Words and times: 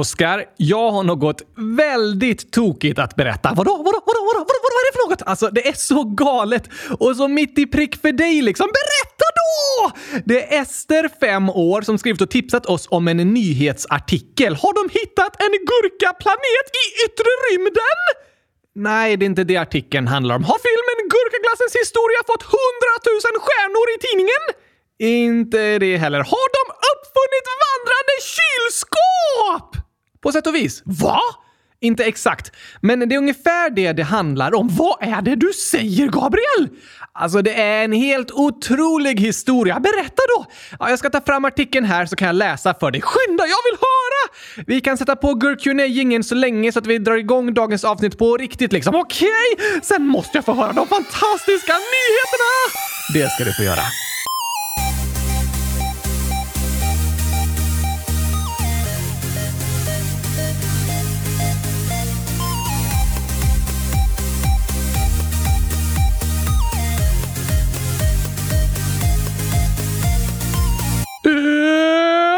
Oskar, 0.00 0.44
jag 0.56 0.90
har 0.90 1.02
något 1.02 1.42
väldigt 1.82 2.52
tokigt 2.52 2.98
att 2.98 3.16
berätta. 3.16 3.48
Vadå, 3.56 3.70
vadå, 3.70 3.84
vadå, 3.84 4.00
vadå, 4.06 4.22
vadå, 4.26 4.44
vadå, 4.48 4.60
vad 4.74 4.80
är 4.82 4.86
det 4.88 4.94
för 4.98 5.08
något? 5.08 5.22
Alltså, 5.30 5.46
det 5.56 5.68
är 5.68 5.72
så 5.90 6.04
galet 6.04 6.64
och 6.98 7.16
så 7.16 7.28
mitt 7.28 7.58
i 7.58 7.66
prick 7.66 7.94
för 8.02 8.12
dig 8.12 8.42
liksom. 8.42 8.66
Berätta 8.80 9.26
då! 9.40 9.92
Det 10.24 10.38
är 10.42 10.62
Ester, 10.62 11.04
fem 11.20 11.50
år, 11.50 11.82
som 11.82 11.98
skrivit 11.98 12.20
och 12.20 12.30
tipsat 12.30 12.66
oss 12.66 12.84
om 12.90 13.08
en 13.08 13.16
nyhetsartikel. 13.16 14.52
Har 14.62 14.72
de 14.80 14.82
hittat 14.98 15.32
en 15.44 15.54
gurkaplanet 15.70 16.66
i 16.82 16.84
yttre 17.04 17.30
rymden? 17.46 18.00
Nej, 18.74 19.16
det 19.16 19.24
är 19.24 19.32
inte 19.34 19.44
det 19.44 19.56
artikeln 19.56 20.06
handlar 20.06 20.34
om. 20.36 20.44
Har 20.44 20.58
filmen 20.68 20.98
Gurkaglassens 21.14 21.74
historia 21.82 22.20
fått 22.30 22.42
100 22.42 22.58
000 23.06 23.44
stjärnor 23.44 23.86
i 23.94 23.98
tidningen? 24.06 24.42
Inte 24.98 25.78
det 25.78 25.96
heller. 25.96 26.18
Har 26.18 26.48
de 26.58 26.64
uppfunnit 26.92 27.46
vandrande 27.64 28.14
kylskåp? 28.34 29.85
På 30.26 30.32
sätt 30.32 30.46
och 30.46 30.54
vis. 30.54 30.82
Va? 30.84 31.20
Inte 31.80 32.04
exakt, 32.04 32.52
men 32.80 33.08
det 33.08 33.14
är 33.14 33.18
ungefär 33.18 33.70
det 33.70 33.92
det 33.92 34.02
handlar 34.02 34.54
om. 34.54 34.68
Vad 34.68 34.96
är 35.00 35.22
det 35.22 35.36
du 35.36 35.52
säger, 35.52 36.08
Gabriel? 36.08 36.68
Alltså, 37.12 37.42
det 37.42 37.62
är 37.62 37.84
en 37.84 37.92
helt 37.92 38.30
otrolig 38.30 39.20
historia. 39.20 39.80
Berätta 39.80 40.22
då! 40.36 40.46
Ja, 40.78 40.90
jag 40.90 40.98
ska 40.98 41.10
ta 41.10 41.20
fram 41.20 41.44
artikeln 41.44 41.86
här 41.86 42.06
så 42.06 42.16
kan 42.16 42.26
jag 42.26 42.36
läsa 42.36 42.74
för 42.74 42.90
dig. 42.90 43.02
Skynda, 43.02 43.44
jag 43.44 43.58
vill 43.70 43.78
höra! 43.80 44.64
Vi 44.66 44.80
kan 44.80 44.98
sätta 44.98 45.16
på 45.16 45.34
Gurkunejingen 45.34 46.24
så 46.24 46.34
länge 46.34 46.72
så 46.72 46.78
att 46.78 46.86
vi 46.86 46.98
drar 46.98 47.16
igång 47.16 47.54
dagens 47.54 47.84
avsnitt 47.84 48.18
på 48.18 48.36
riktigt 48.36 48.72
liksom. 48.72 48.94
Okej? 48.94 49.28
Okay? 49.54 49.80
Sen 49.82 50.06
måste 50.06 50.38
jag 50.38 50.44
få 50.44 50.54
höra 50.54 50.72
de 50.72 50.86
fantastiska 50.86 51.72
nyheterna! 51.72 52.52
Det 53.14 53.32
ska 53.32 53.44
du 53.44 53.52
få 53.52 53.62
göra. 53.62 53.82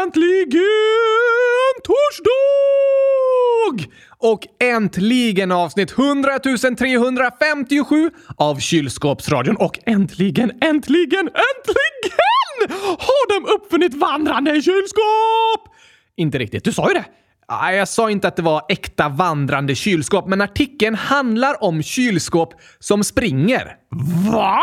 ÄNTLIGEN 0.09 1.75
TORSDAG! 1.83 3.29
och 4.17 4.47
äntligen 4.59 5.51
avsnitt 5.51 5.91
100 5.91 6.39
357 6.39 8.11
av 8.37 8.59
Kylskåpsradion. 8.59 9.55
Och 9.55 9.79
äntligen, 9.85 10.51
äntligen, 10.61 11.19
äntligen 11.19 12.77
har 12.99 13.39
de 13.39 13.45
uppfunnit 13.53 13.93
vandrande 13.93 14.61
kylskåp! 14.61 15.75
Inte 16.15 16.37
riktigt, 16.37 16.63
du 16.63 16.73
sa 16.73 16.87
ju 16.87 16.93
det. 16.93 17.05
Jag 17.49 17.87
sa 17.87 18.11
inte 18.11 18.27
att 18.27 18.35
det 18.35 18.41
var 18.41 18.61
äkta 18.69 19.09
vandrande 19.09 19.75
kylskåp, 19.75 20.27
men 20.27 20.41
artikeln 20.41 20.95
handlar 20.95 21.63
om 21.63 21.83
kylskåp 21.83 22.53
som 22.79 23.03
springer. 23.03 23.75
Va? 24.31 24.61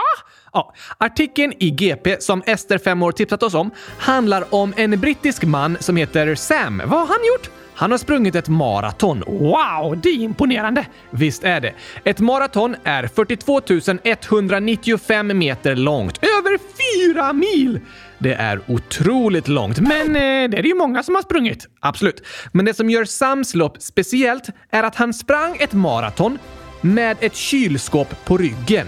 Ja, 0.52 0.74
artikeln 0.98 1.52
i 1.58 1.70
GP 1.70 2.16
som 2.20 2.42
Ester, 2.46 2.78
5 2.78 3.02
år, 3.02 3.12
tipsat 3.12 3.42
oss 3.42 3.54
om 3.54 3.70
handlar 3.98 4.54
om 4.54 4.74
en 4.76 5.00
brittisk 5.00 5.44
man 5.44 5.76
som 5.80 5.96
heter 5.96 6.34
Sam. 6.34 6.82
Vad 6.86 7.00
har 7.00 7.06
han 7.06 7.26
gjort? 7.34 7.50
Han 7.74 7.90
har 7.90 7.98
sprungit 7.98 8.34
ett 8.34 8.48
maraton. 8.48 9.22
Wow, 9.26 10.00
det 10.02 10.08
är 10.08 10.14
imponerande! 10.14 10.86
Visst 11.10 11.44
är 11.44 11.60
det. 11.60 11.74
Ett 12.04 12.20
maraton 12.20 12.76
är 12.84 13.06
42 13.06 13.60
195 14.04 15.38
meter 15.38 15.76
långt. 15.76 16.18
Över 16.18 16.58
fyra 16.58 17.32
mil! 17.32 17.80
Det 18.18 18.34
är 18.34 18.60
otroligt 18.68 19.48
långt, 19.48 19.78
men 19.80 20.16
eh, 20.16 20.50
det 20.50 20.58
är 20.58 20.62
det 20.62 20.68
ju 20.68 20.74
många 20.74 21.02
som 21.02 21.14
har 21.14 21.22
sprungit. 21.22 21.68
Absolut. 21.80 22.22
Men 22.52 22.64
det 22.64 22.74
som 22.74 22.90
gör 22.90 23.04
Sams 23.04 23.54
lopp 23.54 23.82
speciellt 23.82 24.48
är 24.70 24.82
att 24.82 24.94
han 24.94 25.14
sprang 25.14 25.56
ett 25.60 25.72
maraton 25.72 26.38
med 26.80 27.16
ett 27.20 27.34
kylskåp 27.34 28.24
på 28.24 28.36
ryggen. 28.36 28.86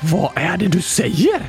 Vad 0.00 0.30
är 0.34 0.56
det 0.56 0.68
du 0.68 0.82
säger? 0.82 1.42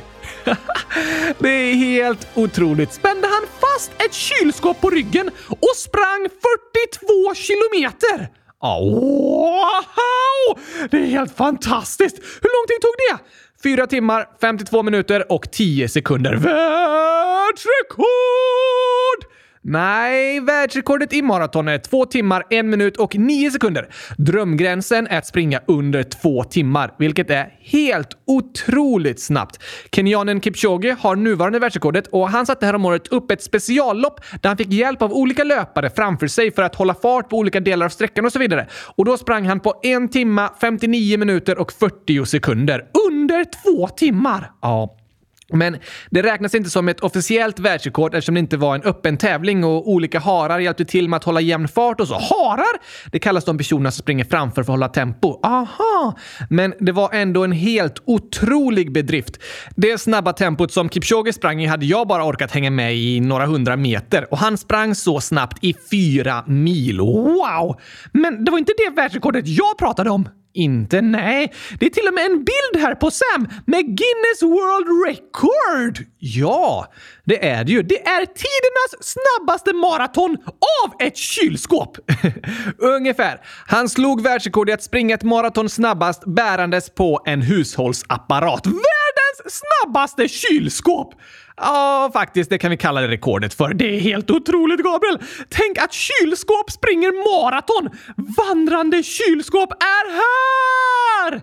det 1.38 1.48
är 1.48 1.74
helt 1.74 2.26
otroligt. 2.34 2.92
Spände 2.92 3.26
han 3.26 3.46
fast 3.60 3.92
ett 4.06 4.14
kylskåp 4.14 4.80
på 4.80 4.90
ryggen 4.90 5.30
och 5.48 5.76
sprang 5.76 6.28
42 6.28 7.34
kilometer? 7.34 8.28
Wow! 8.62 10.58
Det 10.90 10.96
är 10.96 11.06
helt 11.06 11.36
fantastiskt! 11.36 12.16
Hur 12.18 12.50
lång 12.58 12.66
tid 12.68 12.80
tog 12.80 12.94
det? 13.08 13.18
4 13.64 13.86
timmar, 13.86 14.28
52 14.40 14.82
minuter 14.82 15.32
och 15.32 15.50
10 15.50 15.88
sekunder. 15.88 16.34
Världsrekord! 16.34 18.04
Nej, 19.66 20.40
världsrekordet 20.40 21.12
i 21.12 21.22
maraton 21.22 21.68
är 21.68 21.78
2 21.78 22.06
timmar, 22.06 22.44
1 22.50 22.64
minut 22.64 22.96
och 22.96 23.16
9 23.16 23.50
sekunder. 23.50 23.88
Drömgränsen 24.18 25.06
är 25.06 25.18
att 25.18 25.26
springa 25.26 25.60
under 25.66 26.02
2 26.02 26.44
timmar, 26.44 26.94
vilket 26.98 27.30
är 27.30 27.54
helt 27.60 28.08
otroligt 28.26 29.20
snabbt. 29.20 29.62
Kenyanen 29.92 30.40
Kipchoge 30.40 30.96
har 31.00 31.16
nuvarande 31.16 31.58
världsrekordet 31.58 32.06
och 32.06 32.28
han 32.28 32.46
satte 32.46 32.66
häromåret 32.66 33.08
upp 33.08 33.30
ett 33.30 33.42
speciallopp 33.42 34.20
där 34.42 34.50
han 34.50 34.56
fick 34.56 34.72
hjälp 34.72 35.02
av 35.02 35.12
olika 35.12 35.44
löpare 35.44 35.90
framför 35.90 36.26
sig 36.26 36.50
för 36.50 36.62
att 36.62 36.74
hålla 36.74 36.94
fart 36.94 37.28
på 37.28 37.36
olika 37.36 37.60
delar 37.60 37.86
av 37.86 37.90
sträckan 37.90 38.24
och 38.24 38.32
så 38.32 38.38
vidare. 38.38 38.68
Och 38.96 39.04
då 39.04 39.16
sprang 39.16 39.46
han 39.46 39.60
på 39.60 39.80
1 39.82 40.12
timme, 40.12 40.48
59 40.60 41.18
minuter 41.18 41.58
och 41.58 41.72
40 41.72 42.26
sekunder. 42.26 42.84
Under 43.10 43.44
2 43.44 43.88
timmar! 43.88 44.50
Ja. 44.62 44.96
Men 45.52 45.76
det 46.10 46.22
räknas 46.22 46.54
inte 46.54 46.70
som 46.70 46.88
ett 46.88 47.00
officiellt 47.00 47.58
världsrekord 47.58 48.14
eftersom 48.14 48.34
det 48.34 48.38
inte 48.38 48.56
var 48.56 48.74
en 48.74 48.82
öppen 48.82 49.16
tävling 49.16 49.64
och 49.64 49.90
olika 49.90 50.20
harar 50.20 50.58
hjälpte 50.58 50.84
till 50.84 51.08
med 51.08 51.16
att 51.16 51.24
hålla 51.24 51.40
jämn 51.40 51.68
fart 51.68 52.00
och 52.00 52.08
så. 52.08 52.14
Harar? 52.14 53.10
Det 53.10 53.18
kallas 53.18 53.44
de 53.44 53.58
personerna 53.58 53.90
som 53.90 54.02
springer 54.02 54.24
framför 54.24 54.54
för 54.54 54.60
att 54.62 54.68
hålla 54.68 54.88
tempo. 54.88 55.40
Aha! 55.42 56.18
Men 56.50 56.74
det 56.80 56.92
var 56.92 57.12
ändå 57.12 57.44
en 57.44 57.52
helt 57.52 58.02
otrolig 58.04 58.92
bedrift. 58.92 59.38
Det 59.76 59.98
snabba 59.98 60.32
tempot 60.32 60.72
som 60.72 60.88
Kipchoge 60.88 61.32
sprang 61.32 61.62
i 61.62 61.66
hade 61.66 61.86
jag 61.86 62.08
bara 62.08 62.24
orkat 62.24 62.50
hänga 62.50 62.70
med 62.70 62.96
i 62.96 63.20
några 63.20 63.46
hundra 63.46 63.76
meter 63.76 64.26
och 64.30 64.38
han 64.38 64.58
sprang 64.58 64.94
så 64.94 65.20
snabbt 65.20 65.64
i 65.64 65.74
fyra 65.90 66.44
mil. 66.46 67.00
Wow! 67.00 67.80
Men 68.12 68.44
det 68.44 68.50
var 68.50 68.58
inte 68.58 68.72
det 68.76 68.96
världsrekordet 68.96 69.46
jag 69.46 69.78
pratade 69.78 70.10
om. 70.10 70.28
Inte? 70.54 71.00
Nej. 71.00 71.52
Det 71.80 71.86
är 71.86 71.90
till 71.90 72.08
och 72.08 72.14
med 72.14 72.26
en 72.26 72.44
bild 72.44 72.84
här 72.84 72.94
på 72.94 73.10
Sam 73.10 73.48
med 73.66 73.84
Guinness 73.84 74.42
World 74.42 75.06
Record! 75.06 76.06
Ja, 76.18 76.92
det 77.24 77.48
är 77.48 77.64
det 77.64 77.72
ju. 77.72 77.82
Det 77.82 78.06
är 78.06 78.26
tidernas 78.26 78.94
snabbaste 79.00 79.72
maraton 79.72 80.36
av 80.84 80.94
ett 81.00 81.16
kylskåp! 81.16 81.98
Ungefär. 82.78 83.40
Han 83.66 83.88
slog 83.88 84.22
världsrekord 84.22 84.68
i 84.68 84.72
att 84.72 84.82
springa 84.82 85.14
ett 85.14 85.22
maraton 85.22 85.68
snabbast 85.68 86.22
bärandes 86.26 86.94
på 86.94 87.22
en 87.26 87.42
hushållsapparat. 87.42 88.66
Världens 88.66 88.93
snabbaste 89.48 90.28
kylskåp! 90.28 91.14
Ja, 91.56 92.10
faktiskt, 92.12 92.50
det 92.50 92.58
kan 92.58 92.70
vi 92.70 92.76
kalla 92.76 93.00
det 93.00 93.08
rekordet 93.08 93.54
för. 93.54 93.74
Det 93.74 93.96
är 93.96 94.00
helt 94.00 94.30
otroligt, 94.30 94.80
Gabriel! 94.80 95.18
Tänk 95.48 95.78
att 95.78 95.92
kylskåp 95.92 96.70
springer 96.70 97.10
maraton! 97.10 97.90
Vandrande 98.36 99.02
kylskåp 99.02 99.72
är 99.72 100.12
här! 100.12 101.42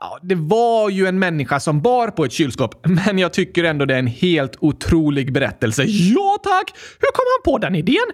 Ja, 0.00 0.18
det 0.22 0.34
var 0.34 0.90
ju 0.90 1.06
en 1.06 1.18
människa 1.18 1.60
som 1.60 1.80
bar 1.82 2.08
på 2.08 2.24
ett 2.24 2.32
kylskåp, 2.32 2.86
men 3.06 3.18
jag 3.18 3.32
tycker 3.32 3.64
ändå 3.64 3.84
det 3.84 3.94
är 3.94 3.98
en 3.98 4.06
helt 4.06 4.56
otrolig 4.60 5.32
berättelse. 5.32 5.82
Ja, 5.86 6.38
tack! 6.42 6.74
Hur 7.00 7.12
kom 7.12 7.24
han 7.36 7.52
på 7.52 7.58
den 7.58 7.74
idén? 7.74 8.06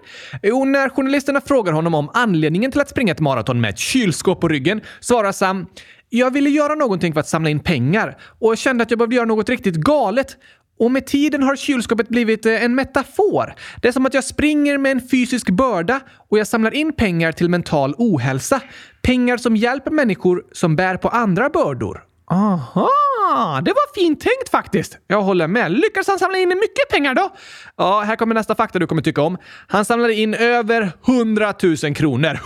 Jo, 0.43 0.65
när 0.65 0.89
journalisterna 0.89 1.41
frågar 1.41 1.73
honom 1.73 1.93
om 1.93 2.09
anledningen 2.13 2.71
till 2.71 2.81
att 2.81 2.89
springa 2.89 3.11
ett 3.11 3.19
maraton 3.19 3.61
med 3.61 3.69
ett 3.69 3.79
kylskåp 3.79 4.41
på 4.41 4.47
ryggen 4.47 4.81
svarar 4.99 5.31
Sam 5.31 5.65
jag 6.09 6.33
ville 6.33 6.49
göra 6.49 6.75
någonting 6.75 7.13
för 7.13 7.19
att 7.19 7.27
samla 7.27 7.49
in 7.49 7.59
pengar 7.59 8.17
och 8.39 8.57
kände 8.57 8.83
att 8.83 8.91
jag 8.91 8.97
behövde 8.97 9.15
göra 9.15 9.25
något 9.25 9.49
riktigt 9.49 9.75
galet. 9.75 10.37
Och 10.79 10.91
med 10.91 11.05
tiden 11.05 11.43
har 11.43 11.55
kylskåpet 11.55 12.09
blivit 12.09 12.45
eh, 12.45 12.63
en 12.63 12.75
metafor. 12.75 13.53
Det 13.81 13.87
är 13.87 13.91
som 13.91 14.05
att 14.05 14.13
jag 14.13 14.23
springer 14.23 14.77
med 14.77 14.91
en 14.91 15.09
fysisk 15.11 15.49
börda 15.49 15.99
och 16.29 16.39
jag 16.39 16.47
samlar 16.47 16.73
in 16.73 16.93
pengar 16.93 17.31
till 17.31 17.49
mental 17.49 17.95
ohälsa. 17.97 18.61
Pengar 19.01 19.37
som 19.37 19.55
hjälper 19.55 19.91
människor 19.91 20.43
som 20.51 20.75
bär 20.75 20.97
på 20.97 21.09
andra 21.09 21.49
bördor. 21.49 22.03
Aha, 22.31 23.61
det 23.65 23.71
var 23.71 23.95
fint 23.95 24.21
tänkt 24.21 24.49
faktiskt. 24.51 24.97
Jag 25.07 25.21
håller 25.21 25.47
med. 25.47 25.71
Lyckades 25.71 26.07
han 26.07 26.19
samla 26.19 26.37
in 26.37 26.49
mycket 26.49 26.89
pengar 26.91 27.13
då? 27.13 27.29
Ja, 27.77 28.01
här 28.01 28.15
kommer 28.15 28.35
nästa 28.35 28.55
fakta 28.55 28.79
du 28.79 28.87
kommer 28.87 29.01
tycka 29.01 29.21
om. 29.21 29.37
Han 29.67 29.85
samlade 29.85 30.13
in 30.13 30.33
över 30.33 30.91
100 31.07 31.53
000 31.63 31.95
kronor. 31.95 32.39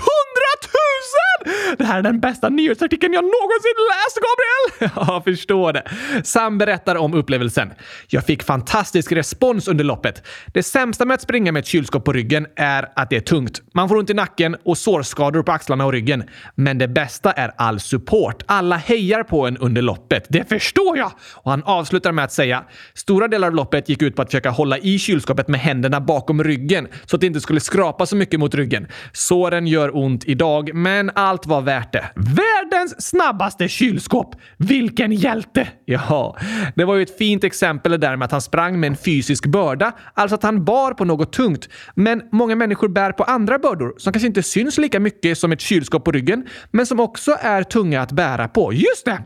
Det 1.77 1.85
här 1.85 1.99
är 1.99 2.03
den 2.03 2.19
bästa 2.19 2.49
nyhetsartikeln 2.49 3.13
jag 3.13 3.23
någonsin 3.23 3.75
läst, 3.91 4.17
Gabriel! 4.17 4.91
Ja, 5.07 5.21
förstår 5.25 5.73
det. 5.73 5.83
Sam 6.23 6.57
berättar 6.57 6.95
om 6.95 7.13
upplevelsen. 7.13 7.71
Jag 8.07 8.25
fick 8.25 8.43
fantastisk 8.43 9.11
respons 9.11 9.67
under 9.67 9.83
loppet. 9.83 10.27
Det 10.53 10.63
sämsta 10.63 11.05
med 11.05 11.15
att 11.15 11.21
springa 11.21 11.51
med 11.51 11.59
ett 11.59 11.65
kylskåp 11.65 12.05
på 12.05 12.13
ryggen 12.13 12.47
är 12.55 12.87
att 12.95 13.09
det 13.09 13.15
är 13.15 13.21
tungt. 13.21 13.61
Man 13.73 13.89
får 13.89 13.95
ont 13.95 14.09
i 14.09 14.13
nacken 14.13 14.55
och 14.65 14.77
sårskador 14.77 15.43
på 15.43 15.51
axlarna 15.51 15.85
och 15.85 15.91
ryggen. 15.91 16.23
Men 16.55 16.77
det 16.77 16.87
bästa 16.87 17.31
är 17.31 17.51
all 17.57 17.79
support. 17.79 18.43
Alla 18.45 18.75
hejar 18.75 19.23
på 19.23 19.47
en 19.47 19.57
under 19.57 19.81
loppet. 19.81 20.25
Det 20.29 20.49
förstår 20.49 20.97
jag! 20.97 21.11
Och 21.33 21.51
han 21.51 21.63
avslutar 21.63 22.11
med 22.11 22.25
att 22.25 22.31
säga 22.31 22.63
stora 22.93 23.27
delar 23.27 23.47
av 23.47 23.55
loppet 23.55 23.89
gick 23.89 24.01
ut 24.01 24.15
på 24.15 24.21
att 24.21 24.27
försöka 24.27 24.49
hålla 24.49 24.77
i 24.77 24.99
kylskåpet 24.99 25.47
med 25.47 25.59
händerna 25.59 26.01
bakom 26.01 26.43
ryggen 26.43 26.87
så 27.05 27.15
att 27.15 27.21
det 27.21 27.27
inte 27.27 27.41
skulle 27.41 27.59
skrapa 27.59 28.05
så 28.05 28.15
mycket 28.15 28.39
mot 28.39 28.55
ryggen. 28.55 28.87
Såren 29.13 29.67
gör 29.67 29.97
ont 29.97 30.25
idag, 30.25 30.73
men 30.73 31.11
allt 31.15 31.45
var 31.45 31.60
värt 31.61 31.93
det. 31.93 32.11
Världens 32.15 33.07
snabbaste 33.09 33.67
kylskåp! 33.67 34.35
Vilken 34.57 35.11
hjälte! 35.11 35.67
Ja, 35.85 36.37
det 36.75 36.85
var 36.85 36.95
ju 36.95 37.03
ett 37.03 37.17
fint 37.17 37.43
exempel 37.43 37.99
där 37.99 38.15
med 38.15 38.25
att 38.25 38.31
han 38.31 38.41
sprang 38.41 38.79
med 38.79 38.87
en 38.87 38.97
fysisk 38.97 39.45
börda, 39.45 39.91
alltså 40.13 40.35
att 40.35 40.43
han 40.43 40.65
bar 40.65 40.93
på 40.93 41.05
något 41.05 41.33
tungt. 41.33 41.69
Men 41.95 42.21
många 42.31 42.55
människor 42.55 42.87
bär 42.87 43.11
på 43.11 43.23
andra 43.23 43.59
bördor 43.59 43.93
som 43.97 44.13
kanske 44.13 44.27
inte 44.27 44.43
syns 44.43 44.77
lika 44.77 44.99
mycket 44.99 45.37
som 45.37 45.51
ett 45.51 45.61
kylskåp 45.61 46.05
på 46.05 46.11
ryggen, 46.11 46.47
men 46.71 46.85
som 46.85 46.99
också 46.99 47.37
är 47.41 47.63
tunga 47.63 48.01
att 48.01 48.11
bära 48.11 48.47
på. 48.47 48.73
Just 48.73 49.05
det! 49.05 49.21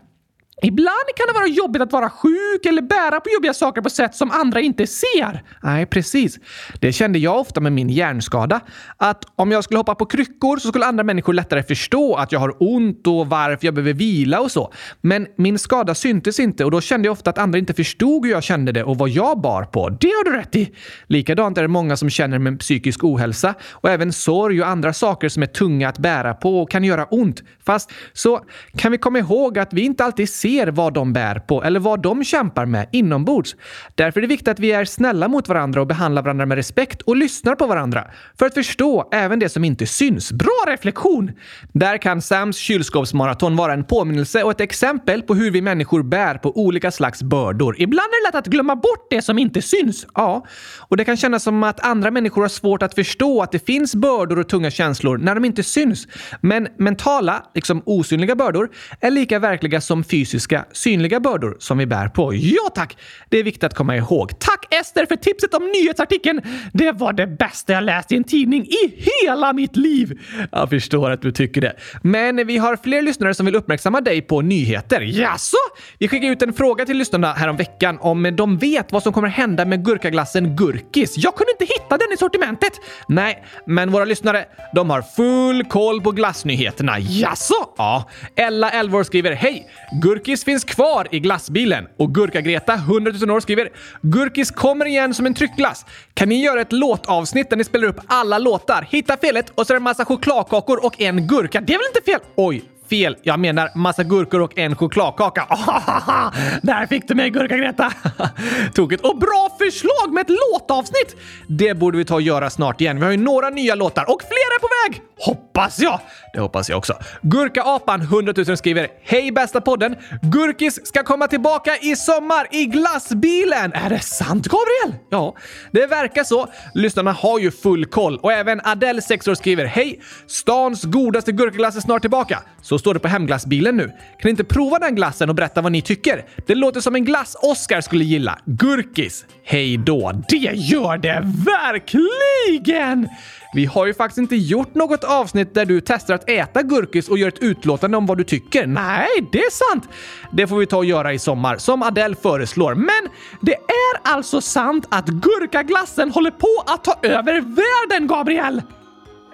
Ibland 0.62 1.06
kan 1.16 1.28
det 1.28 1.34
vara 1.34 1.48
jobbigt 1.48 1.82
att 1.82 1.92
vara 1.92 2.10
sjuk 2.10 2.66
eller 2.66 2.82
bära 2.82 3.20
på 3.20 3.30
jobbiga 3.34 3.54
saker 3.54 3.82
på 3.82 3.90
sätt 3.90 4.16
som 4.16 4.32
andra 4.32 4.62
inte 4.62 4.88
ser. 4.88 5.44
Nej, 5.64 5.86
precis. 5.86 6.40
Det 6.80 6.94
kände 6.94 7.20
jag 7.20 7.40
ofta 7.40 7.62
med 7.62 7.72
min 7.72 7.90
hjärnskada. 7.90 8.60
Att 8.98 9.26
om 9.36 9.52
jag 9.52 9.64
skulle 9.64 9.78
hoppa 9.78 9.96
på 9.96 10.06
kryckor 10.06 10.58
så 10.58 10.68
skulle 10.68 10.86
andra 10.86 11.04
människor 11.04 11.34
lättare 11.34 11.64
förstå 11.64 12.16
att 12.16 12.32
jag 12.32 12.40
har 12.40 12.56
ont 12.60 13.08
och 13.08 13.28
varför 13.28 13.66
jag 13.66 13.74
behöver 13.74 13.94
vila 13.94 14.40
och 14.40 14.52
så. 14.52 14.74
Men 15.02 15.28
min 15.38 15.60
skada 15.60 15.96
syntes 15.96 16.40
inte 16.40 16.66
och 16.66 16.72
då 16.72 16.82
kände 16.82 17.08
jag 17.08 17.12
ofta 17.12 17.30
att 17.30 17.38
andra 17.38 17.60
inte 17.60 17.74
förstod 17.74 18.26
hur 18.26 18.32
jag 18.32 18.44
kände 18.44 18.72
det 18.72 18.84
och 18.84 18.98
vad 18.98 19.10
jag 19.10 19.42
bar 19.42 19.64
på. 19.64 19.90
Det 19.90 20.08
har 20.08 20.24
du 20.24 20.38
rätt 20.38 20.56
i! 20.56 20.76
Likadant 21.08 21.58
är 21.58 21.62
det 21.62 21.68
många 21.68 21.98
som 21.98 22.10
känner 22.10 22.40
med 22.40 22.60
psykisk 22.60 23.04
ohälsa 23.04 23.54
och 23.72 23.90
även 23.90 24.14
sorg 24.14 24.62
och 24.62 24.68
andra 24.68 24.94
saker 24.94 25.30
som 25.30 25.44
är 25.44 25.48
tunga 25.48 25.90
att 25.90 25.98
bära 25.98 26.34
på 26.34 26.62
och 26.62 26.72
kan 26.72 26.84
göra 26.84 27.06
ont. 27.06 27.44
Fast 27.66 27.92
så 28.14 28.46
kan 28.78 28.92
vi 28.92 28.98
komma 28.98 29.20
ihåg 29.20 29.60
att 29.60 29.74
vi 29.74 29.82
inte 29.82 30.06
alltid 30.06 30.30
ser 30.30 30.45
vad 30.72 30.94
de 30.94 31.14
bär 31.14 31.40
på 31.40 31.64
eller 31.64 31.80
vad 31.80 32.02
de 32.02 32.24
kämpar 32.24 32.66
med 32.66 32.90
inombords. 32.92 33.56
Därför 33.96 34.20
är 34.20 34.22
det 34.22 34.28
viktigt 34.28 34.48
att 34.48 34.60
vi 34.60 34.72
är 34.72 34.86
snälla 34.86 35.28
mot 35.28 35.48
varandra 35.48 35.82
och 35.82 35.88
behandlar 35.88 36.22
varandra 36.22 36.46
med 36.46 36.56
respekt 36.56 37.02
och 37.02 37.16
lyssnar 37.16 37.56
på 37.56 37.68
varandra 37.68 38.08
för 38.40 38.46
att 38.46 38.54
förstå 38.54 39.10
även 39.12 39.40
det 39.40 39.50
som 39.50 39.64
inte 39.64 39.88
syns. 39.88 40.32
Bra 40.32 40.64
reflektion! 40.68 41.32
Där 41.74 41.98
kan 41.98 42.22
Sams 42.22 42.58
kylskåpsmaraton 42.58 43.56
vara 43.56 43.74
en 43.74 43.84
påminnelse 43.84 44.44
och 44.44 44.52
ett 44.52 44.62
exempel 44.62 45.22
på 45.22 45.36
hur 45.36 45.52
vi 45.52 45.62
människor 45.62 46.04
bär 46.04 46.38
på 46.38 46.58
olika 46.60 46.92
slags 46.92 47.24
bördor. 47.24 47.76
Ibland 47.80 48.08
är 48.08 48.24
det 48.24 48.28
lätt 48.28 48.40
att 48.40 48.52
glömma 48.52 48.76
bort 48.76 49.08
det 49.10 49.22
som 49.22 49.40
inte 49.40 49.62
syns. 49.62 50.08
Ja, 50.14 50.46
och 50.88 50.98
det 50.98 51.06
kan 51.06 51.18
kännas 51.18 51.44
som 51.44 51.64
att 51.64 51.86
andra 51.86 52.12
människor 52.12 52.42
har 52.42 52.50
svårt 52.50 52.84
att 52.84 52.96
förstå 52.96 53.42
att 53.42 53.52
det 53.52 53.66
finns 53.66 53.96
bördor 53.96 54.40
och 54.40 54.50
tunga 54.50 54.72
känslor 54.72 55.18
när 55.18 55.36
de 55.36 55.46
inte 55.46 55.64
syns. 55.64 56.08
Men 56.42 56.68
mentala, 56.78 57.44
liksom 57.54 57.82
osynliga 57.86 58.36
bördor, 58.36 58.70
är 59.02 59.12
lika 59.12 59.40
verkliga 59.40 59.82
som 59.82 60.04
fysiska 60.04 60.35
fysiska, 60.36 60.66
synliga 60.72 61.20
bördor 61.20 61.58
som 61.60 61.78
vi 61.78 61.86
bär 61.86 62.08
på. 62.08 62.34
Ja 62.34 62.70
tack! 62.76 62.98
Det 63.30 63.40
är 63.40 63.44
viktigt 63.44 63.64
att 63.64 63.74
komma 63.74 63.96
ihåg. 63.96 64.40
Tack 64.40 64.74
Ester 64.74 65.06
för 65.06 65.16
tipset 65.16 65.54
om 65.54 65.64
nyhetsartikeln! 65.64 66.42
Det 66.74 66.92
var 66.92 67.14
det 67.14 67.28
bästa 67.28 67.74
jag 67.74 67.84
läst 67.84 68.12
i 68.12 68.16
en 68.16 68.24
tidning 68.24 68.66
i 68.66 69.06
hela 69.22 69.54
mitt 69.54 69.76
liv! 69.76 70.20
Jag 70.52 70.70
förstår 70.70 71.12
att 71.12 71.22
du 71.22 71.32
tycker 71.32 71.62
det. 71.62 71.74
Men 72.02 72.48
vi 72.48 72.58
har 72.58 72.78
fler 72.78 73.02
lyssnare 73.02 73.34
som 73.34 73.46
vill 73.46 73.56
uppmärksamma 73.56 74.02
dig 74.02 74.22
på 74.22 74.42
nyheter. 74.42 75.02
Jaså? 75.02 75.58
Vi 76.00 76.08
skickade 76.08 76.32
ut 76.32 76.42
en 76.42 76.54
fråga 76.54 76.86
till 76.86 76.98
lyssnarna 76.98 77.34
häromveckan 77.34 77.98
om 78.02 78.36
de 78.36 78.58
vet 78.58 78.92
vad 78.92 79.04
som 79.04 79.14
kommer 79.14 79.28
hända 79.28 79.66
med 79.66 79.86
gurkaglassen 79.86 80.56
Gurkis. 80.56 81.18
Jag 81.18 81.36
kunde 81.36 81.52
inte 81.52 81.74
hitta 81.74 81.98
den 81.98 82.12
i 82.14 82.18
sortimentet! 82.18 82.74
Nej, 83.08 83.46
men 83.68 83.92
våra 83.92 84.06
lyssnare, 84.06 84.46
de 84.74 84.90
har 84.90 85.02
full 85.02 85.64
koll 85.64 86.02
på 86.02 86.12
glassnyheterna. 86.12 87.00
Jaså? 87.00 87.74
Ja. 87.78 88.10
Ella, 88.36 88.70
11 88.70 88.98
år, 88.98 89.04
skriver 89.04 89.32
Hej! 89.32 89.68
Gurk 90.02 90.25
Gurkis 90.26 90.44
finns 90.44 90.64
kvar 90.64 91.08
i 91.12 91.20
glassbilen 91.20 91.88
och 91.98 92.16
Gurka-Greta, 92.16 92.74
100 92.74 93.12
000 93.22 93.32
år, 93.32 93.40
skriver 93.40 93.70
“Gurkis 94.02 94.52
kommer 94.52 94.86
igen 94.86 95.14
som 95.14 95.26
en 95.26 95.34
tryckglass. 95.34 95.86
Kan 96.14 96.30
ni 96.30 96.44
göra 96.44 96.62
ett 96.62 96.72
låtavsnitt 96.72 97.50
där 97.50 97.58
ni 97.58 97.64
spelar 97.64 97.88
upp 97.88 98.00
alla 98.08 98.38
låtar, 98.38 98.88
hitta 98.92 99.18
felet 99.18 99.52
och 99.56 99.68
så 99.68 99.74
är 99.74 99.76
det 99.76 99.80
en 99.80 99.84
massa 99.84 100.06
chokladkakor 100.06 100.86
och 100.86 101.02
en 101.02 101.28
gurka? 101.28 101.62
Det 101.62 101.74
är 101.74 101.78
väl 101.78 101.88
inte 101.96 102.12
fel? 102.12 102.20
Oj, 102.36 102.64
Fel. 102.90 103.18
Jag 103.24 103.40
menar 103.40 103.70
massa 103.76 104.04
gurkor 104.04 104.42
och 104.42 104.58
en 104.58 104.76
chokladkaka. 104.76 105.46
där 106.62 106.88
fick 106.88 107.08
du 107.08 107.16
mig 107.16 107.30
Gurka-Greta! 107.30 107.92
Tokigt. 108.74 109.04
Och 109.04 109.18
bra 109.18 109.50
förslag 109.60 110.14
med 110.14 110.22
ett 110.22 110.38
låtavsnitt! 110.52 111.16
Det 111.48 111.74
borde 111.74 111.98
vi 111.98 112.06
ta 112.06 112.16
och 112.16 112.22
göra 112.22 112.50
snart 112.50 112.82
igen. 112.82 112.98
Vi 112.98 113.04
har 113.04 113.12
ju 113.12 113.18
några 113.18 113.50
nya 113.50 113.76
låtar 113.76 114.10
och 114.10 114.22
fler 114.22 114.56
är 114.56 114.60
på 114.60 114.68
väg! 114.68 115.02
Hoppas 115.18 115.80
jag! 115.80 116.00
Det 116.34 116.40
hoppas 116.40 116.70
jag 116.70 116.78
också. 116.78 116.94
Gurka-apan 117.22 118.02
100 118.02 118.34
000 118.48 118.58
skriver 118.58 118.88
Hej 119.04 119.32
bästa 119.32 119.62
podden! 119.62 119.96
Gurkis 120.22 120.88
ska 120.88 121.04
komma 121.04 121.28
tillbaka 121.28 121.78
i 121.78 121.96
sommar 121.96 122.48
i 122.52 122.66
glassbilen! 122.66 123.74
Är 123.74 123.90
det 123.90 124.00
sant 124.00 124.48
Gabriel? 124.48 125.02
Ja, 125.10 125.36
det 125.72 125.88
verkar 125.88 126.24
så. 126.24 126.48
Lyssnarna 126.74 127.12
har 127.12 127.40
ju 127.40 127.52
full 127.52 127.86
koll 127.86 128.18
och 128.18 128.34
även 128.34 128.62
Adele 128.64 129.02
6 129.02 129.28
år 129.28 129.36
skriver 129.36 129.66
Hej! 129.66 130.02
Stans 130.28 130.84
godaste 130.84 131.32
gurkaglass 131.32 131.76
är 131.76 131.82
snart 131.82 132.02
tillbaka. 132.02 132.42
Så 132.62 132.75
står 132.80 132.94
det 132.94 133.00
på 133.00 133.08
hemglassbilen 133.08 133.78
nu. 133.78 133.88
Kan 133.88 133.96
ni 134.24 134.30
inte 134.30 134.44
prova 134.44 134.80
den 134.80 134.96
glassen 134.96 135.30
och 135.30 135.36
berätta 135.36 135.62
vad 135.62 135.72
ni 135.72 135.82
tycker? 135.82 136.26
Det 136.48 136.56
låter 136.56 136.82
som 136.82 136.96
en 136.96 137.06
glass 137.06 137.36
Oscar 137.42 137.82
skulle 137.82 138.04
gilla. 138.04 138.40
Gurkis! 138.46 139.26
Hej 139.44 139.78
då! 139.78 140.24
Det 140.30 140.36
gör 140.38 140.98
det 140.98 141.22
verkligen! 141.46 143.10
Vi 143.56 143.66
har 143.66 143.86
ju 143.86 143.94
faktiskt 143.94 144.18
inte 144.18 144.36
gjort 144.36 144.76
något 144.76 145.04
avsnitt 145.04 145.54
där 145.54 145.66
du 145.66 145.82
testar 145.82 146.14
att 146.14 146.30
äta 146.30 146.64
gurkis 146.64 147.10
och 147.10 147.18
gör 147.18 147.28
ett 147.28 147.40
utlåtande 147.40 147.98
om 147.98 148.06
vad 148.06 148.18
du 148.18 148.24
tycker. 148.24 148.68
Nej, 148.68 149.08
det 149.32 149.40
är 149.40 149.72
sant! 149.72 149.90
Det 150.32 150.48
får 150.48 150.58
vi 150.58 150.66
ta 150.66 150.78
och 150.78 150.86
göra 150.86 151.14
i 151.14 151.20
sommar, 151.20 151.58
som 151.58 151.84
Adele 151.84 152.16
föreslår. 152.16 152.76
Men 152.76 153.10
det 153.42 153.54
är 153.54 154.14
alltså 154.14 154.42
sant 154.42 154.88
att 154.92 155.08
gurkaglassen 155.08 156.12
håller 156.12 156.32
på 156.32 156.64
att 156.66 156.84
ta 156.84 157.00
över 157.04 157.34
världen, 157.42 158.08
Gabriel! 158.08 158.62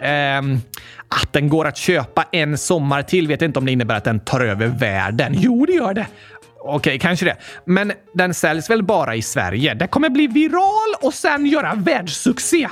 Ehm, 0.01 0.57
att 1.07 1.33
den 1.33 1.49
går 1.49 1.67
att 1.67 1.77
köpa 1.77 2.25
en 2.31 2.57
sommar 2.57 3.03
till 3.03 3.27
vet 3.27 3.41
jag 3.41 3.49
inte 3.49 3.59
om 3.59 3.65
det 3.65 3.71
innebär 3.71 3.95
att 3.95 4.03
den 4.03 4.19
tar 4.19 4.39
över 4.39 4.67
världen. 4.67 5.33
Jo, 5.35 5.65
det 5.65 5.73
gör 5.73 5.93
det. 5.93 6.07
Okej, 6.63 6.99
kanske 6.99 7.25
det. 7.25 7.35
Men 7.65 7.91
den 8.13 8.33
säljs 8.33 8.69
väl 8.69 8.83
bara 8.83 9.15
i 9.15 9.21
Sverige? 9.21 9.73
Den 9.73 9.87
kommer 9.87 10.09
bli 10.09 10.27
viral 10.27 10.95
och 11.01 11.13
sen 11.13 11.45
göra 11.45 11.73
världssuccé. 11.75 12.67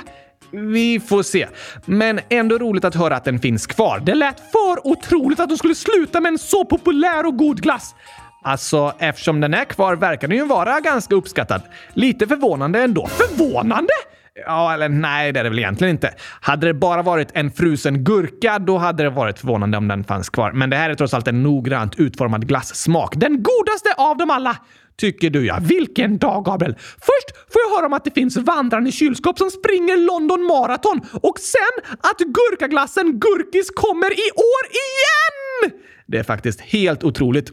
Vi 0.52 1.00
får 1.00 1.22
se. 1.22 1.46
Men 1.84 2.20
ändå 2.28 2.58
roligt 2.58 2.84
att 2.84 2.94
höra 2.94 3.16
att 3.16 3.24
den 3.24 3.38
finns 3.38 3.66
kvar. 3.66 4.02
Det 4.04 4.14
lät 4.14 4.40
för 4.52 4.86
otroligt 4.86 5.40
att 5.40 5.48
de 5.48 5.56
skulle 5.56 5.74
sluta 5.74 6.20
med 6.20 6.32
en 6.32 6.38
så 6.38 6.64
populär 6.64 7.26
och 7.26 7.36
god 7.36 7.62
glass. 7.62 7.94
Alltså, 8.42 8.94
eftersom 8.98 9.40
den 9.40 9.54
är 9.54 9.64
kvar 9.64 9.96
verkar 9.96 10.28
den 10.28 10.36
ju 10.36 10.44
vara 10.44 10.80
ganska 10.80 11.14
uppskattad. 11.14 11.62
Lite 11.94 12.26
förvånande 12.26 12.82
ändå. 12.82 13.06
Förvånande? 13.06 13.92
Ja, 14.34 14.74
eller 14.74 14.88
nej, 14.88 15.32
det 15.32 15.40
är 15.40 15.44
det 15.44 15.50
väl 15.50 15.58
egentligen 15.58 15.94
inte. 15.94 16.14
Hade 16.40 16.66
det 16.66 16.74
bara 16.74 17.02
varit 17.02 17.28
en 17.34 17.50
frusen 17.50 18.04
gurka, 18.04 18.58
då 18.58 18.78
hade 18.78 19.02
det 19.02 19.10
varit 19.10 19.38
förvånande 19.38 19.78
om 19.78 19.88
den 19.88 20.04
fanns 20.04 20.28
kvar. 20.30 20.52
Men 20.52 20.70
det 20.70 20.76
här 20.76 20.90
är 20.90 20.94
trots 20.94 21.14
allt 21.14 21.28
en 21.28 21.42
noggrant 21.42 21.94
utformad 22.00 22.48
glassmak. 22.48 23.14
Den 23.16 23.42
godaste 23.42 23.94
av 23.96 24.16
dem 24.16 24.30
alla! 24.30 24.56
Tycker 24.96 25.30
du 25.30 25.46
ja. 25.46 25.58
Vilken 25.60 26.18
dag, 26.18 26.44
Gabriel! 26.44 26.74
Först 26.78 27.52
får 27.52 27.60
jag 27.68 27.76
höra 27.76 27.86
om 27.86 27.92
att 27.92 28.04
det 28.04 28.10
finns 28.10 28.36
vandrande 28.36 28.92
kylskåp 28.92 29.38
som 29.38 29.50
springer 29.50 29.96
London 29.96 30.46
Marathon 30.46 31.00
och 31.22 31.38
sen 31.38 31.94
att 32.00 32.18
gurkaglassen 32.18 33.20
Gurkis 33.20 33.70
kommer 33.70 34.12
i 34.12 34.30
år 34.36 34.64
igen! 34.80 35.80
Det 36.06 36.18
är 36.18 36.22
faktiskt 36.22 36.60
helt 36.60 37.04
otroligt. 37.04 37.52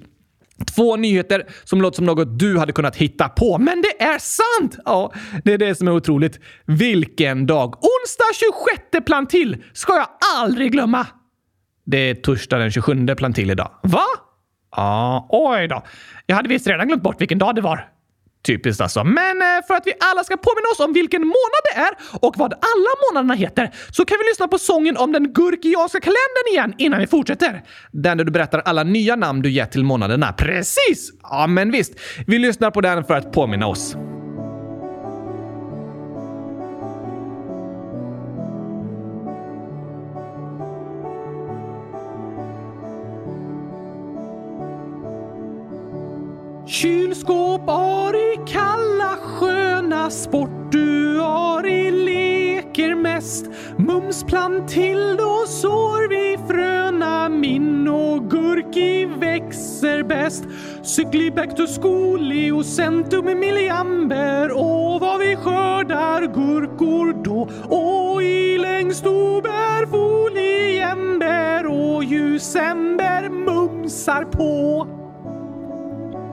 Två 0.75 0.95
nyheter 0.95 1.45
som 1.63 1.81
låter 1.81 1.95
som 1.95 2.05
något 2.05 2.39
du 2.39 2.57
hade 2.57 2.73
kunnat 2.73 2.95
hitta 2.95 3.29
på. 3.29 3.57
Men 3.57 3.81
det 3.81 4.03
är 4.03 4.19
sant! 4.19 4.77
Ja, 4.85 5.13
det 5.43 5.53
är 5.53 5.57
det 5.57 5.75
som 5.75 5.87
är 5.87 5.91
otroligt. 5.91 6.39
Vilken 6.65 7.45
dag! 7.45 7.75
Onsdag 7.75 8.23
26 8.91 9.05
plantill 9.05 9.63
ska 9.73 9.93
jag 9.95 10.07
aldrig 10.37 10.71
glömma! 10.71 11.07
Det 11.85 11.97
är 11.97 12.15
torsdag 12.15 12.57
den 12.57 12.71
27 12.71 13.07
plantill 13.17 13.51
idag. 13.51 13.71
Va? 13.83 14.05
Ja, 14.75 15.27
oj 15.29 15.67
då. 15.67 15.83
Jag 16.25 16.35
hade 16.35 16.49
visst 16.49 16.67
redan 16.67 16.87
glömt 16.87 17.03
bort 17.03 17.21
vilken 17.21 17.39
dag 17.39 17.55
det 17.55 17.61
var. 17.61 17.89
Typiskt 18.47 18.81
alltså. 18.81 19.03
Men 19.03 19.41
eh, 19.41 19.47
för 19.67 19.73
att 19.73 19.87
vi 19.87 19.93
alla 20.11 20.23
ska 20.23 20.37
påminna 20.37 20.67
oss 20.73 20.79
om 20.79 20.93
vilken 20.93 21.21
månad 21.21 21.61
det 21.73 21.79
är 21.79 21.91
och 22.25 22.33
vad 22.37 22.53
alla 22.53 22.91
månaderna 23.07 23.33
heter 23.33 23.71
så 23.91 24.05
kan 24.05 24.17
vi 24.21 24.29
lyssna 24.29 24.47
på 24.47 24.57
sången 24.57 24.97
om 24.97 25.11
den 25.11 25.33
gurkianska 25.33 25.99
kalendern 25.99 26.47
igen 26.51 26.73
innan 26.77 26.99
vi 26.99 27.07
fortsätter. 27.07 27.63
Den 27.91 28.17
där 28.17 28.25
du 28.25 28.31
berättar 28.31 28.59
alla 28.59 28.83
nya 28.83 29.15
namn 29.15 29.41
du 29.41 29.51
gett 29.51 29.71
till 29.71 29.83
månaderna. 29.83 30.33
Precis! 30.33 31.11
Ja, 31.23 31.47
men 31.47 31.71
visst. 31.71 31.93
Vi 32.27 32.39
lyssnar 32.39 32.71
på 32.71 32.81
den 32.81 33.03
för 33.03 33.13
att 33.13 33.31
påminna 33.31 33.67
oss. 33.67 33.95
Kylskåp, 46.81 47.69
har 47.69 48.13
I 48.15 48.39
kalla 48.47 49.17
sköna 49.21 50.09
sport 50.09 50.71
du 50.71 51.19
har 51.19 51.65
I 51.65 51.91
leker 51.91 52.95
mest. 52.95 53.45
Mums 53.77 54.23
då 55.17 55.45
sår 55.47 56.09
vi 56.09 56.37
fröna 56.47 57.29
min 57.29 57.87
och 57.87 58.29
gurki 58.29 59.05
växer 59.05 60.03
bäst. 60.03 60.43
Cykli 60.83 61.31
back 61.31 61.57
och 63.17 63.25
milliamber 63.35 64.51
och 64.51 64.99
vad 64.99 65.19
vi 65.19 65.35
skördar 65.35 66.21
gurkor 66.21 67.23
då 67.23 67.49
och 67.75 68.23
i 68.23 68.57
längst 68.57 69.05
ober 69.05 69.85
foliember 69.85 71.65
och 71.65 72.03
ljusember 72.03 73.29
mumsar 73.29 74.23
på. 74.23 74.87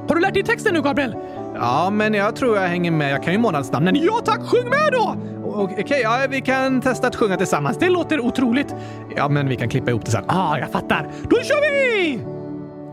Har 0.09 0.15
du 0.15 0.21
lärt 0.21 0.35
dig 0.35 0.43
texten 0.43 0.75
nu, 0.75 0.83
Gabriel? 0.83 1.17
Ja, 1.55 1.91
men 1.91 2.15
jag 2.15 2.37
tror 2.37 2.57
jag 2.57 2.69
hänger 2.69 2.91
med. 2.91 3.13
Jag 3.13 3.23
kan 3.23 3.33
ju 3.33 3.39
månadsnamnen. 3.39 3.97
Ja 3.97 4.21
tack, 4.25 4.41
sjung 4.41 4.71
med 4.71 4.93
då! 4.93 5.17
Okej, 5.45 5.85
okay, 5.85 6.01
ja, 6.01 6.27
vi 6.31 6.41
kan 6.41 6.81
testa 6.81 7.07
att 7.07 7.17
sjunga 7.17 7.37
tillsammans. 7.37 7.79
Det 7.79 7.89
låter 7.89 8.21
otroligt. 8.21 8.75
Ja, 9.17 9.29
men 9.29 9.49
vi 9.49 9.57
kan 9.57 9.69
klippa 9.69 9.91
ihop 9.91 10.05
det 10.05 10.11
sen. 10.11 10.25
Ah, 10.27 10.59
jag 10.59 10.71
fattar. 10.71 11.11
Då 11.31 11.37
kör 11.37 11.61
vi! 11.61 12.21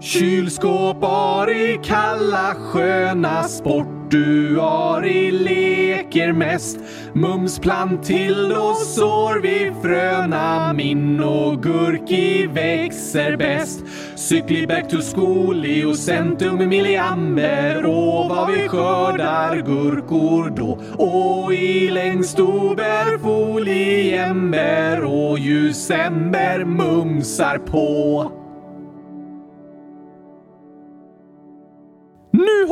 Kylskåp, 0.02 1.04
i 1.50 1.80
kalla 1.84 2.56
sköna 2.56 3.44
sport 3.44 4.01
du 4.12 4.60
Ari 4.62 5.32
leker 5.32 6.34
mest. 6.34 6.80
Mums 7.14 7.60
då 7.60 8.76
sår 8.76 9.42
vi 9.42 9.72
fröna 9.82 10.74
min 10.74 11.24
och 11.24 11.64
gurki 11.64 12.48
växer 12.48 13.38
bäst. 13.38 13.84
Cykli 14.16 14.68
back 14.68 14.90
to 14.90 14.98
school 15.16 15.66
och 15.88 15.96
centum 15.96 16.70
milliamber 16.70 17.86
och 17.86 18.30
vad 18.30 18.52
vi 18.52 18.68
skördar 18.68 19.56
gurkor 19.56 20.50
då. 20.50 20.80
Och 21.06 21.54
i 21.54 21.90
längst 21.90 22.40
ober 22.40 23.18
foliember 23.18 25.04
och 25.04 25.40
ljusember 25.40 26.66
mumsar 26.66 27.58
på. 27.58 28.41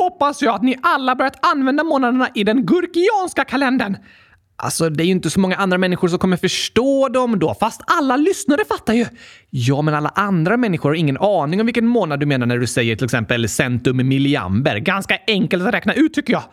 Hoppas 0.10 0.42
jag 0.42 0.56
att 0.56 0.64
ni 0.64 0.78
alla 0.82 1.16
börjat 1.16 1.46
använda 1.46 1.84
månaderna 1.84 2.30
i 2.36 2.44
den 2.44 2.66
gurkianska 2.66 3.46
kalendern. 3.46 3.98
Alltså, 4.56 4.90
det 4.90 5.04
är 5.04 5.06
ju 5.06 5.12
inte 5.12 5.30
så 5.30 5.40
många 5.40 5.56
andra 5.56 5.78
människor 5.78 6.08
som 6.08 6.20
kommer 6.20 6.38
förstå 6.38 7.10
dem 7.10 7.40
då, 7.40 7.54
fast 7.60 7.82
alla 7.88 8.18
lyssnare 8.18 8.66
fattar 8.66 8.94
ju. 8.94 9.06
Ja, 9.50 9.82
men 9.82 9.94
alla 9.94 10.10
andra 10.10 10.58
människor 10.58 10.90
har 10.90 10.96
ingen 10.96 11.18
aning 11.18 11.60
om 11.60 11.66
vilken 11.66 11.88
månad 11.88 12.20
du 12.20 12.26
menar 12.26 12.46
när 12.46 12.58
du 12.58 12.68
säger 12.68 12.96
till 12.96 13.06
exempel 13.06 13.50
centum 13.50 14.08
milliamber. 14.08 14.78
Ganska 14.78 15.18
enkelt 15.28 15.68
att 15.68 15.74
räkna 15.74 15.94
ut 15.94 16.14
tycker 16.14 16.34
jag. 16.34 16.44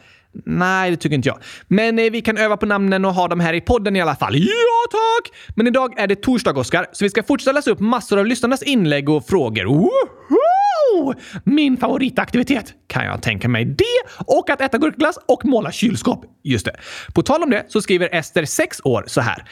Nej, 0.44 0.90
det 0.90 0.96
tycker 0.96 1.16
inte 1.16 1.28
jag. 1.28 1.38
Men 1.68 1.98
eh, 1.98 2.10
vi 2.10 2.20
kan 2.22 2.38
öva 2.38 2.56
på 2.56 2.66
namnen 2.66 3.04
och 3.04 3.14
ha 3.14 3.28
dem 3.28 3.40
här 3.40 3.54
i 3.54 3.60
podden 3.60 3.96
i 3.96 4.00
alla 4.00 4.16
fall. 4.16 4.36
Ja, 4.36 4.86
tack! 4.90 5.32
Men 5.54 5.66
idag 5.66 6.00
är 6.00 6.06
det 6.06 6.16
torsdag, 6.22 6.58
Oskar, 6.58 6.86
så 6.92 7.04
vi 7.04 7.10
ska 7.10 7.22
fortsätta 7.22 7.52
läsa 7.52 7.70
upp 7.70 7.80
massor 7.80 8.18
av 8.18 8.26
lyssnarnas 8.26 8.62
inlägg 8.62 9.08
och 9.08 9.26
frågor. 9.26 9.64
Woho! 9.64 10.55
Oh, 10.94 11.14
min 11.44 11.76
favoritaktivitet! 11.76 12.74
Kan 12.86 13.04
jag 13.04 13.22
tänka 13.22 13.48
mig 13.48 13.64
det? 13.64 14.24
Och 14.26 14.50
att 14.50 14.60
äta 14.60 14.78
gurkglass 14.78 15.18
och 15.26 15.44
måla 15.44 15.72
kylskåp. 15.72 16.24
Just 16.44 16.66
det. 16.66 16.76
På 17.14 17.22
tal 17.22 17.42
om 17.42 17.50
det 17.50 17.64
så 17.68 17.82
skriver 17.82 18.14
Ester, 18.14 18.44
6 18.44 18.80
år, 18.84 19.04
så 19.06 19.20
här. 19.20 19.44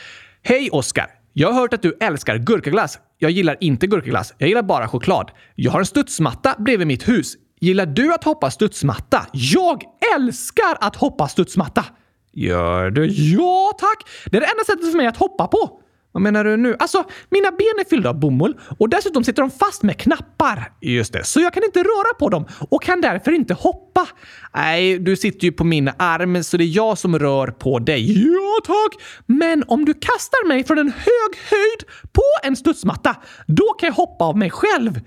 Hej 0.42 0.70
Oskar! 0.70 1.06
Jag 1.32 1.52
har 1.52 1.60
hört 1.60 1.74
att 1.74 1.82
du 1.82 1.96
älskar 2.00 2.38
gurkaglass. 2.38 2.98
Jag 3.18 3.30
gillar 3.30 3.56
inte 3.60 3.86
gurkaglass. 3.86 4.34
Jag 4.38 4.48
gillar 4.48 4.62
bara 4.62 4.88
choklad. 4.88 5.30
Jag 5.54 5.72
har 5.72 5.78
en 5.78 5.86
studsmatta 5.86 6.54
bredvid 6.58 6.86
mitt 6.86 7.08
hus. 7.08 7.34
Gillar 7.60 7.86
du 7.86 8.14
att 8.14 8.24
hoppa 8.24 8.50
studsmatta? 8.50 9.26
Jag 9.32 9.82
älskar 10.16 10.78
att 10.80 10.96
hoppa 10.96 11.28
studsmatta! 11.28 11.84
Gör 12.32 12.90
du? 12.90 13.06
Ja, 13.06 13.72
tack! 13.78 14.08
Det 14.30 14.36
är 14.36 14.40
det 14.40 14.46
enda 14.46 14.64
sättet 14.64 14.90
för 14.90 14.96
mig 14.96 15.06
att 15.06 15.16
hoppa 15.16 15.46
på. 15.46 15.80
Vad 16.14 16.22
menar 16.22 16.44
du 16.44 16.56
nu? 16.56 16.76
Alltså, 16.78 17.04
mina 17.30 17.50
ben 17.50 17.78
är 17.80 17.88
fyllda 17.88 18.08
av 18.08 18.20
bomull 18.20 18.56
och 18.78 18.88
dessutom 18.88 19.24
sitter 19.24 19.42
de 19.42 19.50
fast 19.50 19.82
med 19.82 19.96
knappar. 19.98 20.72
Just 20.80 21.12
det, 21.12 21.24
så 21.24 21.40
jag 21.40 21.52
kan 21.52 21.64
inte 21.64 21.78
röra 21.78 22.14
på 22.18 22.28
dem 22.28 22.46
och 22.70 22.82
kan 22.82 23.00
därför 23.00 23.32
inte 23.32 23.54
hoppa. 23.54 24.08
Nej, 24.54 24.98
du 24.98 25.16
sitter 25.16 25.44
ju 25.44 25.52
på 25.52 25.64
min 25.64 25.90
arm 25.96 26.44
så 26.44 26.56
det 26.56 26.64
är 26.64 26.76
jag 26.76 26.98
som 26.98 27.18
rör 27.18 27.46
på 27.46 27.78
dig. 27.78 28.24
Ja, 28.24 28.60
tack! 28.66 29.02
Men 29.26 29.64
om 29.66 29.84
du 29.84 29.94
kastar 29.94 30.48
mig 30.48 30.64
från 30.64 30.78
en 30.78 30.92
hög 30.92 31.36
höjd 31.50 31.84
på 32.12 32.22
en 32.42 32.56
studsmatta, 32.56 33.16
då 33.46 33.64
kan 33.64 33.86
jag 33.86 33.94
hoppa 33.94 34.24
av 34.24 34.38
mig 34.38 34.50
själv. 34.50 35.00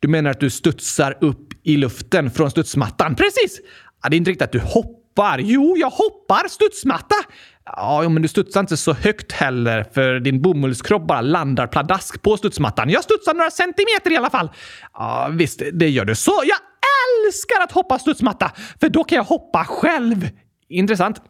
Du 0.00 0.08
menar 0.08 0.30
att 0.30 0.40
du 0.40 0.50
studsar 0.50 1.18
upp 1.20 1.48
i 1.62 1.76
luften 1.76 2.30
från 2.30 2.50
studsmattan? 2.50 3.14
Precis! 3.14 3.60
Ja, 4.02 4.08
det 4.08 4.16
är 4.16 4.18
inte 4.18 4.30
riktigt 4.30 4.44
att 4.44 4.52
du 4.52 4.60
hoppar. 4.60 5.38
Jo, 5.38 5.76
jag 5.76 5.90
hoppar 5.90 6.48
studsmatta. 6.48 7.16
Ja, 7.66 8.08
men 8.08 8.22
du 8.22 8.28
studsar 8.28 8.60
inte 8.60 8.76
så 8.76 8.92
högt 8.92 9.32
heller 9.32 9.84
för 9.94 10.20
din 10.20 10.42
bomullskropp 10.42 11.06
bara 11.06 11.20
landar 11.20 11.66
pladask 11.66 12.22
på 12.22 12.36
studsmattan. 12.36 12.90
Jag 12.90 13.04
studsar 13.04 13.34
några 13.34 13.50
centimeter 13.50 14.12
i 14.12 14.16
alla 14.16 14.30
fall. 14.30 14.50
Ja, 14.92 15.28
visst, 15.32 15.62
det 15.72 15.88
gör 15.88 16.04
du. 16.04 16.14
Så 16.14 16.42
jag 16.44 16.58
älskar 17.26 17.60
att 17.64 17.72
hoppa 17.72 17.98
studsmatta, 17.98 18.52
för 18.80 18.88
då 18.88 19.04
kan 19.04 19.16
jag 19.16 19.24
hoppa 19.24 19.64
själv. 19.64 20.28
Intressant. 20.68 21.22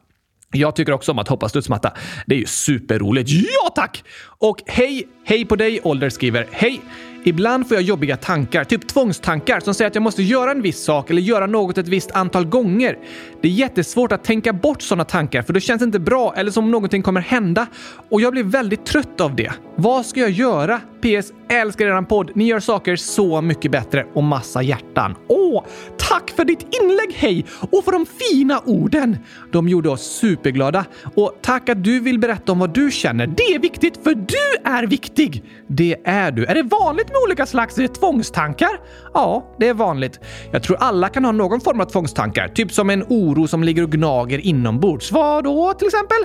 Jag 0.52 0.76
tycker 0.76 0.92
också 0.92 1.12
om 1.12 1.18
att 1.18 1.28
hoppa 1.28 1.48
studsmatta. 1.48 1.92
Det 2.26 2.34
är 2.34 2.38
ju 2.38 2.46
superroligt. 2.46 3.30
Ja, 3.30 3.72
tack! 3.74 4.04
Och 4.38 4.56
hej, 4.66 5.08
hej 5.24 5.44
på 5.44 5.56
dig, 5.56 5.80
Ålder 5.82 6.10
skriver. 6.10 6.46
Hej! 6.50 6.80
Ibland 7.26 7.69
får 7.69 7.75
jag 7.76 7.83
jobbiga 7.83 8.16
tankar, 8.16 8.64
typ 8.64 8.88
tvångstankar 8.88 9.61
som 9.61 9.75
säger 9.75 9.88
att 9.88 9.95
jag 9.95 10.02
måste 10.02 10.23
göra 10.23 10.50
en 10.50 10.62
viss 10.62 10.85
sak 10.85 11.11
eller 11.11 11.23
göra 11.23 11.47
något 11.47 11.78
ett 11.78 11.88
visst 11.88 12.11
antal 12.11 12.45
gånger. 12.45 12.99
Det 13.43 13.49
är 13.49 13.52
jättesvårt 13.52 14.12
att 14.12 14.25
tänka 14.25 14.52
bort 14.52 14.83
sådana 14.83 15.04
tankar 15.04 15.43
för 15.43 15.52
då 15.52 15.61
känns 15.61 15.78
det 15.78 15.85
inte 15.85 15.99
bra 15.99 16.35
eller 16.37 16.50
som 16.50 16.64
om 16.64 16.71
någonting 16.71 17.02
kommer 17.02 17.21
hända. 17.21 17.66
Och 18.11 18.21
jag 18.21 18.33
blir 18.33 18.45
väldigt 18.45 18.87
trött 18.87 19.21
av 19.21 19.37
det. 19.37 19.52
Vad 19.76 20.07
ska 20.07 20.21
jag 20.21 20.31
göra? 20.31 20.81
PS. 21.04 21.32
Älskar 21.49 21.87
eran 21.87 22.06
podd. 22.06 22.30
Ni 22.34 22.44
gör 22.44 22.61
saker 22.61 22.96
så 22.96 23.40
mycket 23.40 23.73
bättre 23.73 24.06
och 24.14 24.25
massa 24.25 24.62
hjärtan. 24.62 25.14
Åh, 25.28 25.64
tack 25.99 26.30
för 26.30 26.44
ditt 26.44 26.66
inlägg 26.82 27.14
Hej! 27.14 27.44
Och 27.73 27.84
för 27.84 27.92
de 27.92 28.06
fina 28.06 28.61
orden! 28.66 29.16
De 29.52 29.68
gjorde 29.68 29.88
oss 29.88 30.02
superglada. 30.02 30.84
Och 31.14 31.38
tack 31.42 31.68
att 31.68 31.84
du 31.84 32.00
vill 32.00 32.18
berätta 32.18 32.52
om 32.52 32.58
vad 32.58 32.75
du 32.75 32.90
känner. 32.90 33.26
Det 33.26 33.42
är 33.42 33.58
viktigt 33.58 34.04
för 34.04 34.14
du 34.14 34.70
är 34.70 34.87
viktig! 34.87 35.44
Det 35.66 35.96
är 36.04 36.30
du. 36.30 36.44
Är 36.44 36.54
det 36.54 36.62
vanligt 36.62 37.08
med 37.08 37.16
olika 37.26 37.46
slags 37.46 37.75
tvångstankar? 37.75 38.80
Ja, 39.14 39.54
det 39.58 39.68
är 39.68 39.75
vanligt. 39.75 40.20
Jag 40.52 40.62
tror 40.62 40.76
alla 40.80 41.08
kan 41.08 41.25
ha 41.25 41.32
någon 41.32 41.61
form 41.61 41.80
av 41.80 41.84
tvångstankar, 41.84 42.49
typ 42.49 42.73
som 42.73 42.90
en 42.90 43.04
oro 43.08 43.49
som 43.49 43.64
ligger 43.64 43.82
och 43.82 43.90
gnager 43.90 44.38
inombords. 44.38 45.12
Vad 45.12 45.44
då 45.44 45.73
till 45.73 45.87
exempel? 45.87 46.18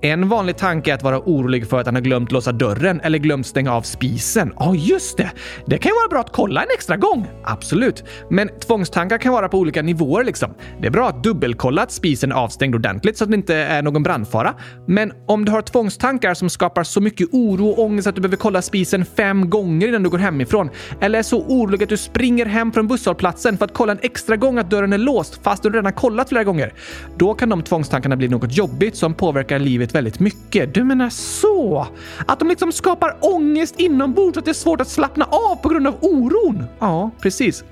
En 0.00 0.28
vanlig 0.28 0.56
tanke 0.56 0.90
är 0.90 0.94
att 0.94 1.02
vara 1.02 1.18
orolig 1.18 1.68
för 1.68 1.80
att 1.80 1.86
han 1.86 1.94
har 1.94 2.02
glömt 2.02 2.32
låsa 2.32 2.52
dörren 2.52 3.00
eller 3.00 3.18
glömt 3.18 3.46
stänga 3.46 3.74
av 3.74 3.82
spisen. 3.82 4.19
Ja, 4.58 4.74
just 4.74 5.16
det! 5.16 5.30
Det 5.66 5.78
kan 5.78 5.90
ju 5.90 5.94
vara 5.94 6.08
bra 6.08 6.20
att 6.20 6.32
kolla 6.32 6.62
en 6.62 6.68
extra 6.74 6.96
gång. 6.96 7.26
Absolut. 7.44 8.04
Men 8.30 8.48
tvångstankar 8.66 9.18
kan 9.18 9.32
vara 9.32 9.48
på 9.48 9.58
olika 9.58 9.82
nivåer 9.82 10.24
liksom. 10.24 10.54
Det 10.80 10.86
är 10.86 10.90
bra 10.90 11.08
att 11.08 11.22
dubbelkolla 11.22 11.82
att 11.82 11.92
spisen 11.92 12.32
är 12.32 12.36
avstängd 12.36 12.74
ordentligt 12.74 13.18
så 13.18 13.24
att 13.24 13.30
det 13.30 13.36
inte 13.36 13.54
är 13.54 13.82
någon 13.82 14.02
brandfara. 14.02 14.54
Men 14.86 15.12
om 15.26 15.44
du 15.44 15.52
har 15.52 15.62
tvångstankar 15.62 16.34
som 16.34 16.50
skapar 16.50 16.84
så 16.84 17.00
mycket 17.00 17.28
oro 17.32 17.68
och 17.68 17.78
ångest 17.84 18.06
att 18.06 18.14
du 18.14 18.20
behöver 18.20 18.36
kolla 18.36 18.62
spisen 18.62 19.04
fem 19.04 19.50
gånger 19.50 19.88
innan 19.88 20.02
du 20.02 20.10
går 20.10 20.18
hemifrån, 20.18 20.70
eller 21.00 21.18
är 21.18 21.22
så 21.22 21.40
orolig 21.40 21.82
att 21.82 21.88
du 21.88 21.96
springer 21.96 22.46
hem 22.46 22.72
från 22.72 22.88
busshållplatsen 22.88 23.58
för 23.58 23.64
att 23.64 23.74
kolla 23.74 23.92
en 23.92 23.98
extra 24.02 24.36
gång 24.36 24.58
att 24.58 24.70
dörren 24.70 24.92
är 24.92 24.98
låst 24.98 25.40
fast 25.42 25.62
du 25.62 25.70
redan 25.70 25.92
kollat 25.92 26.28
flera 26.28 26.44
gånger, 26.44 26.74
då 27.16 27.34
kan 27.34 27.48
de 27.48 27.62
tvångstankarna 27.62 28.16
bli 28.16 28.28
något 28.28 28.56
jobbigt 28.56 28.96
som 28.96 29.14
påverkar 29.14 29.58
livet 29.58 29.94
väldigt 29.94 30.20
mycket. 30.20 30.74
Du 30.74 30.84
menar 30.84 31.10
så? 31.10 31.86
Att 32.26 32.38
de 32.38 32.48
liksom 32.48 32.72
skapar 32.72 33.16
ångest 33.20 33.74
inom 33.80 34.09
inombords 34.10 34.38
att 34.38 34.44
det 34.44 34.50
är 34.50 34.52
svårt 34.52 34.80
att 34.80 34.88
slappna 34.88 35.24
av 35.24 35.56
på 35.56 35.68
grund 35.68 35.86
av 35.86 35.94
oron? 36.00 36.64
Ja, 36.78 37.10
precis. 37.20 37.64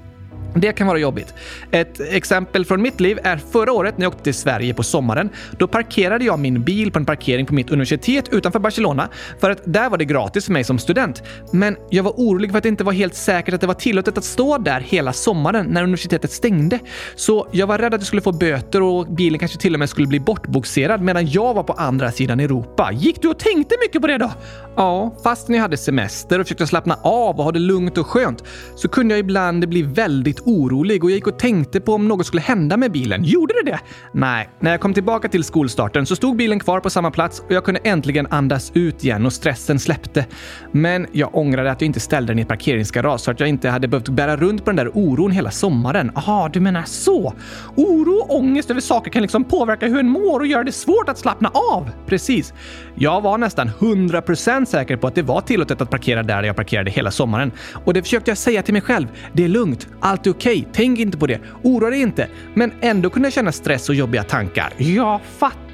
Det 0.54 0.72
kan 0.72 0.86
vara 0.86 0.98
jobbigt. 0.98 1.34
Ett 1.70 2.00
exempel 2.00 2.64
från 2.64 2.82
mitt 2.82 3.00
liv 3.00 3.18
är 3.24 3.36
förra 3.36 3.72
året 3.72 3.98
när 3.98 4.04
jag 4.04 4.12
åkte 4.12 4.24
till 4.24 4.34
Sverige 4.34 4.74
på 4.74 4.82
sommaren. 4.82 5.30
Då 5.58 5.66
parkerade 5.66 6.24
jag 6.24 6.38
min 6.38 6.62
bil 6.62 6.92
på 6.92 6.98
en 6.98 7.06
parkering 7.06 7.46
på 7.46 7.54
mitt 7.54 7.70
universitet 7.70 8.28
utanför 8.28 8.58
Barcelona 8.58 9.08
för 9.40 9.50
att 9.50 9.60
där 9.64 9.90
var 9.90 9.98
det 9.98 10.04
gratis 10.04 10.44
för 10.44 10.52
mig 10.52 10.64
som 10.64 10.78
student. 10.78 11.22
Men 11.52 11.76
jag 11.90 12.02
var 12.02 12.12
orolig 12.16 12.50
för 12.50 12.58
att 12.58 12.62
det 12.62 12.68
inte 12.68 12.84
var 12.84 12.92
helt 12.92 13.14
säkert 13.14 13.54
att 13.54 13.60
det 13.60 13.66
var 13.66 13.74
tillåtet 13.74 14.18
att 14.18 14.24
stå 14.24 14.58
där 14.58 14.80
hela 14.80 15.12
sommaren 15.12 15.66
när 15.66 15.82
universitetet 15.82 16.32
stängde. 16.32 16.78
Så 17.16 17.48
jag 17.52 17.66
var 17.66 17.78
rädd 17.78 17.94
att 17.94 18.00
jag 18.00 18.06
skulle 18.06 18.22
få 18.22 18.32
böter 18.32 18.82
och 18.82 19.06
bilen 19.06 19.38
kanske 19.38 19.58
till 19.58 19.74
och 19.74 19.78
med 19.78 19.88
skulle 19.88 20.06
bli 20.06 20.20
bortboxerad 20.20 21.02
medan 21.02 21.26
jag 21.26 21.54
var 21.54 21.62
på 21.62 21.72
andra 21.72 22.12
sidan 22.12 22.40
Europa. 22.40 22.90
Gick 22.92 23.22
du 23.22 23.28
och 23.28 23.38
tänkte 23.38 23.74
mycket 23.84 24.00
på 24.00 24.06
det 24.06 24.18
då? 24.18 24.30
Ja, 24.76 25.16
fast 25.22 25.48
när 25.48 25.56
jag 25.56 25.62
hade 25.62 25.76
semester 25.76 26.38
och 26.38 26.46
försökte 26.46 26.66
slappna 26.66 26.94
av 27.02 27.38
och 27.38 27.44
ha 27.44 27.52
det 27.52 27.58
lugnt 27.58 27.98
och 27.98 28.06
skönt 28.06 28.44
så 28.76 28.88
kunde 28.88 29.14
jag 29.14 29.18
ibland 29.18 29.68
bli 29.68 29.82
väldigt 29.82 30.37
väldigt 30.38 30.46
orolig 30.46 31.04
och 31.04 31.10
jag 31.10 31.14
gick 31.14 31.26
och 31.26 31.38
tänkte 31.38 31.80
på 31.80 31.94
om 31.94 32.08
något 32.08 32.26
skulle 32.26 32.42
hända 32.42 32.76
med 32.76 32.92
bilen. 32.92 33.24
Gjorde 33.24 33.54
det 33.54 33.70
det? 33.70 33.80
Nej, 34.12 34.48
när 34.60 34.70
jag 34.70 34.80
kom 34.80 34.94
tillbaka 34.94 35.28
till 35.28 35.44
skolstarten 35.44 36.06
så 36.06 36.16
stod 36.16 36.36
bilen 36.36 36.60
kvar 36.60 36.80
på 36.80 36.90
samma 36.90 37.10
plats 37.10 37.40
och 37.40 37.52
jag 37.52 37.64
kunde 37.64 37.80
äntligen 37.84 38.26
andas 38.30 38.72
ut 38.74 39.04
igen 39.04 39.26
och 39.26 39.32
stressen 39.32 39.78
släppte. 39.78 40.26
Men 40.72 41.06
jag 41.12 41.34
ångrade 41.34 41.70
att 41.70 41.80
jag 41.80 41.86
inte 41.86 42.00
ställde 42.00 42.32
den 42.32 42.38
i 42.38 42.42
ett 42.42 42.48
parkeringsgarage 42.48 43.20
så 43.20 43.30
att 43.30 43.40
jag 43.40 43.48
inte 43.48 43.68
hade 43.68 43.88
behövt 43.88 44.08
bära 44.08 44.36
runt 44.36 44.64
på 44.64 44.70
den 44.70 44.76
där 44.76 44.90
oron 44.94 45.30
hela 45.30 45.50
sommaren. 45.50 46.12
Aha, 46.14 46.48
du 46.52 46.60
menar 46.60 46.82
så? 46.86 47.34
Oro 47.76 48.14
och 48.14 48.36
ångest 48.36 48.70
över 48.70 48.80
saker 48.80 49.10
kan 49.10 49.22
liksom 49.22 49.44
påverka 49.44 49.86
hur 49.86 49.98
en 49.98 50.08
mår 50.08 50.40
och 50.40 50.46
göra 50.46 50.64
det 50.64 50.72
svårt 50.72 51.08
att 51.08 51.18
slappna 51.18 51.50
av. 51.72 51.90
Precis. 52.06 52.54
Jag 52.94 53.20
var 53.20 53.38
nästan 53.38 53.70
100% 53.78 54.64
säker 54.64 54.96
på 54.96 55.06
att 55.06 55.14
det 55.14 55.22
var 55.22 55.40
tillåtet 55.40 55.80
att 55.80 55.90
parkera 55.90 56.22
där 56.22 56.42
jag 56.42 56.56
parkerade 56.56 56.90
hela 56.90 57.10
sommaren. 57.10 57.52
Och 57.84 57.94
det 57.94 58.02
försökte 58.02 58.30
jag 58.30 58.38
säga 58.38 58.62
till 58.62 58.72
mig 58.72 58.82
själv. 58.82 59.06
Det 59.32 59.44
är 59.44 59.48
lugnt. 59.48 59.88
Allt 60.00 60.26
är 60.28 60.32
okej. 60.32 60.58
Okay. 60.58 60.72
Tänk 60.72 60.98
inte 60.98 61.18
på 61.18 61.26
det. 61.26 61.40
Oroa 61.62 61.90
dig 61.90 62.00
inte. 62.00 62.28
Men 62.54 62.72
ändå 62.80 63.10
kunna 63.10 63.30
känna 63.30 63.52
stress 63.52 63.88
och 63.88 63.94
jobbiga 63.94 64.22
tankar. 64.22 64.72
Jag 64.76 65.20
fattar! 65.38 65.67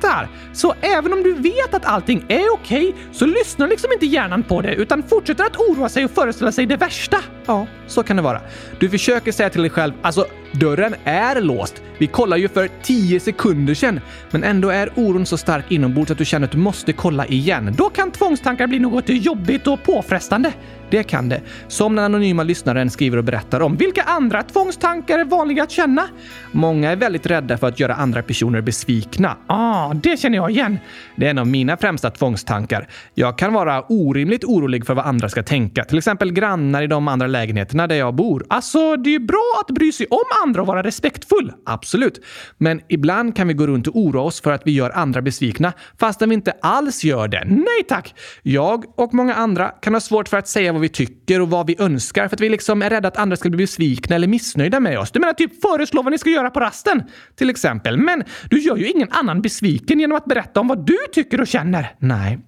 Så 0.52 0.74
även 0.80 1.12
om 1.12 1.22
du 1.22 1.34
vet 1.34 1.74
att 1.74 1.84
allting 1.84 2.24
är 2.28 2.52
okej 2.52 2.88
okay, 2.88 3.02
så 3.12 3.26
lyssnar 3.26 3.68
liksom 3.68 3.92
inte 3.92 4.06
hjärnan 4.06 4.42
på 4.42 4.60
det 4.60 4.74
utan 4.74 5.02
fortsätter 5.02 5.44
att 5.44 5.56
oroa 5.56 5.88
sig 5.88 6.04
och 6.04 6.10
föreställa 6.10 6.52
sig 6.52 6.66
det 6.66 6.76
värsta. 6.76 7.16
Ja, 7.46 7.66
så 7.86 8.02
kan 8.02 8.16
det 8.16 8.22
vara. 8.22 8.40
Du 8.78 8.90
försöker 8.90 9.32
säga 9.32 9.50
till 9.50 9.60
dig 9.60 9.70
själv, 9.70 9.92
alltså 10.02 10.26
dörren 10.52 10.94
är 11.04 11.40
låst. 11.40 11.82
Vi 11.98 12.06
kollade 12.06 12.42
ju 12.42 12.48
för 12.48 12.70
10 12.82 13.20
sekunder 13.20 13.74
sedan. 13.74 14.00
Men 14.30 14.44
ändå 14.44 14.68
är 14.68 14.90
oron 14.94 15.26
så 15.26 15.36
stark 15.36 15.64
inombords 15.72 16.10
att 16.10 16.18
du 16.18 16.24
känner 16.24 16.46
att 16.46 16.52
du 16.52 16.58
måste 16.58 16.92
kolla 16.92 17.26
igen. 17.26 17.74
Då 17.76 17.90
kan 17.90 18.10
tvångstankar 18.10 18.66
bli 18.66 18.78
något 18.78 19.04
jobbigt 19.08 19.66
och 19.66 19.82
påfrestande. 19.82 20.52
Det 20.90 21.02
kan 21.02 21.28
det. 21.28 21.40
Som 21.68 21.96
den 21.96 22.04
anonyma 22.04 22.42
lyssnaren 22.42 22.90
skriver 22.90 23.16
och 23.16 23.24
berättar 23.24 23.60
om. 23.60 23.76
Vilka 23.76 24.02
andra 24.02 24.42
tvångstankar 24.42 25.18
är 25.18 25.24
vanliga 25.24 25.62
att 25.62 25.70
känna? 25.70 26.08
Många 26.52 26.90
är 26.90 26.96
väldigt 26.96 27.26
rädda 27.26 27.58
för 27.58 27.68
att 27.68 27.80
göra 27.80 27.94
andra 27.94 28.22
personer 28.22 28.60
besvikna. 28.60 29.36
Ah, 29.46 29.93
det 30.02 30.20
känner 30.20 30.36
jag 30.36 30.50
igen. 30.50 30.78
Det 31.16 31.26
är 31.26 31.30
en 31.30 31.38
av 31.38 31.46
mina 31.46 31.76
främsta 31.76 32.10
tvångstankar. 32.10 32.88
Jag 33.14 33.38
kan 33.38 33.52
vara 33.52 33.84
orimligt 33.88 34.44
orolig 34.44 34.86
för 34.86 34.94
vad 34.94 35.06
andra 35.06 35.28
ska 35.28 35.42
tänka. 35.42 35.84
Till 35.84 35.98
exempel 35.98 36.32
grannar 36.32 36.82
i 36.82 36.86
de 36.86 37.08
andra 37.08 37.26
lägenheterna 37.26 37.86
där 37.86 37.96
jag 37.96 38.14
bor. 38.14 38.44
Alltså, 38.48 38.96
det 38.96 39.10
är 39.10 39.12
ju 39.12 39.18
bra 39.18 39.60
att 39.60 39.74
bry 39.74 39.92
sig 39.92 40.06
om 40.10 40.24
andra 40.44 40.60
och 40.60 40.66
vara 40.66 40.82
respektfull. 40.82 41.52
Absolut. 41.66 42.24
Men 42.58 42.80
ibland 42.88 43.36
kan 43.36 43.48
vi 43.48 43.54
gå 43.54 43.66
runt 43.66 43.86
och 43.86 43.96
oroa 43.96 44.22
oss 44.22 44.40
för 44.40 44.52
att 44.52 44.62
vi 44.64 44.72
gör 44.72 44.90
andra 44.90 45.22
besvikna 45.22 45.72
fastän 46.00 46.28
vi 46.28 46.34
inte 46.34 46.52
alls 46.62 47.04
gör 47.04 47.28
det. 47.28 47.44
Nej 47.44 47.82
tack! 47.88 48.14
Jag 48.42 48.84
och 49.00 49.14
många 49.14 49.34
andra 49.34 49.68
kan 49.68 49.94
ha 49.94 50.00
svårt 50.00 50.28
för 50.28 50.36
att 50.36 50.48
säga 50.48 50.72
vad 50.72 50.80
vi 50.80 50.88
tycker 50.88 51.40
och 51.40 51.50
vad 51.50 51.66
vi 51.66 51.76
önskar 51.78 52.28
för 52.28 52.36
att 52.36 52.40
vi 52.40 52.48
liksom 52.48 52.82
är 52.82 52.90
rädda 52.90 53.08
att 53.08 53.16
andra 53.16 53.36
ska 53.36 53.50
bli 53.50 53.58
besvikna 53.58 54.16
eller 54.16 54.28
missnöjda 54.28 54.80
med 54.80 54.98
oss. 54.98 55.10
Du 55.10 55.20
menar 55.20 55.32
typ 55.32 55.62
föreslå 55.62 56.02
vad 56.02 56.12
ni 56.12 56.18
ska 56.18 56.30
göra 56.30 56.50
på 56.50 56.60
rasten? 56.60 57.02
Till 57.36 57.50
exempel. 57.50 57.96
Men 57.96 58.24
du 58.50 58.58
gör 58.58 58.76
ju 58.76 58.90
ingen 58.90 59.08
annan 59.10 59.42
besviken 59.42 59.73
genom 60.00 60.16
att 60.16 60.24
berätta 60.24 60.60
om 60.60 60.68
vad 60.68 60.86
du 60.86 60.98
tycker 61.12 61.40
och 61.40 61.46
känner. 61.46 61.94
Nej. 61.98 62.38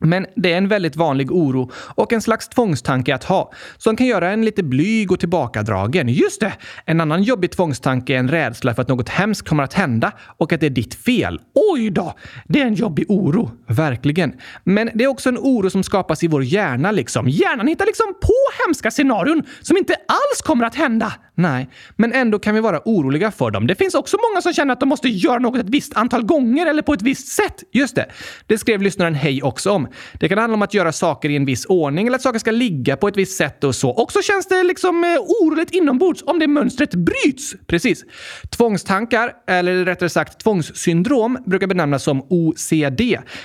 Men 0.00 0.26
det 0.36 0.52
är 0.52 0.58
en 0.58 0.68
väldigt 0.68 0.96
vanlig 0.96 1.32
oro 1.32 1.70
och 1.74 2.12
en 2.12 2.22
slags 2.22 2.48
tvångstanke 2.48 3.14
att 3.14 3.24
ha 3.24 3.52
som 3.78 3.96
kan 3.96 4.06
göra 4.06 4.30
en 4.30 4.44
lite 4.44 4.62
blyg 4.62 5.12
och 5.12 5.20
tillbakadragen. 5.20 6.08
Just 6.08 6.40
det! 6.40 6.52
En 6.84 7.00
annan 7.00 7.22
jobbig 7.22 7.50
tvångstanke 7.50 8.14
är 8.14 8.18
en 8.18 8.28
rädsla 8.28 8.74
för 8.74 8.82
att 8.82 8.88
något 8.88 9.08
hemskt 9.08 9.48
kommer 9.48 9.62
att 9.62 9.74
hända 9.74 10.12
och 10.36 10.52
att 10.52 10.60
det 10.60 10.66
är 10.66 10.70
ditt 10.70 10.94
fel. 10.94 11.40
Oj 11.72 11.90
då! 11.90 12.14
Det 12.44 12.60
är 12.60 12.66
en 12.66 12.74
jobbig 12.74 13.06
oro. 13.08 13.50
Verkligen. 13.66 14.32
Men 14.64 14.90
det 14.94 15.04
är 15.04 15.08
också 15.08 15.28
en 15.28 15.38
oro 15.38 15.70
som 15.70 15.82
skapas 15.82 16.22
i 16.22 16.28
vår 16.28 16.44
hjärna 16.44 16.90
liksom. 16.90 17.28
Hjärnan 17.28 17.66
hittar 17.66 17.86
liksom 17.86 18.06
på 18.22 18.64
hemska 18.66 18.90
scenarion 18.90 19.42
som 19.60 19.76
inte 19.76 19.94
alls 19.94 20.42
kommer 20.42 20.66
att 20.66 20.74
hända. 20.74 21.12
Nej, 21.38 21.68
men 21.96 22.12
ändå 22.12 22.38
kan 22.38 22.54
vi 22.54 22.60
vara 22.60 22.80
oroliga 22.84 23.30
för 23.30 23.50
dem. 23.50 23.66
Det 23.66 23.74
finns 23.74 23.94
också 23.94 24.16
många 24.30 24.42
som 24.42 24.52
känner 24.52 24.72
att 24.72 24.80
de 24.80 24.88
måste 24.88 25.08
göra 25.08 25.38
något 25.38 25.60
ett 25.60 25.68
visst 25.68 25.96
antal 25.96 26.22
gånger 26.22 26.66
eller 26.66 26.82
på 26.82 26.92
ett 26.92 27.02
visst 27.02 27.28
sätt. 27.28 27.62
Just 27.72 27.94
det. 27.94 28.06
Det 28.46 28.58
skrev 28.58 28.82
lyssnaren 28.82 29.14
Hej 29.14 29.42
också 29.42 29.70
om. 29.70 29.88
Det 30.20 30.28
kan 30.28 30.38
handla 30.38 30.54
om 30.54 30.62
att 30.62 30.74
göra 30.74 30.92
saker 30.92 31.28
i 31.28 31.36
en 31.36 31.44
viss 31.44 31.66
ordning 31.66 32.06
eller 32.06 32.16
att 32.16 32.22
saker 32.22 32.38
ska 32.38 32.50
ligga 32.50 32.96
på 32.96 33.08
ett 33.08 33.16
visst 33.16 33.36
sätt 33.36 33.64
och 33.64 33.74
så. 33.74 33.90
Och 33.90 34.12
så 34.12 34.22
känns 34.22 34.46
det 34.46 34.62
liksom 34.62 35.04
eh, 35.04 35.10
oroligt 35.20 35.70
inombords 35.70 36.22
om 36.26 36.38
det 36.38 36.46
mönstret 36.46 36.94
bryts. 36.94 37.54
Precis. 37.66 38.04
Tvångstankar, 38.50 39.32
eller 39.46 39.84
rättare 39.84 40.08
sagt 40.08 40.40
tvångssyndrom, 40.40 41.38
brukar 41.46 41.66
benämnas 41.66 42.02
som 42.02 42.22
OCD. 42.30 43.00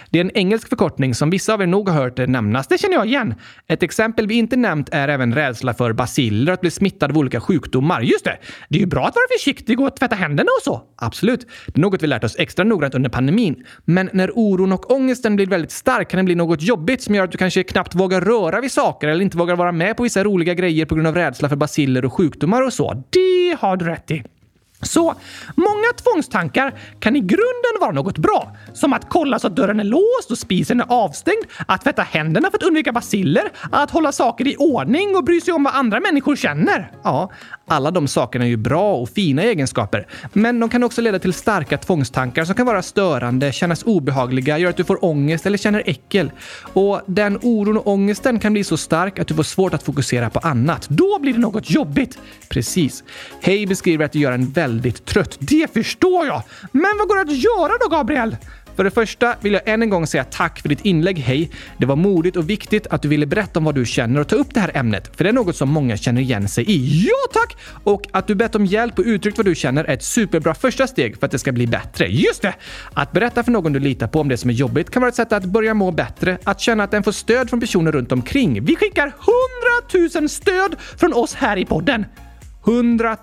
Det 0.09 0.19
är 0.19 0.21
en 0.21 0.38
engelsk 0.38 0.69
förkortning 0.69 1.15
som 1.15 1.29
vissa 1.29 1.53
av 1.53 1.62
er 1.62 1.67
nog 1.67 1.89
har 1.89 1.95
hört 2.03 2.17
nämnas. 2.17 2.67
Det 2.67 2.77
känner 2.77 2.95
jag 2.95 3.05
igen. 3.05 3.35
Ett 3.67 3.83
exempel 3.83 4.27
vi 4.27 4.35
inte 4.35 4.55
nämnt 4.55 4.89
är 4.91 5.07
även 5.07 5.35
rädsla 5.35 5.73
för 5.73 5.93
basiller 5.93 6.51
och 6.51 6.53
att 6.53 6.62
bli 6.62 6.71
smittad 6.71 7.12
av 7.12 7.17
olika 7.17 7.41
sjukdomar. 7.41 7.82
Just 8.03 8.25
det! 8.25 8.37
Det 8.69 8.77
är 8.77 8.79
ju 8.79 8.85
bra 8.85 9.05
att 9.07 9.15
vara 9.15 9.25
försiktig 9.39 9.79
och 9.79 9.95
tvätta 9.95 10.15
händerna 10.15 10.49
och 10.59 10.63
så. 10.63 10.81
Absolut. 10.95 11.47
Det 11.65 11.79
är 11.79 11.81
något 11.81 12.03
vi 12.03 12.07
lärt 12.07 12.23
oss 12.23 12.35
extra 12.39 12.65
noggrant 12.65 12.95
under 12.95 13.09
pandemin. 13.09 13.65
Men 13.85 14.09
när 14.13 14.31
oron 14.35 14.71
och 14.71 14.91
ångesten 14.91 15.35
blir 15.35 15.47
väldigt 15.47 15.71
stark 15.71 16.09
kan 16.09 16.17
det 16.17 16.23
bli 16.23 16.35
något 16.35 16.61
jobbigt 16.61 17.01
som 17.01 17.15
gör 17.15 17.23
att 17.23 17.31
du 17.31 17.37
kanske 17.37 17.63
knappt 17.63 17.95
vågar 17.95 18.21
röra 18.21 18.61
vid 18.61 18.71
saker 18.71 19.07
eller 19.07 19.21
inte 19.21 19.37
vågar 19.37 19.55
vara 19.55 19.71
med 19.71 19.97
på 19.97 20.03
vissa 20.03 20.23
roliga 20.23 20.53
grejer 20.53 20.85
på 20.85 20.95
grund 20.95 21.07
av 21.07 21.15
rädsla 21.15 21.49
för 21.49 21.55
basiller 21.55 22.05
och 22.05 22.13
sjukdomar 22.13 22.61
och 22.61 22.73
så. 22.73 23.03
Det 23.10 23.58
har 23.60 23.77
du 23.77 23.86
rätt 23.86 24.12
i. 24.12 24.23
Så 24.84 25.15
många 25.56 25.93
tvångstankar 26.04 26.74
kan 27.00 27.15
i 27.15 27.19
grunden 27.19 27.80
vara 27.80 27.91
något 27.91 28.17
bra. 28.17 28.56
Som 28.74 28.93
att 28.93 29.10
kolla 29.10 29.39
så 29.39 29.48
att 29.48 29.56
dörren 29.56 29.80
är 29.80 29.84
låst 29.84 30.32
och 30.32 30.38
spisen 30.38 30.80
är 30.80 30.86
avstängd, 30.89 31.43
att 31.67 31.84
tvätta 31.84 32.02
händerna 32.02 32.50
för 32.52 32.58
att 32.58 32.63
undvika 32.63 32.91
basiller, 32.91 33.52
att 33.72 33.91
hålla 33.91 34.12
saker 34.12 34.48
i 34.48 34.56
ordning 34.56 35.15
och 35.15 35.24
bry 35.24 35.41
sig 35.41 35.54
om 35.54 35.63
vad 35.63 35.76
andra 35.76 36.00
människor 36.00 36.36
känner. 36.36 36.91
Ja, 37.04 37.32
alla 37.67 37.91
de 37.91 38.08
sakerna 38.08 38.46
är 38.46 38.50
ju 38.50 38.58
bra 38.58 38.96
och 38.96 39.10
fina 39.10 39.43
egenskaper. 39.43 40.08
Men 40.34 40.60
de 40.60 40.69
kan 40.69 40.84
också 40.84 41.02
leda 41.02 41.19
till 41.19 41.34
starka 41.34 41.78
tvångstankar 41.78 42.46
som 42.46 42.56
kan 42.56 42.65
vara 42.65 42.82
störande, 42.82 43.52
kännas 43.52 43.84
obehagliga, 43.84 44.58
göra 44.58 44.69
att 44.69 44.78
du 44.78 44.84
får 44.84 45.06
ångest 45.06 45.46
eller 45.46 45.58
känner 45.58 45.84
äckel. 45.86 46.32
Och 46.74 47.02
den 47.06 47.39
oron 47.41 47.78
och 47.78 47.88
ångesten 47.88 48.39
kan 48.39 48.54
bli 48.54 48.63
så 48.63 48.78
stark 48.78 49.19
att 49.19 49.28
du 49.28 49.34
får 49.34 49.43
svårt 49.43 49.74
att 49.74 49.84
fokusera 49.84 50.30
på 50.30 50.39
annat. 50.39 50.89
Då 50.89 51.19
blir 51.19 51.34
det 51.34 51.39
något 51.39 51.69
jobbigt. 51.69 52.17
Precis. 52.50 53.04
Hej 53.41 53.65
beskriver 53.67 54.06
att 54.06 54.12
du 54.12 54.19
gör 54.19 54.32
en 54.32 54.52
väldigt 54.52 54.72
väldigt 54.73 55.05
trött. 55.05 55.38
Det 55.39 55.73
förstår 55.73 56.25
jag! 56.25 56.41
Men 56.71 56.91
vad 56.99 57.07
går 57.07 57.15
det 57.15 57.31
att 57.31 57.38
göra 57.38 57.77
då, 57.81 57.89
Gabriel? 57.97 58.38
För 58.75 58.83
det 58.83 58.91
första 58.91 59.36
vill 59.41 59.53
jag 59.53 59.62
än 59.65 59.81
en 59.81 59.89
gång 59.89 60.07
säga 60.07 60.23
tack 60.23 60.59
för 60.59 60.69
ditt 60.69 60.86
inlägg, 60.86 61.19
hej. 61.19 61.51
Det 61.77 61.86
var 61.86 61.95
modigt 61.95 62.38
och 62.38 62.49
viktigt 62.49 62.88
att 62.88 63.01
du 63.01 63.07
ville 63.07 63.25
berätta 63.25 63.59
om 63.59 63.65
vad 63.65 63.75
du 63.75 63.86
känner 63.86 64.19
och 64.19 64.27
ta 64.27 64.36
upp 64.36 64.53
det 64.53 64.59
här 64.59 64.71
ämnet, 64.77 65.15
för 65.17 65.23
det 65.23 65.29
är 65.29 65.33
något 65.33 65.55
som 65.55 65.69
många 65.69 65.97
känner 65.97 66.21
igen 66.21 66.47
sig 66.47 66.71
i. 66.71 67.05
Ja, 67.07 67.33
tack! 67.33 67.57
Och 67.83 68.07
att 68.12 68.27
du 68.27 68.36
bett 68.36 68.55
om 68.55 68.65
hjälp 68.65 68.99
och 68.99 69.05
uttryckt 69.05 69.38
vad 69.38 69.45
du 69.45 69.55
känner 69.55 69.83
är 69.83 69.93
ett 69.93 70.03
superbra 70.03 70.53
första 70.53 70.88
steg 70.88 71.19
för 71.19 71.25
att 71.25 71.31
det 71.31 71.39
ska 71.39 71.51
bli 71.51 71.67
bättre. 71.67 72.07
Just 72.07 72.41
det! 72.41 72.53
Att 72.93 73.12
berätta 73.12 73.43
för 73.43 73.51
någon 73.51 73.73
du 73.73 73.79
litar 73.79 74.07
på 74.07 74.19
om 74.19 74.29
det 74.29 74.38
som 74.38 74.49
är 74.49 74.53
jobbigt 74.53 74.89
kan 74.89 75.01
vara 75.01 75.09
ett 75.09 75.15
sätt 75.15 75.33
att 75.33 75.45
börja 75.45 75.73
må 75.73 75.91
bättre, 75.91 76.38
att 76.43 76.59
känna 76.59 76.83
att 76.83 76.91
den 76.91 77.03
får 77.03 77.12
stöd 77.12 77.49
från 77.49 77.59
personer 77.59 77.91
runt 77.91 78.12
omkring. 78.12 78.65
Vi 78.65 78.75
skickar 78.75 79.07
100 79.07 80.19
000 80.19 80.29
stöd 80.29 80.75
från 80.97 81.13
oss 81.13 81.33
här 81.33 81.57
i 81.57 81.65
podden. 81.65 82.05
100 82.67 83.17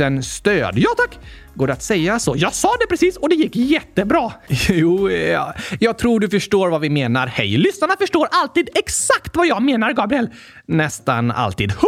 000 0.00 0.22
stöd. 0.22 0.72
Ja 0.76 0.90
tack! 0.96 1.18
Går 1.54 1.66
det 1.66 1.72
att 1.72 1.82
säga 1.82 2.18
så? 2.18 2.34
Jag 2.36 2.54
sa 2.54 2.68
det 2.80 2.86
precis 2.86 3.16
och 3.16 3.28
det 3.28 3.34
gick 3.34 3.56
jättebra! 3.56 4.32
Jo, 4.68 5.10
ja. 5.10 5.54
jag 5.80 5.98
tror 5.98 6.20
du 6.20 6.28
förstår 6.28 6.68
vad 6.68 6.80
vi 6.80 6.90
menar. 6.90 7.26
Hej! 7.26 7.56
Lyssnarna 7.56 7.94
förstår 7.98 8.28
alltid 8.30 8.68
exakt 8.74 9.36
vad 9.36 9.46
jag 9.46 9.62
menar, 9.62 9.92
Gabriel. 9.92 10.30
Nästan 10.66 11.30
alltid. 11.30 11.70
100 11.70 11.80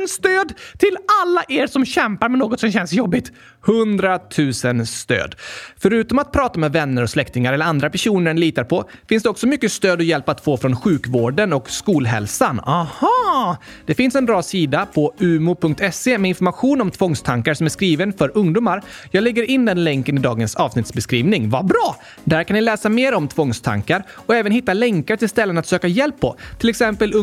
000 0.00 0.08
stöd 0.08 0.54
till 0.78 0.96
alla 1.22 1.44
er 1.48 1.66
som 1.66 1.84
kämpar 1.84 2.28
med 2.28 2.38
något 2.38 2.60
som 2.60 2.72
känns 2.72 2.92
jobbigt. 2.92 3.32
100 3.66 4.20
000 4.64 4.86
stöd. 4.86 5.34
Förutom 5.76 6.18
att 6.18 6.32
prata 6.32 6.58
med 6.58 6.72
vänner 6.72 7.02
och 7.02 7.10
släktingar 7.10 7.52
eller 7.52 7.64
andra 7.64 7.90
personer 7.90 8.30
en 8.30 8.40
litar 8.40 8.64
på 8.64 8.88
finns 9.08 9.22
det 9.22 9.28
också 9.28 9.46
mycket 9.46 9.72
stöd 9.72 9.98
och 9.98 10.04
hjälp 10.04 10.28
att 10.28 10.40
få 10.40 10.56
från 10.56 10.76
sjukvården 10.76 11.52
och 11.52 11.70
skolhälsan. 11.70 12.60
Aha! 12.60 13.56
Det 13.86 13.94
finns 13.94 14.14
en 14.14 14.26
bra 14.26 14.42
sida 14.42 14.86
på 14.94 15.14
umo.se 15.18 16.18
med 16.18 16.28
information 16.28 16.80
om 16.80 16.90
tvångstankar 16.90 17.54
som 17.54 17.66
är 17.66 17.70
skriven 17.70 18.12
för 18.12 18.38
ungdomar. 18.38 18.82
Jag 19.10 19.24
lägger 19.24 19.50
in 19.50 19.64
den 19.64 19.84
länken 19.84 20.18
i 20.18 20.20
dagens 20.20 20.56
avsnittsbeskrivning. 20.56 21.50
Vad 21.50 21.66
bra! 21.66 21.96
Där 22.24 22.44
kan 22.44 22.54
ni 22.54 22.60
läsa 22.60 22.88
mer 22.88 23.14
om 23.14 23.28
tvångstankar 23.28 24.02
och 24.10 24.34
även 24.34 24.52
hitta 24.52 24.72
länkar 24.72 25.16
till 25.16 25.28
ställen 25.28 25.58
att 25.58 25.66
söka 25.66 25.88
hjälp 25.88 26.20
på. 26.20 26.36
Till 26.58 26.68
exempel 26.68 27.14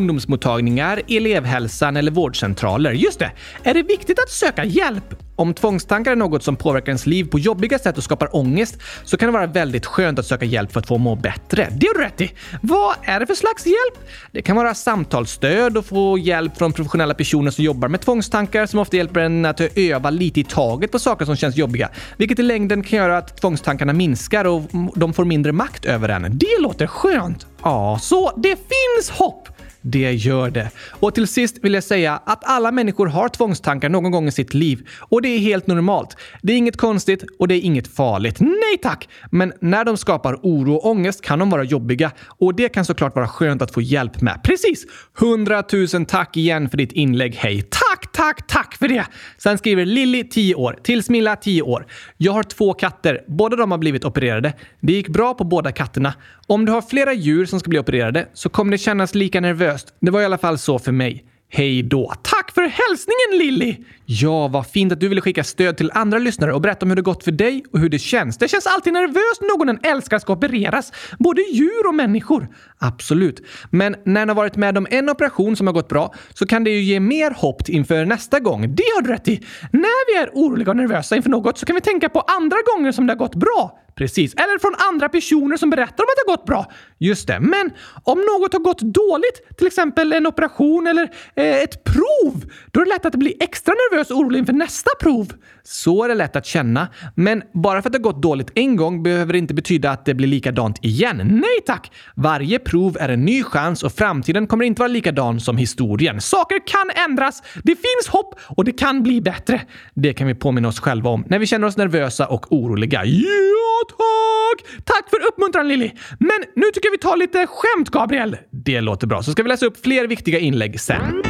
mottagningar, 0.51 1.01
elevhälsan 1.07 1.97
eller 1.97 2.11
vårdcentraler. 2.11 2.91
Just 2.91 3.19
det! 3.19 3.31
Är 3.63 3.73
det 3.73 3.83
viktigt 3.83 4.19
att 4.19 4.29
söka 4.29 4.63
hjälp? 4.63 5.15
Om 5.35 5.53
tvångstankar 5.53 6.11
är 6.11 6.15
något 6.15 6.43
som 6.43 6.55
påverkar 6.55 6.87
ens 6.87 7.05
liv 7.05 7.25
på 7.25 7.39
jobbiga 7.39 7.79
sätt 7.79 7.97
och 7.97 8.03
skapar 8.03 8.35
ångest 8.35 8.77
så 9.03 9.17
kan 9.17 9.27
det 9.27 9.33
vara 9.33 9.47
väldigt 9.47 9.85
skönt 9.85 10.19
att 10.19 10.25
söka 10.25 10.45
hjälp 10.45 10.71
för 10.71 10.79
att 10.79 10.87
få 10.87 10.97
må 10.97 11.15
bättre. 11.15 11.67
Det 11.71 11.87
har 11.87 11.93
du 11.93 12.03
rätt 12.03 12.21
i. 12.21 12.31
Vad 12.61 12.95
är 13.03 13.19
det 13.19 13.25
för 13.25 13.35
slags 13.35 13.65
hjälp? 13.65 14.09
Det 14.31 14.41
kan 14.41 14.55
vara 14.55 14.73
samtalsstöd 14.73 15.77
och 15.77 15.85
få 15.85 16.17
hjälp 16.17 16.57
från 16.57 16.73
professionella 16.73 17.13
personer 17.13 17.51
som 17.51 17.63
jobbar 17.63 17.87
med 17.87 18.01
tvångstankar 18.01 18.65
som 18.65 18.79
ofta 18.79 18.97
hjälper 18.97 19.19
en 19.19 19.45
att 19.45 19.61
öva 19.75 20.09
lite 20.09 20.39
i 20.39 20.43
taget 20.43 20.91
på 20.91 20.99
saker 20.99 21.25
som 21.25 21.35
känns 21.35 21.55
jobbiga, 21.55 21.89
vilket 22.17 22.39
i 22.39 22.43
längden 22.43 22.83
kan 22.83 22.99
göra 22.99 23.17
att 23.17 23.41
tvångstankarna 23.41 23.93
minskar 23.93 24.45
och 24.45 24.61
de 24.95 25.13
får 25.13 25.25
mindre 25.25 25.51
makt 25.51 25.85
över 25.85 26.09
en. 26.09 26.37
Det 26.37 26.59
låter 26.59 26.87
skönt! 26.87 27.47
Ja, 27.63 27.99
så 28.01 28.31
det 28.37 28.55
finns 28.55 29.09
hopp! 29.09 29.47
Det 29.81 30.11
gör 30.13 30.49
det. 30.49 30.69
Och 30.89 31.15
till 31.15 31.27
sist 31.27 31.57
vill 31.61 31.73
jag 31.73 31.83
säga 31.83 32.21
att 32.25 32.39
alla 32.43 32.71
människor 32.71 33.07
har 33.07 33.29
tvångstankar 33.29 33.89
någon 33.89 34.11
gång 34.11 34.27
i 34.27 34.31
sitt 34.31 34.53
liv. 34.53 34.87
Och 34.99 35.21
det 35.21 35.27
är 35.27 35.39
helt 35.39 35.67
normalt. 35.67 36.17
Det 36.41 36.53
är 36.53 36.57
inget 36.57 36.77
konstigt 36.77 37.23
och 37.39 37.47
det 37.47 37.55
är 37.55 37.61
inget 37.61 37.87
farligt. 37.95 38.39
Nej 38.39 38.77
tack! 38.81 39.09
Men 39.31 39.53
när 39.61 39.85
de 39.85 39.97
skapar 39.97 40.39
oro 40.43 40.73
och 40.73 40.85
ångest 40.89 41.21
kan 41.21 41.39
de 41.39 41.49
vara 41.49 41.63
jobbiga. 41.63 42.11
Och 42.39 42.55
det 42.55 42.69
kan 42.69 42.85
såklart 42.85 43.15
vara 43.15 43.27
skönt 43.27 43.61
att 43.61 43.73
få 43.73 43.81
hjälp 43.81 44.21
med. 44.21 44.41
Precis! 44.43 44.85
Hundratusen 45.13 46.05
tack 46.05 46.37
igen 46.37 46.69
för 46.69 46.77
ditt 46.77 46.91
inlägg. 46.91 47.35
Hej! 47.35 47.61
Tack, 47.61 47.90
tack, 48.13 48.47
tack 48.47 48.75
för 48.75 48.87
det! 48.87 49.05
Sen 49.37 49.57
skriver 49.57 49.85
Lilly, 49.85 50.23
10 50.23 50.55
år, 50.55 50.79
till 50.83 51.03
Smilla, 51.03 51.35
10 51.35 51.61
år. 51.61 51.85
Jag 52.17 52.31
har 52.31 52.43
två 52.43 52.73
katter. 52.73 53.23
Båda 53.27 53.55
de 53.55 53.71
har 53.71 53.77
blivit 53.77 54.05
opererade. 54.05 54.53
Det 54.79 54.93
gick 54.93 55.07
bra 55.07 55.33
på 55.33 55.43
båda 55.43 55.71
katterna. 55.71 56.13
Om 56.47 56.65
du 56.65 56.71
har 56.71 56.81
flera 56.81 57.13
djur 57.13 57.45
som 57.45 57.59
ska 57.59 57.69
bli 57.69 57.79
opererade 57.79 58.27
så 58.33 58.49
kommer 58.49 58.71
det 58.71 58.77
kännas 58.77 59.15
lika 59.15 59.41
nervöst. 59.41 59.93
Det 59.99 60.11
var 60.11 60.21
i 60.21 60.25
alla 60.25 60.37
fall 60.37 60.57
så 60.57 60.79
för 60.79 60.91
mig. 60.91 61.25
Hej 61.53 61.83
då! 61.83 62.13
Tack 62.21 62.51
för 62.51 62.61
hälsningen 62.61 63.37
Lilly! 63.37 63.75
Ja, 64.05 64.47
vad 64.47 64.67
fint 64.67 64.91
att 64.91 64.99
du 64.99 65.07
ville 65.07 65.21
skicka 65.21 65.43
stöd 65.43 65.77
till 65.77 65.91
andra 65.93 66.17
lyssnare 66.17 66.53
och 66.53 66.61
berätta 66.61 66.85
om 66.85 66.89
hur 66.89 66.95
det 66.95 67.01
gått 67.01 67.23
för 67.23 67.31
dig 67.31 67.63
och 67.73 67.79
hur 67.79 67.89
det 67.89 67.99
känns. 67.99 68.37
Det 68.37 68.47
känns 68.47 68.67
alltid 68.67 68.93
nervöst 68.93 69.41
när 69.41 69.57
någon 69.57 69.69
en 69.69 69.79
älskar 69.83 70.19
ska 70.19 70.33
opereras. 70.33 70.91
Både 71.19 71.41
djur 71.41 71.87
och 71.87 71.95
människor. 71.95 72.47
Absolut. 72.77 73.41
Men 73.69 73.95
när 74.05 74.21
en 74.21 74.29
har 74.29 74.35
varit 74.35 74.55
med 74.55 74.77
om 74.77 74.87
en 74.89 75.09
operation 75.09 75.55
som 75.55 75.67
har 75.67 75.73
gått 75.73 75.89
bra 75.89 76.13
så 76.33 76.47
kan 76.47 76.63
det 76.63 76.69
ju 76.69 76.81
ge 76.81 76.99
mer 76.99 77.31
hopp 77.31 77.69
inför 77.69 78.05
nästa 78.05 78.39
gång. 78.39 78.75
Det 78.75 78.83
har 78.95 79.01
du 79.01 79.09
rätt 79.11 79.27
i! 79.27 79.41
När 79.71 80.13
vi 80.13 80.23
är 80.23 80.29
oroliga 80.33 80.69
och 80.69 80.77
nervösa 80.77 81.15
inför 81.15 81.29
något 81.29 81.57
så 81.57 81.65
kan 81.65 81.75
vi 81.75 81.81
tänka 81.81 82.09
på 82.09 82.19
andra 82.19 82.57
gånger 82.75 82.91
som 82.91 83.07
det 83.07 83.13
har 83.13 83.17
gått 83.17 83.35
bra. 83.35 83.80
Precis. 83.95 84.33
Eller 84.33 84.59
från 84.59 84.75
andra 84.89 85.09
personer 85.09 85.57
som 85.57 85.69
berättar 85.69 86.03
om 86.03 86.07
att 86.09 86.25
det 86.25 86.31
har 86.31 86.37
gått 86.37 86.45
bra. 86.45 86.71
Just 86.99 87.27
det. 87.27 87.39
Men 87.39 87.71
om 88.03 88.17
något 88.19 88.53
har 88.53 88.59
gått 88.59 88.81
dåligt, 88.81 89.57
till 89.57 89.67
exempel 89.67 90.13
en 90.13 90.27
operation 90.27 90.87
eller 90.87 91.03
eh, 91.35 91.55
ett 91.55 91.83
prov, 91.83 92.43
då 92.71 92.81
är 92.81 92.85
det 92.85 92.89
lätt 92.89 93.05
att 93.05 93.15
bli 93.15 93.37
extra 93.39 93.73
nervös 93.73 94.11
och 94.11 94.17
orolig 94.17 94.39
inför 94.39 94.53
nästa 94.53 94.89
prov. 95.01 95.33
Så 95.63 96.03
är 96.03 96.09
det 96.09 96.15
lätt 96.15 96.35
att 96.35 96.45
känna. 96.45 96.87
Men 97.15 97.43
bara 97.53 97.81
för 97.81 97.89
att 97.89 97.93
det 97.93 97.99
har 97.99 98.03
gått 98.03 98.21
dåligt 98.21 98.51
en 98.55 98.75
gång 98.75 99.03
behöver 99.03 99.33
det 99.33 99.39
inte 99.39 99.53
betyda 99.53 99.91
att 99.91 100.05
det 100.05 100.13
blir 100.13 100.27
likadant 100.27 100.85
igen. 100.85 101.17
Nej 101.17 101.61
tack! 101.65 101.91
Varje 102.15 102.59
prov 102.59 102.97
är 102.99 103.09
en 103.09 103.25
ny 103.25 103.43
chans 103.43 103.83
och 103.83 103.91
framtiden 103.91 104.47
kommer 104.47 104.65
inte 104.65 104.79
vara 104.79 104.87
likadan 104.87 105.39
som 105.39 105.57
historien. 105.57 106.21
Saker 106.21 106.67
kan 106.67 107.09
ändras, 107.09 107.43
det 107.63 107.75
finns 107.75 108.07
hopp 108.09 108.35
och 108.47 108.65
det 108.65 108.71
kan 108.71 109.03
bli 109.03 109.21
bättre. 109.21 109.61
Det 109.93 110.13
kan 110.13 110.27
vi 110.27 110.35
påminna 110.35 110.67
oss 110.67 110.79
själva 110.79 111.09
om 111.09 111.25
när 111.27 111.39
vi 111.39 111.47
känner 111.47 111.67
oss 111.67 111.77
nervösa 111.77 112.27
och 112.27 112.51
oroliga. 112.51 113.05
Ja, 113.05 113.80
tack! 113.87 114.83
Tack 114.85 115.09
för 115.09 115.27
uppmuntran 115.27 115.67
Lilly! 115.67 115.91
Men 116.19 116.37
nu 116.55 116.65
tycker 116.73 116.87
jag 116.87 116.91
vi 116.91 116.97
tar 116.97 117.17
lite 117.17 117.47
skämt, 117.47 117.89
Gabriel. 117.89 118.37
Det 118.51 118.81
låter 118.81 119.07
bra. 119.07 119.23
Så 119.23 119.31
ska 119.31 119.43
vi 119.43 119.49
läsa 119.49 119.65
upp 119.65 119.83
fler 119.83 120.07
viktiga 120.07 120.39
inlägg 120.39 120.79
sen. 120.81 121.23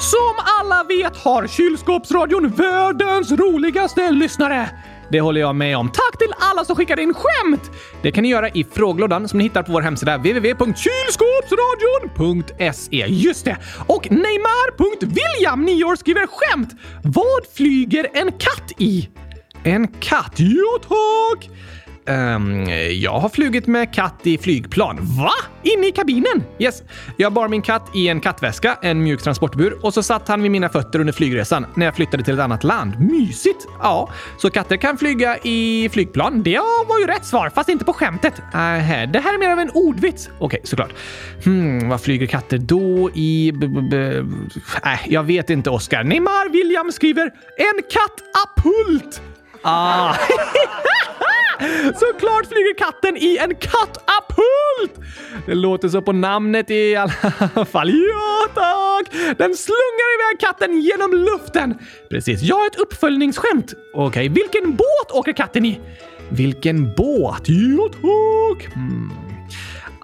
Som 0.00 0.34
alla 0.60 0.84
vet 0.84 1.16
har 1.16 1.46
Kylskåpsradion 1.46 2.48
världens 2.48 3.32
roligaste 3.32 4.10
lyssnare. 4.10 4.68
Det 5.12 5.20
håller 5.20 5.40
jag 5.40 5.56
med 5.56 5.76
om. 5.76 5.88
Tack 5.88 6.18
till 6.18 6.32
alla 6.38 6.64
som 6.64 6.76
skickar 6.76 7.00
in 7.00 7.14
skämt! 7.14 7.70
Det 8.02 8.12
kan 8.12 8.22
ni 8.22 8.28
göra 8.28 8.48
i 8.48 8.64
frågelådan 8.72 9.28
som 9.28 9.38
ni 9.38 9.44
hittar 9.44 9.62
på 9.62 9.72
vår 9.72 9.80
hemsida 9.80 10.16
www.kylskåpsradion.se. 10.16 13.06
Just 13.08 13.44
det! 13.44 13.56
Och 13.86 14.10
Neymar.William, 14.10 15.64
9 15.64 15.84
år, 15.84 15.96
skriver 15.96 16.26
skämt. 16.26 16.70
Vad 17.02 17.46
flyger 17.56 18.06
en 18.12 18.32
katt 18.32 18.72
i? 18.78 19.08
En 19.64 19.88
katt? 19.88 20.34
Ja, 20.36 20.78
tack! 20.88 21.50
Um, 22.06 22.66
jag 22.90 23.18
har 23.20 23.28
flugit 23.28 23.66
med 23.66 23.94
katt 23.94 24.20
i 24.22 24.38
flygplan. 24.38 24.98
Va? 25.00 25.30
Inne 25.62 25.86
i 25.86 25.92
kabinen? 25.92 26.44
Yes. 26.58 26.82
Jag 27.16 27.32
bar 27.32 27.48
min 27.48 27.62
katt 27.62 27.90
i 27.94 28.08
en 28.08 28.20
kattväska, 28.20 28.78
en 28.82 29.02
mjuk 29.02 29.22
transportbur, 29.22 29.78
och 29.82 29.94
så 29.94 30.02
satt 30.02 30.28
han 30.28 30.42
vid 30.42 30.50
mina 30.50 30.68
fötter 30.68 30.98
under 30.98 31.12
flygresan 31.12 31.66
när 31.74 31.86
jag 31.86 31.96
flyttade 31.96 32.22
till 32.22 32.34
ett 32.34 32.40
annat 32.40 32.64
land. 32.64 33.00
Mysigt! 33.00 33.66
Ja, 33.80 34.10
så 34.38 34.50
katter 34.50 34.76
kan 34.76 34.98
flyga 34.98 35.36
i 35.36 35.88
flygplan. 35.92 36.42
Det 36.42 36.58
var 36.88 36.98
ju 37.00 37.06
rätt 37.06 37.24
svar, 37.24 37.50
fast 37.54 37.68
inte 37.68 37.84
på 37.84 37.92
skämtet. 37.92 38.34
Uh, 38.38 38.52
det 39.12 39.20
här 39.24 39.34
är 39.34 39.38
mer 39.38 39.50
av 39.50 39.58
en 39.58 39.70
ordvits. 39.70 40.28
Okej, 40.28 40.46
okay, 40.46 40.60
såklart. 40.64 40.90
Hmm, 41.44 41.88
vad 41.88 42.00
flyger 42.00 42.26
katter 42.26 42.58
då 42.58 43.10
i... 43.14 43.52
Nej, 44.84 45.00
äh, 45.04 45.12
jag 45.12 45.22
vet 45.22 45.50
inte, 45.50 45.70
Oskar. 45.70 46.04
Neymar 46.04 46.52
William 46.52 46.92
skriver 46.92 47.24
en 47.56 47.82
kattapult. 47.90 49.22
Ah. 49.62 50.14
Såklart 51.94 52.46
flyger 52.46 52.78
katten 52.78 53.16
i 53.16 53.38
en 53.38 53.54
kattapult! 53.54 55.08
Det 55.46 55.54
låter 55.54 55.88
så 55.88 56.02
på 56.02 56.12
namnet 56.12 56.70
i 56.70 56.96
alla 56.96 57.64
fall. 57.72 57.90
Ja, 57.90 58.48
tack! 58.54 59.12
Den 59.38 59.56
slungar 59.56 60.08
iväg 60.16 60.40
katten 60.40 60.80
genom 60.80 61.12
luften. 61.12 61.78
Precis. 62.10 62.42
Jag 62.42 62.56
har 62.56 62.66
ett 62.66 62.76
uppföljningsskämt. 62.76 63.74
Okej, 63.94 64.06
okay. 64.06 64.28
vilken 64.28 64.76
båt 64.76 65.10
åker 65.12 65.32
katten 65.32 65.64
i? 65.64 65.80
Vilken 66.28 66.94
båt? 66.94 67.42
Ja, 67.48 67.88
tack! 67.88 68.74
Hmm. 68.74 69.10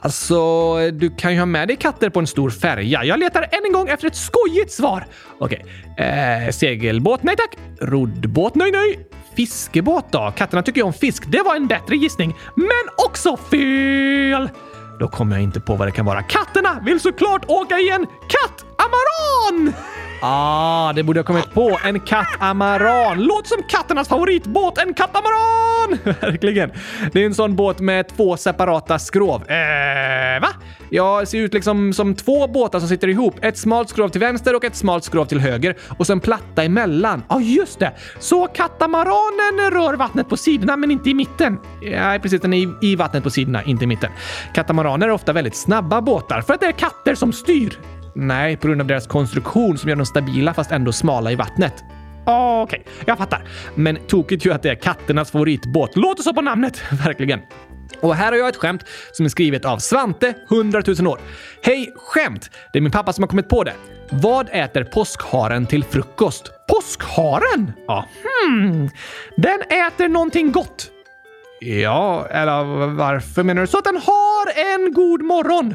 Alltså, 0.01 0.77
du 0.91 1.11
kan 1.11 1.33
ju 1.33 1.39
ha 1.39 1.47
med 1.47 1.69
dig 1.69 1.77
katter 1.77 2.11
på 2.11 2.21
en 2.21 2.27
stor 2.27 2.51
färja. 2.51 3.05
Jag 3.05 3.19
letar 3.19 3.43
än 3.43 3.65
en 3.65 3.73
gång 3.73 3.89
efter 3.89 4.07
ett 4.07 4.17
skojigt 4.17 4.73
svar. 4.73 5.07
Okej. 5.39 5.65
Okay. 5.93 6.07
Eh, 6.07 6.51
segelbåt? 6.51 7.23
Nej 7.23 7.37
tack. 7.37 7.59
Roddbåt? 7.81 8.55
Nej, 8.55 8.71
nej. 8.71 8.99
Fiskebåt 9.39 10.13
då? 10.13 10.33
Katterna 10.37 10.63
tycker 10.63 10.81
ju 10.81 10.87
om 10.87 10.93
fisk. 10.93 11.25
Det 11.27 11.43
var 11.43 11.57
en 11.57 11.67
bättre 11.67 11.97
gissning. 11.97 12.37
Men 12.55 13.07
också 13.07 13.37
fel! 13.37 14.51
Då 14.99 15.09
kommer 15.09 15.37
jag 15.37 15.43
inte 15.43 15.61
på 15.61 15.77
vad 15.77 15.89
det 15.89 15.93
kan 15.93 16.07
vara. 16.07 16.23
Katterna 16.23 16.81
vill 16.85 17.01
såklart 17.01 17.45
åka 17.49 17.79
i 17.79 17.91
en 17.91 18.07
kattamaran! 18.29 19.75
Ah, 20.21 20.93
det 20.93 21.03
borde 21.03 21.19
jag 21.19 21.27
kommit 21.27 21.55
på. 21.55 21.79
En 21.85 22.01
katamaran. 22.01 23.23
Låter 23.23 23.49
som 23.49 23.63
katternas 23.69 24.09
favoritbåt, 24.09 24.79
en 24.79 24.95
katamaran! 24.95 25.99
Verkligen. 26.21 26.71
Det 27.13 27.23
är 27.23 27.27
en 27.27 27.35
sån 27.35 27.57
båt 27.57 27.81
med 27.81 28.09
två 28.09 28.37
separata 28.37 28.99
skrov. 28.99 29.51
Eh, 29.51 30.41
va? 30.41 30.49
Jag 30.91 31.29
ser 31.29 31.39
ut 31.39 31.55
liksom 31.55 31.93
som 31.93 32.15
två 32.15 32.49
båtar 32.49 32.79
som 32.79 32.89
sitter 32.89 33.09
ihop. 33.09 33.35
Ett 33.43 33.59
smalt 33.59 33.89
skrov 33.89 34.09
till 34.09 34.21
vänster 34.21 34.57
och 34.57 34.65
ett 34.65 34.77
smalt 34.77 35.05
skrov 35.05 35.25
till 35.25 35.41
höger 35.41 35.77
och 35.99 36.07
sen 36.07 36.21
platta 36.21 36.65
emellan. 36.65 37.23
Ja, 37.29 37.37
ah, 37.37 37.41
just 37.41 37.79
det. 37.79 37.93
Så 38.19 38.47
katamaranen 38.47 39.71
rör 39.71 39.95
vattnet 39.95 40.29
på 40.29 40.37
sidorna 40.37 40.77
men 40.77 40.91
inte 40.91 41.11
i 41.11 41.15
mitten. 41.15 41.59
Ja, 41.83 42.19
precis. 42.23 42.41
Den 42.41 42.55
är 42.55 42.85
i 42.85 42.97
vattnet 42.97 43.23
på 43.23 43.31
sidorna, 43.31 43.63
inte 43.63 43.85
i 43.85 43.87
mitten. 43.87 44.11
Katamaraner 44.55 45.09
är 45.09 45.13
ofta 45.13 45.33
väldigt 45.33 45.57
snabba 45.57 46.01
båtar 46.01 46.41
för 46.41 46.55
att 46.55 46.61
det 46.61 46.67
är 46.67 46.73
katter 46.73 47.15
som 47.15 47.33
styr. 47.33 47.79
Nej, 48.15 48.57
på 48.57 48.67
grund 48.67 48.81
av 48.81 48.87
deras 48.87 49.07
konstruktion 49.07 49.79
som 49.79 49.89
gör 49.89 49.97
dem 49.97 50.07
stabila 50.07 50.55
fast 50.55 50.73
ändå 50.73 50.93
smala 50.93 51.33
i 51.33 51.35
vattnet. 51.35 51.85
Okej, 52.27 52.81
okay, 52.81 52.93
jag 53.07 53.19
fattar. 53.19 53.43
Men 53.75 53.99
tokigt 54.07 54.47
ju 54.47 54.53
att 54.53 54.63
det 54.63 54.71
är 54.71 54.75
katternas 54.75 55.31
favoritbåt. 55.31 55.97
Låter 55.97 56.23
så 56.23 56.35
på 56.35 56.41
namnet, 56.41 56.83
verkligen. 57.07 57.41
Och 58.01 58.15
här 58.15 58.33
har 58.33 58.39
jag 58.39 58.49
ett 58.49 58.57
skämt 58.57 58.85
som 59.13 59.25
är 59.25 59.31
skrivet 59.31 59.65
av 59.65 59.79
Svante, 59.79 60.35
100 60.51 60.83
000 60.99 61.07
år. 61.07 61.19
Hej 61.63 61.93
skämt! 61.97 62.51
Det 62.73 62.79
är 62.79 62.81
min 62.81 62.93
pappa 62.93 63.13
som 63.13 63.23
har 63.23 63.29
kommit 63.29 63.49
på 63.49 63.65
det. 63.65 63.75
Vad 64.11 64.49
äter 64.53 64.85
påskharen 64.85 65.67
till 65.67 65.85
frukost? 65.85 66.53
Påskharen? 66.69 67.73
Ja. 67.87 68.07
Hmm. 68.47 68.91
Den 69.37 69.61
äter 69.61 70.09
någonting 70.09 70.53
gott. 70.53 70.91
Ja, 71.61 72.27
eller 72.31 72.87
varför 72.87 73.43
menar 73.43 73.61
du? 73.61 73.67
Så 73.67 73.79
att 73.79 73.85
den 73.85 73.97
har 73.97 74.75
en 74.75 74.93
god 74.93 75.23
morgon. 75.23 75.75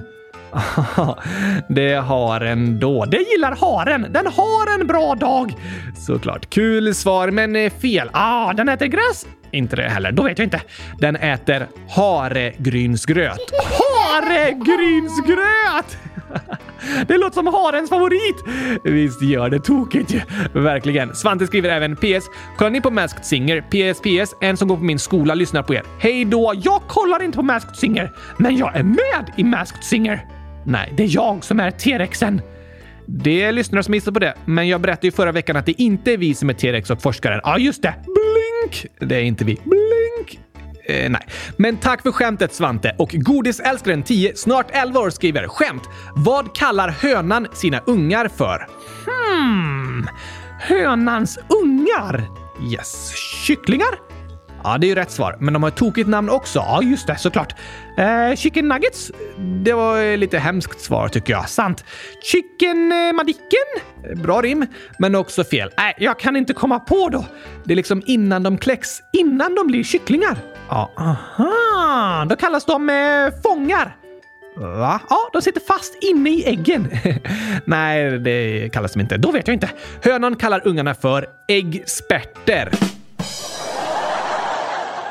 det 1.70 1.94
har 1.94 2.40
den 2.40 2.80
då. 2.80 3.06
Det 3.06 3.18
gillar 3.18 3.56
haren. 3.56 4.08
Den 4.10 4.28
har 4.28 4.80
en 4.80 4.88
bra 4.88 5.16
dag. 5.16 5.54
Såklart. 5.98 6.50
Kul 6.50 6.96
svar, 6.96 7.32
men 7.32 7.56
eh, 7.56 7.74
fel. 7.74 8.10
Ah, 8.14 8.54
den 8.54 8.70
äter 8.70 8.86
gräs. 8.86 9.26
Inte 9.52 9.76
det 9.76 9.90
heller. 9.90 10.12
Då 10.12 10.24
vet 10.24 10.40
jag 10.40 10.46
inte. 10.46 10.62
Den 11.00 11.16
äter 11.16 11.68
haregrynsgröt. 11.90 13.40
Haregrynsgröt! 13.80 15.98
Det 17.08 17.18
låter 17.18 17.34
som 17.34 17.48
harens 17.48 17.90
favorit! 17.90 18.36
Visst 18.84 19.22
gör 19.22 19.50
det 19.50 19.60
tokigt 19.60 20.14
ju. 20.14 20.22
Verkligen. 20.54 21.16
Svante 21.16 21.48
skriver 21.48 21.70
även 21.70 21.96
PS. 21.96 22.26
Kollar 22.58 22.72
ni 22.72 22.82
på 22.82 22.92
Masked 22.92 23.26
Singer? 23.26 23.62
PS 23.62 24.02
PS. 24.02 24.36
En 24.42 24.58
som 24.58 24.68
går 24.68 24.78
på 24.78 24.84
min 24.84 25.00
skola 25.00 25.34
lyssnar 25.34 25.64
på 25.64 25.74
er. 25.74 25.84
Hej 26.00 26.26
då! 26.26 26.54
Jag 26.56 26.82
kollar 26.88 27.24
inte 27.24 27.36
på 27.36 27.44
Masked 27.44 27.76
Singer, 27.76 28.12
men 28.38 28.58
jag 28.58 28.76
är 28.76 28.84
med 28.84 29.32
i 29.38 29.44
Masked 29.44 29.84
Singer. 29.84 30.26
Nej, 30.66 30.94
det 30.98 31.04
är 31.04 31.16
jag 31.16 31.44
som 31.44 31.60
är 31.60 31.72
T-rexen. 31.72 32.42
Det 33.06 33.44
är 33.44 33.52
lyssnare 33.52 33.84
som 33.84 33.94
gissar 33.94 34.12
på 34.12 34.20
det, 34.20 34.34
men 34.46 34.68
jag 34.68 34.82
berättade 34.82 35.08
ju 35.08 35.12
förra 35.12 35.32
veckan 35.32 35.56
att 35.56 35.66
det 35.66 35.82
inte 35.82 36.14
är 36.14 36.18
vi 36.18 36.34
som 36.34 36.50
är 36.50 36.54
T-rex 36.54 36.90
och 36.90 37.02
forskaren. 37.02 37.42
Ja, 37.44 37.58
just 37.58 37.82
det! 37.82 37.96
Blink! 38.04 38.86
Det 39.00 39.16
är 39.16 39.22
inte 39.22 39.46
vi. 39.46 39.58
Blink! 39.64 40.40
Eh, 40.86 41.10
nej. 41.10 41.22
Men 41.58 41.78
tack 41.78 42.02
för 42.02 42.12
skämtet 42.12 42.54
Svante. 42.54 42.96
Och 42.98 43.10
Godisälskaren 43.14 44.04
10, 44.04 44.36
snart 44.36 44.68
11 44.72 45.00
år 45.00 45.10
skriver 45.10 45.48
skämt. 45.48 45.84
Vad 46.16 46.56
kallar 46.56 46.90
hönan 46.90 47.48
sina 47.54 47.80
ungar 47.80 48.28
för? 48.28 48.68
Hmm. 49.06 50.08
Hönans 50.60 51.40
ungar? 51.64 52.24
Yes. 52.72 53.14
Kycklingar? 53.46 54.13
Ja, 54.64 54.78
det 54.78 54.86
är 54.86 54.90
ju 54.90 54.96
rätt 54.96 55.12
svar. 55.12 55.36
Men 55.40 55.54
de 55.54 55.64
har 55.64 55.68
ett 55.70 55.76
tokigt 55.76 56.10
namn 56.10 56.30
också. 56.30 56.60
Ja, 56.60 56.82
just 56.84 57.08
det, 57.08 57.16
såklart. 57.18 57.56
Eh, 57.98 58.36
chicken 58.36 58.68
nuggets? 58.68 59.12
Det 59.64 59.74
var 59.74 60.04
eh, 60.04 60.18
lite 60.18 60.40
hemskt 60.40 60.82
svar 60.82 61.08
tycker 61.08 61.34
jag. 61.34 61.50
Sant. 61.50 61.86
Chicken 62.22 62.92
eh, 62.92 63.14
madicken? 63.14 63.68
Eh, 64.10 64.18
bra 64.18 64.42
rim, 64.42 64.66
men 65.00 65.16
också 65.16 65.44
fel. 65.44 65.72
Nej, 65.78 65.94
jag 65.98 66.20
kan 66.20 66.36
inte 66.36 66.54
komma 66.54 66.80
på 66.80 67.10
då. 67.10 67.26
Det 67.64 67.74
är 67.74 67.76
liksom 67.76 68.04
innan 68.06 68.44
de 68.44 68.58
kläcks, 68.58 69.02
innan 69.14 69.56
de 69.56 69.68
blir 69.68 69.84
kycklingar. 69.84 70.38
Ja, 70.70 70.92
aha. 70.98 72.26
Då 72.30 72.36
kallas 72.36 72.66
de 72.66 72.90
eh, 72.90 73.42
fångar. 73.44 73.96
Va? 74.56 75.00
Ja, 75.10 75.30
de 75.34 75.42
sitter 75.42 75.62
fast 75.62 75.98
inne 76.04 76.30
i 76.30 76.46
äggen. 76.46 76.88
Nej, 77.66 78.20
det 78.20 78.70
kallas 78.74 78.94
de 78.94 79.00
inte. 79.00 79.18
Då 79.18 79.32
vet 79.32 79.48
jag 79.48 79.56
inte. 79.56 79.70
Hönan 80.04 80.36
kallar 80.36 80.68
ungarna 80.68 80.94
för 80.94 81.26
äggspärter. 81.48 82.72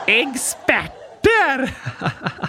Expect. 0.08 1.01
Experter! 1.22 1.74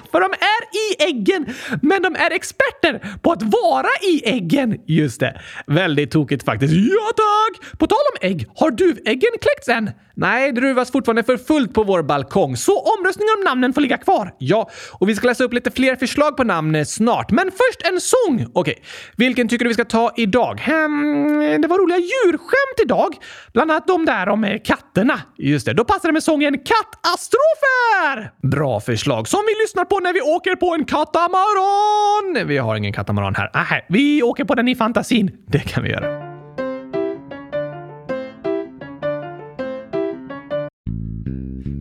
För 0.12 0.20
de 0.22 0.32
är 0.32 0.78
i 0.78 1.04
äggen, 1.10 1.46
men 1.82 2.02
de 2.02 2.16
är 2.16 2.32
experter 2.32 3.18
på 3.22 3.32
att 3.32 3.44
vara 3.44 3.88
i 4.02 4.30
äggen. 4.30 4.78
Just 4.88 5.20
det. 5.20 5.42
Väldigt 5.68 6.12
tokigt 6.12 6.46
faktiskt. 6.46 6.74
Ja 6.74 7.12
tack! 7.16 7.80
På 7.80 7.88
tal 7.88 7.98
om 8.14 8.28
ägg, 8.30 8.48
har 8.56 8.72
duväggen 8.72 9.32
kläckts 9.42 9.68
än? 9.68 9.92
Nej, 10.16 10.52
det 10.52 10.62
ruvas 10.62 10.92
fortfarande 10.92 11.24
för 11.24 11.38
fullt 11.38 11.74
på 11.74 11.84
vår 11.84 12.04
balkong, 12.04 12.58
så 12.58 12.80
omröstningen 12.80 13.34
om 13.38 13.44
namnen 13.44 13.74
får 13.74 13.82
ligga 13.82 13.98
kvar. 13.98 14.34
Ja, 14.38 14.70
och 14.92 15.10
vi 15.10 15.16
ska 15.16 15.28
läsa 15.28 15.44
upp 15.44 15.54
lite 15.54 15.72
fler 15.72 15.96
förslag 15.96 16.38
på 16.38 16.44
namn 16.44 16.86
snart. 16.86 17.32
Men 17.32 17.52
först 17.52 17.88
en 17.92 18.00
sång! 18.00 18.48
Okej, 18.54 18.84
vilken 19.18 19.48
tycker 19.48 19.66
du 19.66 19.70
vi 19.70 19.74
ska 19.74 19.86
ta 19.86 20.12
idag? 20.18 20.60
Hmm, 20.60 21.62
det 21.62 21.68
var 21.68 21.78
roliga 21.78 21.98
djurskämt 21.98 22.80
idag. 22.84 23.16
Bland 23.54 23.72
annat 23.72 23.88
de 23.88 24.06
där 24.06 24.30
om 24.30 24.44
eh, 24.44 24.62
katterna. 24.64 25.20
Just 25.38 25.66
det, 25.66 25.74
då 25.74 25.84
passar 25.84 26.10
det 26.10 26.14
med 26.14 26.24
sången 26.24 26.54
Kattastrofer! 26.54 28.48
Bra 28.48 28.63
bra 28.64 28.80
förslag 28.80 29.28
som 29.28 29.40
vi 29.48 29.64
lyssnar 29.64 29.86
på 29.86 30.00
när 30.00 30.14
vi 30.14 30.22
åker 30.22 30.56
på 30.56 30.74
en 30.74 30.86
katamaran! 30.86 32.48
Vi 32.48 32.58
har 32.58 32.76
ingen 32.76 32.94
katamaran 32.94 33.36
här. 33.36 33.52
Äh, 33.54 33.62
Nej, 33.72 33.86
vi 33.90 34.24
åker 34.24 34.46
på 34.46 34.56
den 34.56 34.68
i 34.68 34.76
fantasin. 34.76 35.32
Det 35.46 35.60
kan 35.60 35.84
vi 35.84 35.90
göra. 35.90 36.33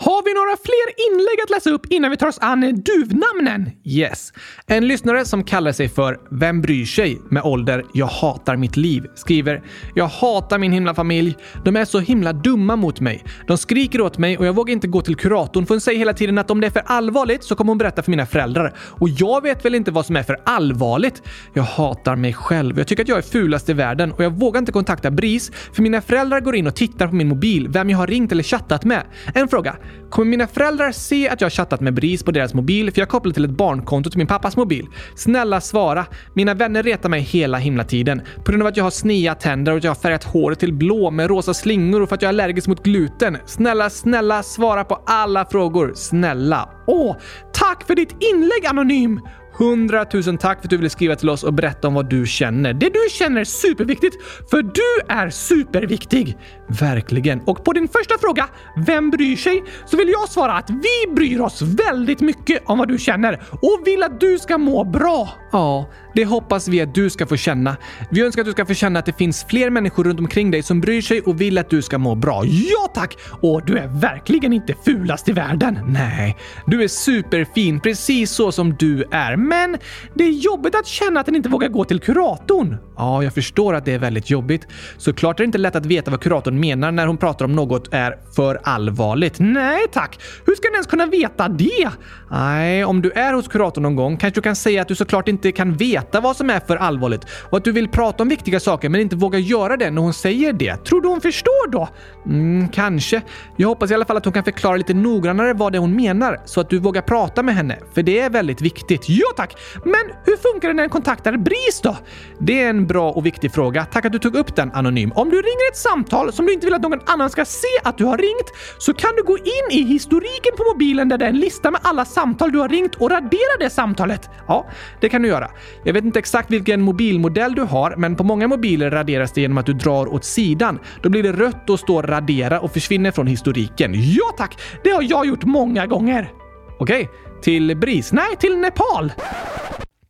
Har 0.00 0.24
vi 0.24 0.34
några 0.34 0.56
fler 0.64 0.88
inlägg 1.10 1.40
att 1.44 1.50
läsa 1.50 1.70
upp 1.70 1.86
innan 1.92 2.10
vi 2.10 2.16
tar 2.16 2.26
oss 2.26 2.38
an 2.40 2.60
duvnamnen? 2.60 3.70
Yes. 3.84 4.32
En 4.66 4.88
lyssnare 4.88 5.24
som 5.24 5.44
kallar 5.44 5.72
sig 5.72 5.88
för 5.88 6.18
“Vem 6.30 6.60
bryr 6.60 6.84
sig?” 6.84 7.18
med 7.30 7.42
ålder 7.42 7.84
“Jag 7.94 8.06
hatar 8.06 8.56
mitt 8.56 8.76
liv” 8.76 9.06
skriver 9.14 9.62
“Jag 9.94 10.06
hatar 10.06 10.58
min 10.58 10.72
himla 10.72 10.94
familj. 10.94 11.36
De 11.64 11.76
är 11.76 11.84
så 11.84 11.98
himla 11.98 12.32
dumma 12.32 12.76
mot 12.76 13.00
mig. 13.00 13.24
De 13.46 13.58
skriker 13.58 14.00
åt 14.00 14.18
mig 14.18 14.38
och 14.38 14.46
jag 14.46 14.52
vågar 14.54 14.72
inte 14.72 14.86
gå 14.86 15.00
till 15.00 15.16
kuratorn 15.16 15.66
för 15.66 15.74
hon 15.74 15.80
säger 15.80 15.98
hela 15.98 16.12
tiden 16.12 16.38
att 16.38 16.50
om 16.50 16.60
det 16.60 16.66
är 16.66 16.70
för 16.70 16.82
allvarligt 16.86 17.44
så 17.44 17.54
kommer 17.54 17.70
hon 17.70 17.78
berätta 17.78 18.02
för 18.02 18.10
mina 18.10 18.26
föräldrar. 18.26 18.74
Och 18.78 19.08
jag 19.08 19.42
vet 19.42 19.64
väl 19.64 19.74
inte 19.74 19.90
vad 19.90 20.06
som 20.06 20.16
är 20.16 20.22
för 20.22 20.40
allvarligt. 20.44 21.22
Jag 21.54 21.62
hatar 21.62 22.16
mig 22.16 22.32
själv. 22.32 22.78
Jag 22.78 22.86
tycker 22.86 23.02
att 23.02 23.08
jag 23.08 23.18
är 23.18 23.22
fulast 23.22 23.68
i 23.68 23.72
världen 23.72 24.12
och 24.12 24.24
jag 24.24 24.30
vågar 24.30 24.58
inte 24.58 24.72
kontakta 24.72 25.10
BRIS 25.10 25.52
för 25.72 25.82
mina 25.82 26.00
föräldrar 26.00 26.40
går 26.40 26.56
in 26.56 26.66
och 26.66 26.76
tittar 26.76 27.08
på 27.08 27.14
min 27.14 27.28
mobil, 27.28 27.68
vem 27.68 27.90
jag 27.90 27.98
har 27.98 28.06
ringt 28.06 28.32
eller 28.32 28.42
chattat 28.42 28.84
med. 28.84 29.02
En 29.34 29.48
fråga. 29.48 29.76
Kommer 30.10 30.30
mina 30.30 30.46
föräldrar 30.46 30.92
se 30.92 31.28
att 31.28 31.40
jag 31.40 31.46
har 31.46 31.50
chattat 31.50 31.80
med 31.80 31.94
BRIS 31.94 32.22
på 32.22 32.30
deras 32.30 32.54
mobil 32.54 32.92
för 32.92 33.00
jag 33.00 33.08
kopplar 33.08 33.32
till 33.32 33.44
ett 33.44 33.50
barnkonto 33.50 34.10
till 34.10 34.18
min 34.18 34.26
pappas 34.26 34.56
mobil? 34.56 34.86
Snälla 35.16 35.60
svara. 35.60 36.06
Mina 36.34 36.54
vänner 36.54 36.82
retar 36.82 37.08
mig 37.08 37.20
hela 37.20 37.58
himla 37.58 37.84
tiden 37.84 38.22
på 38.44 38.50
grund 38.50 38.62
av 38.62 38.66
att 38.68 38.76
jag 38.76 38.84
har 38.84 38.90
snia 38.90 39.34
tänder 39.34 39.72
och 39.72 39.78
att 39.78 39.84
jag 39.84 39.90
har 39.90 39.96
färgat 39.96 40.24
håret 40.24 40.58
till 40.58 40.72
blå 40.72 41.10
med 41.10 41.28
rosa 41.28 41.54
slingor 41.54 42.02
och 42.02 42.08
för 42.08 42.16
att 42.16 42.22
jag 42.22 42.28
är 42.28 42.32
allergisk 42.32 42.68
mot 42.68 42.82
gluten. 42.82 43.38
Snälla, 43.46 43.90
snälla 43.90 44.42
svara 44.42 44.84
på 44.84 45.02
alla 45.06 45.44
frågor. 45.44 45.92
Snälla. 45.94 46.68
Åh, 46.86 47.16
tack 47.52 47.86
för 47.86 47.94
ditt 47.94 48.16
inlägg 48.20 48.66
Anonym! 48.66 49.20
Hundratusen 49.58 50.38
tack 50.38 50.58
för 50.58 50.66
att 50.66 50.70
du 50.70 50.76
ville 50.76 50.90
skriva 50.90 51.16
till 51.16 51.30
oss 51.30 51.44
och 51.44 51.54
berätta 51.54 51.88
om 51.88 51.94
vad 51.94 52.10
du 52.10 52.26
känner. 52.26 52.72
Det 52.72 52.88
du 52.88 53.00
känner 53.10 53.40
är 53.40 53.44
superviktigt, 53.44 54.16
för 54.50 54.62
du 54.62 55.14
är 55.14 55.30
superviktig. 55.30 56.38
Verkligen. 56.80 57.40
Och 57.40 57.64
på 57.64 57.72
din 57.72 57.88
första 57.88 58.18
fråga, 58.18 58.48
vem 58.86 59.10
bryr 59.10 59.36
sig? 59.36 59.64
Så 59.86 59.96
vill 59.96 60.08
jag 60.08 60.28
svara 60.28 60.52
att 60.52 60.70
vi 60.70 61.14
bryr 61.14 61.40
oss 61.40 61.62
väldigt 61.62 62.20
mycket 62.20 62.62
om 62.66 62.78
vad 62.78 62.88
du 62.88 62.98
känner 62.98 63.42
och 63.50 63.82
vill 63.84 64.02
att 64.02 64.20
du 64.20 64.38
ska 64.38 64.58
må 64.58 64.84
bra. 64.84 65.28
Ja, 65.52 65.90
det 66.18 66.24
hoppas 66.24 66.68
vi 66.68 66.80
att 66.80 66.94
du 66.94 67.10
ska 67.10 67.26
få 67.26 67.36
känna. 67.36 67.76
Vi 68.10 68.22
önskar 68.22 68.42
att 68.42 68.46
du 68.46 68.52
ska 68.52 68.66
få 68.66 68.74
känna 68.74 68.98
att 68.98 69.06
det 69.06 69.12
finns 69.12 69.44
fler 69.44 69.70
människor 69.70 70.04
runt 70.04 70.20
omkring 70.20 70.50
dig 70.50 70.62
som 70.62 70.80
bryr 70.80 71.02
sig 71.02 71.20
och 71.20 71.40
vill 71.40 71.58
att 71.58 71.70
du 71.70 71.82
ska 71.82 71.98
må 71.98 72.14
bra. 72.14 72.42
Ja 72.44 72.88
tack! 72.94 73.18
Och 73.42 73.66
du 73.66 73.78
är 73.78 73.86
verkligen 73.86 74.52
inte 74.52 74.74
fulast 74.84 75.28
i 75.28 75.32
världen. 75.32 75.78
Nej, 75.88 76.36
du 76.66 76.82
är 76.82 76.88
superfin 76.88 77.80
precis 77.80 78.30
så 78.30 78.52
som 78.52 78.76
du 78.78 79.04
är. 79.10 79.36
Men 79.36 79.76
det 80.14 80.24
är 80.24 80.30
jobbigt 80.30 80.74
att 80.74 80.86
känna 80.86 81.20
att 81.20 81.26
den 81.26 81.36
inte 81.36 81.48
vågar 81.48 81.68
gå 81.68 81.84
till 81.84 82.00
kuratorn. 82.00 82.76
Ja, 82.98 83.22
jag 83.22 83.34
förstår 83.34 83.74
att 83.74 83.84
det 83.84 83.92
är 83.92 83.98
väldigt 83.98 84.30
jobbigt. 84.30 84.66
Såklart 84.96 85.40
är 85.40 85.44
det 85.44 85.46
inte 85.46 85.58
lätt 85.58 85.76
att 85.76 85.86
veta 85.86 86.10
vad 86.10 86.20
kuratorn 86.20 86.60
menar 86.60 86.92
när 86.92 87.06
hon 87.06 87.16
pratar 87.16 87.44
om 87.44 87.52
något 87.52 87.94
är 87.94 88.18
för 88.36 88.60
allvarligt. 88.62 89.34
Nej 89.38 89.86
tack! 89.92 90.20
Hur 90.46 90.54
ska 90.54 90.68
du 90.68 90.74
ens 90.74 90.86
kunna 90.86 91.06
veta 91.06 91.48
det? 91.48 91.90
Nej, 92.30 92.84
om 92.84 93.02
du 93.02 93.10
är 93.10 93.32
hos 93.32 93.48
kuratorn 93.48 93.82
någon 93.82 93.96
gång 93.96 94.16
kanske 94.16 94.40
du 94.40 94.42
kan 94.42 94.56
säga 94.56 94.82
att 94.82 94.88
du 94.88 94.94
såklart 94.94 95.28
inte 95.28 95.52
kan 95.52 95.76
veta 95.76 96.20
vad 96.20 96.36
som 96.36 96.50
är 96.50 96.60
för 96.60 96.76
allvarligt 96.76 97.26
och 97.50 97.58
att 97.58 97.64
du 97.64 97.72
vill 97.72 97.88
prata 97.88 98.22
om 98.22 98.28
viktiga 98.28 98.60
saker 98.60 98.88
men 98.88 99.00
inte 99.00 99.16
vågar 99.16 99.38
göra 99.38 99.76
det 99.76 99.90
när 99.90 100.02
hon 100.02 100.14
säger 100.14 100.52
det. 100.52 100.76
Tror 100.76 101.02
du 101.02 101.08
hon 101.08 101.20
förstår 101.20 101.70
då? 101.70 101.88
Mm, 102.26 102.68
kanske. 102.68 103.22
Jag 103.56 103.68
hoppas 103.68 103.90
i 103.90 103.94
alla 103.94 104.04
fall 104.04 104.16
att 104.16 104.24
hon 104.24 104.34
kan 104.34 104.44
förklara 104.44 104.76
lite 104.76 104.94
noggrannare 104.94 105.52
vad 105.52 105.72
det 105.72 105.78
är 105.78 105.80
hon 105.80 105.96
menar 105.96 106.40
så 106.44 106.60
att 106.60 106.70
du 106.70 106.78
vågar 106.78 107.02
prata 107.02 107.42
med 107.42 107.54
henne, 107.54 107.78
för 107.94 108.02
det 108.02 108.18
är 108.20 108.30
väldigt 108.30 108.60
viktigt. 108.60 109.08
Ja 109.08 109.26
tack! 109.36 109.56
Men 109.84 110.02
hur 110.24 110.36
funkar 110.36 110.68
det 110.68 110.74
när 110.74 110.82
en 110.82 110.90
kontaktar 110.90 111.36
BRIS 111.36 111.80
då? 111.82 111.96
Det 112.38 112.62
är 112.62 112.70
en 112.70 112.87
bra 112.88 113.10
och 113.10 113.26
viktig 113.26 113.52
fråga. 113.52 113.84
Tack 113.84 114.04
att 114.04 114.12
du 114.12 114.18
tog 114.18 114.36
upp 114.36 114.56
den 114.56 114.72
anonym. 114.72 115.12
Om 115.14 115.30
du 115.30 115.36
ringer 115.36 115.70
ett 115.70 115.76
samtal 115.76 116.32
som 116.32 116.46
du 116.46 116.52
inte 116.52 116.66
vill 116.66 116.74
att 116.74 116.82
någon 116.82 117.00
annan 117.06 117.30
ska 117.30 117.44
se 117.44 117.68
att 117.84 117.98
du 117.98 118.04
har 118.04 118.18
ringt 118.18 118.52
så 118.78 118.94
kan 118.94 119.10
du 119.16 119.22
gå 119.22 119.38
in 119.38 119.78
i 119.78 119.82
historiken 119.82 120.52
på 120.56 120.64
mobilen 120.72 121.08
där 121.08 121.18
det 121.18 121.24
är 121.24 121.28
en 121.28 121.40
lista 121.40 121.70
med 121.70 121.80
alla 121.84 122.04
samtal 122.04 122.52
du 122.52 122.58
har 122.58 122.68
ringt 122.68 122.94
och 122.94 123.10
radera 123.10 123.56
det 123.60 123.70
samtalet. 123.70 124.30
Ja, 124.48 124.66
det 125.00 125.08
kan 125.08 125.22
du 125.22 125.28
göra. 125.28 125.50
Jag 125.84 125.92
vet 125.92 126.04
inte 126.04 126.18
exakt 126.18 126.50
vilken 126.50 126.80
mobilmodell 126.80 127.54
du 127.54 127.62
har, 127.62 127.94
men 127.96 128.16
på 128.16 128.24
många 128.24 128.48
mobiler 128.48 128.90
raderas 128.90 129.32
det 129.32 129.40
genom 129.40 129.58
att 129.58 129.66
du 129.66 129.72
drar 129.72 130.12
åt 130.14 130.24
sidan. 130.24 130.78
Då 131.02 131.08
blir 131.08 131.22
det 131.22 131.32
rött 131.32 131.70
och 131.70 131.80
står 131.80 132.02
radera 132.02 132.60
och 132.60 132.72
försvinner 132.72 133.10
från 133.10 133.26
historiken. 133.26 133.92
Ja 133.94 134.34
tack! 134.36 134.60
Det 134.84 134.90
har 134.90 135.02
jag 135.02 135.26
gjort 135.26 135.44
många 135.44 135.86
gånger. 135.86 136.32
Okej, 136.78 137.08
till 137.42 137.76
BRIS? 137.76 138.12
Nej, 138.12 138.36
till 138.38 138.56
Nepal. 138.58 139.12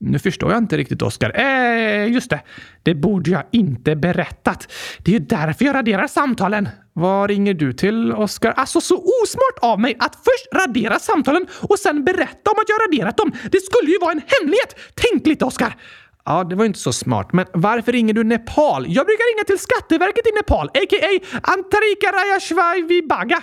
Nu 0.00 0.18
förstår 0.18 0.52
jag 0.52 0.58
inte 0.58 0.76
riktigt, 0.76 1.02
Oskar. 1.02 1.32
Eh, 1.40 2.12
just 2.12 2.30
det. 2.30 2.40
Det 2.82 2.94
borde 2.94 3.30
jag 3.30 3.42
inte 3.52 3.96
berättat. 3.96 4.72
Det 4.98 5.11
är 5.11 5.12
ju 5.12 5.26
därför 5.26 5.64
jag 5.64 5.74
raderar 5.74 6.06
samtalen. 6.06 6.68
Vad 6.92 7.30
ringer 7.30 7.54
du 7.54 7.72
till, 7.72 8.12
Oskar? 8.12 8.50
Alltså, 8.50 8.80
så 8.80 8.96
osmart 8.96 9.58
av 9.62 9.80
mig 9.80 9.96
att 9.98 10.14
först 10.14 10.66
radera 10.66 10.98
samtalen 10.98 11.46
och 11.62 11.78
sen 11.78 12.04
berätta 12.04 12.50
om 12.50 12.56
att 12.58 12.68
jag 12.68 12.80
raderat 12.88 13.16
dem. 13.16 13.32
Det 13.52 13.61
skulle 13.61 13.90
ju 13.90 13.98
vara 13.98 14.12
en 14.12 14.22
hemlighet! 14.26 14.76
Tänk 14.94 15.26
lite, 15.26 15.44
Oskar! 15.44 15.76
Ja, 16.24 16.44
det 16.44 16.56
var 16.56 16.64
inte 16.64 16.78
så 16.78 16.92
smart. 16.92 17.32
Men 17.32 17.46
varför 17.52 17.92
ringer 17.92 18.14
du 18.14 18.24
Nepal? 18.24 18.84
Jag 18.88 19.06
brukar 19.06 19.34
ringa 19.34 19.44
till 19.44 19.58
Skatteverket 19.58 20.26
i 20.26 20.30
Nepal, 20.37 20.66
a.k.a. 20.68 21.38
Antarika 21.42 22.06
Rayashvai 22.12 23.02
Baga. 23.08 23.42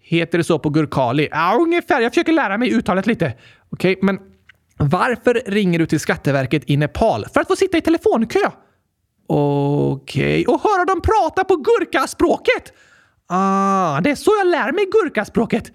Heter 0.00 0.38
det 0.38 0.44
så 0.44 0.58
på 0.58 0.70
gurkali? 0.70 1.28
Ja, 1.30 1.58
ungefär. 1.60 2.00
Jag 2.00 2.12
försöker 2.12 2.32
lära 2.32 2.58
mig 2.58 2.74
uttalet 2.74 3.06
lite. 3.06 3.34
Okej, 3.70 3.92
okay, 3.92 4.06
men 4.06 4.18
varför 4.78 5.42
ringer 5.46 5.78
du 5.78 5.86
till 5.86 6.00
Skatteverket 6.00 6.62
i 6.70 6.76
Nepal? 6.76 7.26
För 7.34 7.40
att 7.40 7.48
få 7.48 7.56
sitta 7.56 7.78
i 7.78 7.80
telefonkö. 7.80 8.50
Okej, 9.26 10.42
okay. 10.42 10.44
och 10.44 10.62
höra 10.62 10.84
dem 10.84 11.00
prata 11.00 11.44
på 11.44 11.56
gurkaspråket. 11.56 12.72
Ah, 13.28 14.00
det 14.00 14.10
är 14.10 14.14
så 14.14 14.30
jag 14.38 14.46
lär 14.46 14.72
mig 14.72 14.84
gurkaspråket. 14.90 15.72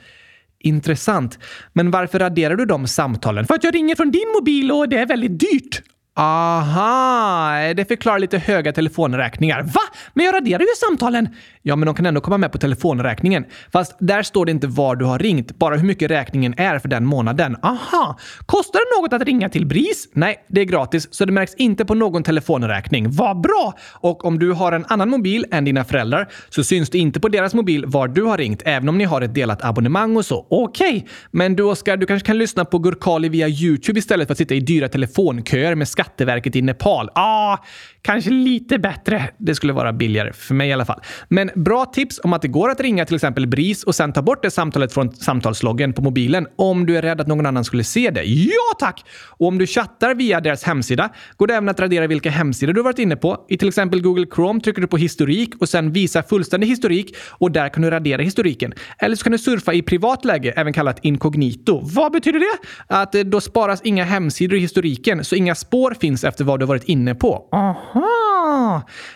Intressant. 0.59 1.39
Men 1.73 1.91
varför 1.91 2.19
raderar 2.19 2.55
du 2.55 2.65
de 2.65 2.87
samtalen? 2.87 3.47
För 3.47 3.55
att 3.55 3.63
jag 3.63 3.75
ringer 3.75 3.95
från 3.95 4.11
din 4.11 4.31
mobil 4.39 4.71
och 4.71 4.89
det 4.89 4.97
är 4.97 5.05
väldigt 5.05 5.39
dyrt. 5.39 5.81
Aha, 6.15 7.73
det 7.75 7.85
förklarar 7.85 8.19
lite 8.19 8.37
höga 8.37 8.73
telefonräkningar. 8.73 9.61
Va? 9.61 9.81
Men 10.13 10.25
jag 10.25 10.35
raderar 10.35 10.61
ju 10.61 10.67
samtalen! 10.89 11.29
Ja, 11.65 11.75
men 11.75 11.85
de 11.85 11.95
kan 11.95 12.05
ändå 12.05 12.21
komma 12.21 12.37
med 12.37 12.51
på 12.51 12.57
telefonräkningen. 12.57 13.45
Fast 13.73 13.95
där 13.99 14.23
står 14.23 14.45
det 14.45 14.51
inte 14.51 14.67
var 14.67 14.95
du 14.95 15.05
har 15.05 15.19
ringt, 15.19 15.59
bara 15.59 15.75
hur 15.75 15.87
mycket 15.87 16.11
räkningen 16.11 16.53
är 16.57 16.79
för 16.79 16.87
den 16.89 17.05
månaden. 17.05 17.57
Aha! 17.61 18.19
Kostar 18.45 18.79
det 18.79 19.01
något 19.01 19.21
att 19.21 19.27
ringa 19.27 19.49
till 19.49 19.65
BRIS? 19.65 20.09
Nej, 20.13 20.45
det 20.47 20.61
är 20.61 20.65
gratis, 20.65 21.07
så 21.11 21.25
det 21.25 21.31
märks 21.31 21.55
inte 21.55 21.85
på 21.85 21.93
någon 21.93 22.23
telefonräkning. 22.23 23.11
Vad 23.11 23.41
bra! 23.41 23.73
Och 23.91 24.25
om 24.25 24.39
du 24.39 24.51
har 24.51 24.71
en 24.71 24.85
annan 24.87 25.09
mobil 25.09 25.45
än 25.51 25.65
dina 25.65 25.83
föräldrar 25.83 26.27
så 26.49 26.63
syns 26.63 26.89
det 26.89 26.97
inte 26.97 27.19
på 27.19 27.29
deras 27.29 27.53
mobil 27.53 27.85
var 27.87 28.07
du 28.07 28.23
har 28.23 28.37
ringt, 28.37 28.61
även 28.65 28.89
om 28.89 28.97
ni 28.97 29.03
har 29.03 29.21
ett 29.21 29.33
delat 29.33 29.63
abonnemang 29.63 30.17
och 30.17 30.25
så. 30.25 30.47
Okej, 30.49 30.97
okay. 30.97 31.09
men 31.31 31.55
du 31.55 31.63
Oskar, 31.63 31.97
du 31.97 32.05
kanske 32.05 32.25
kan 32.25 32.37
lyssna 32.37 32.65
på 32.65 32.79
Gurkali 32.79 33.29
via 33.29 33.47
YouTube 33.47 33.99
istället 33.99 34.27
för 34.27 34.31
att 34.31 34.37
sitta 34.37 34.55
i 34.55 34.59
dyra 34.59 34.89
telefonköer 34.89 35.75
med 35.75 35.87
Skatteverket 35.87 36.55
i 36.55 36.61
Nepal. 36.61 37.09
Ah, 37.15 37.57
kanske 38.03 38.29
lite 38.31 38.79
bättre. 38.79 39.29
Det 39.37 39.55
skulle 39.55 39.73
vara 39.73 39.93
billigare, 39.93 40.33
för 40.33 40.53
mig 40.53 40.69
i 40.69 40.73
alla 40.73 40.85
fall. 40.85 41.01
Men 41.27 41.49
bra 41.55 41.85
tips 41.85 42.19
om 42.23 42.33
att 42.33 42.41
det 42.41 42.47
går 42.47 42.69
att 42.69 42.79
ringa 42.79 43.05
till 43.05 43.15
exempel 43.15 43.47
BRIS 43.47 43.83
och 43.83 43.95
sen 43.95 44.13
ta 44.13 44.21
bort 44.21 44.43
det 44.43 44.51
samtalet 44.51 44.93
från 44.93 45.11
samtalsloggen 45.11 45.93
på 45.93 46.01
mobilen 46.01 46.47
om 46.55 46.85
du 46.85 46.97
är 46.97 47.01
rädd 47.01 47.21
att 47.21 47.27
någon 47.27 47.45
annan 47.45 47.63
skulle 47.63 47.83
se 47.83 48.09
det. 48.09 48.23
Ja 48.23 48.73
tack! 48.79 49.05
Och 49.27 49.47
om 49.47 49.57
du 49.57 49.67
chattar 49.67 50.15
via 50.15 50.41
deras 50.41 50.63
hemsida 50.63 51.09
går 51.37 51.47
det 51.47 51.53
även 51.53 51.69
att 51.69 51.79
radera 51.79 52.07
vilka 52.07 52.29
hemsidor 52.29 52.73
du 52.73 52.83
varit 52.83 52.99
inne 52.99 53.15
på. 53.15 53.45
I 53.49 53.57
till 53.57 53.67
exempel 53.67 54.01
Google 54.01 54.25
Chrome 54.35 54.59
trycker 54.59 54.81
du 54.81 54.87
på 54.87 54.97
historik 54.97 55.55
och 55.59 55.69
sen 55.69 55.91
visa 55.91 56.23
fullständig 56.23 56.67
historik 56.67 57.15
och 57.29 57.51
där 57.51 57.69
kan 57.69 57.83
du 57.83 57.89
radera 57.89 58.21
historiken. 58.21 58.73
Eller 58.99 59.15
så 59.15 59.23
kan 59.23 59.31
du 59.31 59.37
surfa 59.37 59.73
i 59.73 59.81
privat 59.81 60.25
läge, 60.25 60.51
även 60.51 60.73
kallat 60.73 60.99
inkognito. 61.01 61.81
Vad 61.83 62.11
betyder 62.11 62.39
det? 62.39 62.67
Att 62.87 63.15
eh, 63.15 63.21
då 63.21 63.41
sparas 63.41 63.81
inga 63.83 64.03
hemsidor 64.03 64.57
i 64.57 64.61
historiken, 64.61 65.25
så 65.25 65.35
inga 65.35 65.55
spår 65.55 65.95
finns 66.01 66.23
efter 66.23 66.43
vad 66.43 66.59
du 66.59 66.65
varit 66.65 66.83
inne 66.83 67.15
på. 67.15 67.49
Aha! 67.51 67.92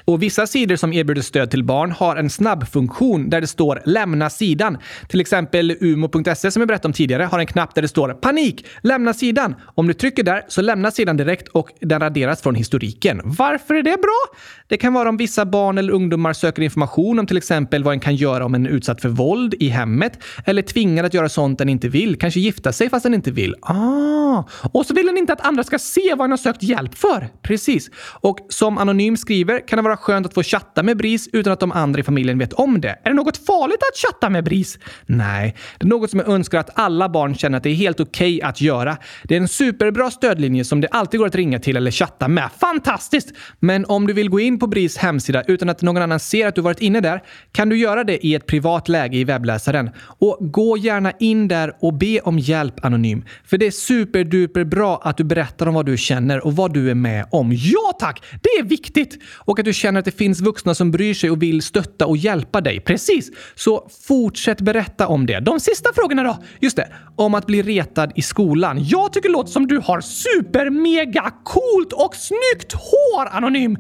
Och 0.06 0.24
vissa 0.24 0.48
sidor 0.48 0.76
som 0.76 0.94
erbjuder 0.94 1.22
stöd 1.22 1.52
till 1.52 1.64
barn 1.64 1.92
har 1.92 2.16
en 2.16 2.30
snabbfunktion 2.30 3.30
där 3.30 3.42
det 3.42 3.48
står 3.48 3.82
“lämna 3.86 4.30
sidan”. 4.30 4.78
Till 5.10 5.22
exempel 5.22 5.78
umo.se 5.82 6.52
som 6.52 6.62
jag 6.62 6.68
berättade 6.68 6.88
om 6.88 6.94
tidigare 6.94 7.24
har 7.24 7.40
en 7.40 7.48
knapp 7.48 7.76
där 7.76 7.82
det 7.82 7.88
står 7.88 8.14
“panik, 8.14 8.66
lämna 8.82 9.14
sidan”. 9.14 9.56
Om 9.76 9.88
du 9.88 9.94
trycker 9.94 10.24
där 10.24 10.42
så 10.48 10.62
lämnas 10.62 10.96
sidan 10.96 11.18
direkt 11.18 11.48
och 11.48 11.70
den 11.82 12.00
raderas 12.00 12.42
från 12.42 12.56
historiken. 12.56 13.22
Varför 13.24 13.74
är 13.74 13.84
det 13.84 13.98
bra? 14.02 14.38
Det 14.68 14.78
kan 14.78 14.94
vara 14.94 15.10
om 15.10 15.18
vissa 15.18 15.46
barn 15.46 15.78
eller 15.78 15.94
ungdomar 15.94 16.34
söker 16.34 16.62
information 16.62 17.20
om 17.20 17.28
till 17.28 17.38
exempel 17.38 17.84
vad 17.84 17.94
en 17.94 18.00
kan 18.00 18.16
göra 18.16 18.46
om 18.46 18.56
en 18.56 18.66
är 18.66 18.70
utsatt 18.70 19.02
för 19.02 19.10
våld 19.10 19.54
i 19.60 19.70
hemmet 19.70 20.24
eller 20.46 20.62
tvingad 20.62 21.06
att 21.06 21.14
göra 21.14 21.30
sånt 21.30 21.58
den 21.60 21.70
inte 21.70 21.88
vill. 21.88 22.20
Kanske 22.20 22.40
gifta 22.40 22.74
sig 22.74 22.90
fast 22.90 23.04
den 23.04 23.14
inte 23.14 23.32
vill. 23.32 23.56
Ah! 23.62 24.44
Och 24.72 24.86
så 24.86 24.94
vill 24.94 25.06
den 25.06 25.18
inte 25.18 25.34
att 25.34 25.42
andra 25.42 25.64
ska 25.64 25.80
se 25.80 26.10
vad 26.10 26.20
den 26.20 26.32
har 26.32 26.38
sökt 26.38 26.64
hjälp 26.64 26.96
för. 26.96 27.30
Precis. 27.42 27.90
Och 28.22 28.38
som 28.50 28.78
Anonym 28.78 29.18
skriver 29.18 29.37
skriver 29.38 29.67
kan 29.67 29.78
det 29.78 29.84
vara 29.84 29.97
skönt 29.97 30.26
att 30.26 30.34
få 30.34 30.43
chatta 30.43 30.84
med 30.84 30.97
BRIS 30.97 31.30
utan 31.34 31.54
att 31.54 31.60
de 31.60 31.71
andra 31.71 32.00
i 32.00 32.04
familjen 32.04 32.39
vet 32.39 32.54
om 32.54 32.82
det. 32.82 32.89
Är 33.04 33.10
det 33.10 33.13
något 33.13 33.38
farligt 33.38 33.80
att 33.91 33.97
chatta 33.97 34.30
med 34.30 34.43
BRIS? 34.43 34.80
Nej, 35.06 35.56
det 35.78 35.86
är 35.86 35.89
något 35.89 36.10
som 36.10 36.19
jag 36.19 36.30
önskar 36.30 36.60
att 36.60 36.69
alla 36.73 37.10
barn 37.10 37.36
känner 37.36 37.58
att 37.58 37.63
det 37.63 37.69
är 37.69 37.76
helt 37.76 38.00
okej 38.00 38.38
okay 38.38 38.50
att 38.50 38.62
göra. 38.62 38.97
Det 39.23 39.36
är 39.36 39.41
en 39.41 39.47
superbra 39.47 40.12
stödlinje 40.12 40.65
som 40.65 40.82
det 40.82 40.88
alltid 40.88 41.19
går 41.19 41.28
att 41.28 41.36
ringa 41.36 41.60
till 41.60 41.78
eller 41.78 41.91
chatta 41.91 42.28
med. 42.28 42.50
Fantastiskt! 42.60 43.34
Men 43.60 43.86
om 43.86 44.08
du 44.08 44.13
vill 44.13 44.30
gå 44.30 44.39
in 44.39 44.60
på 44.60 44.67
BRIS 44.67 44.97
hemsida 44.97 45.43
utan 45.47 45.69
att 45.69 45.82
någon 45.82 46.02
annan 46.02 46.19
ser 46.19 46.47
att 46.47 46.56
du 46.56 46.62
varit 46.62 46.82
inne 46.82 47.02
där 47.02 47.21
kan 47.52 47.69
du 47.69 47.78
göra 47.78 48.04
det 48.04 48.26
i 48.26 48.36
ett 48.36 48.45
privat 48.45 48.89
läge 48.89 49.17
i 49.17 49.23
webbläsaren. 49.23 49.89
Och 50.19 50.38
gå 50.39 50.78
gärna 50.78 51.12
in 51.19 51.47
där 51.47 51.73
och 51.80 51.93
be 51.93 52.19
om 52.19 52.39
hjälp 52.39 52.86
anonym. 52.86 53.23
För 53.45 53.58
det 53.58 53.67
är 53.67 53.71
superduper 53.71 54.63
bra 54.63 55.02
att 55.04 55.17
du 55.17 55.23
berättar 55.23 55.67
om 55.67 55.73
vad 55.73 55.86
du 55.86 55.97
känner 55.97 56.45
och 56.45 56.56
vad 56.56 56.73
du 56.73 56.89
är 56.89 56.95
med 56.95 57.26
om. 57.32 57.52
Ja 57.54 57.97
tack! 58.00 58.23
Det 58.43 58.50
är 58.50 58.63
viktigt! 58.63 59.17
Och 59.36 59.60
att 59.60 59.66
du 59.66 59.74
känner 59.74 60.00
att 60.00 60.06
det 60.06 60.18
finns 60.18 60.42
vuxna 60.42 60.76
som 60.76 60.92
bryr 60.92 61.13
sig 61.13 61.32
och 61.32 61.42
vill 61.42 61.62
stötta 61.62 62.06
och 62.06 62.18
hjälpa 62.18 62.62
dig. 62.62 62.80
Precis! 62.80 63.32
Så 63.56 63.90
fortsätt 64.08 64.62
berätta 64.62 65.08
om 65.08 65.26
det. 65.26 65.40
De 65.40 65.60
sista 65.60 65.90
frågorna 65.96 66.24
då? 66.24 66.38
Just 66.60 66.78
det, 66.78 66.88
om 67.16 67.34
att 67.34 67.46
bli 67.46 67.62
retad 67.62 68.12
i 68.16 68.22
skolan. 68.22 68.78
Jag 68.84 69.13
tycker 69.13 69.30
det 69.30 69.34
låter 69.34 69.52
som 69.52 69.68
du 69.68 69.78
har 69.78 70.02
super 70.02 70.70
mega 70.70 71.32
coolt 71.44 71.94
och 71.94 72.16
snyggt 72.16 72.74
hår, 72.74 73.28
Anonym! 73.32 73.78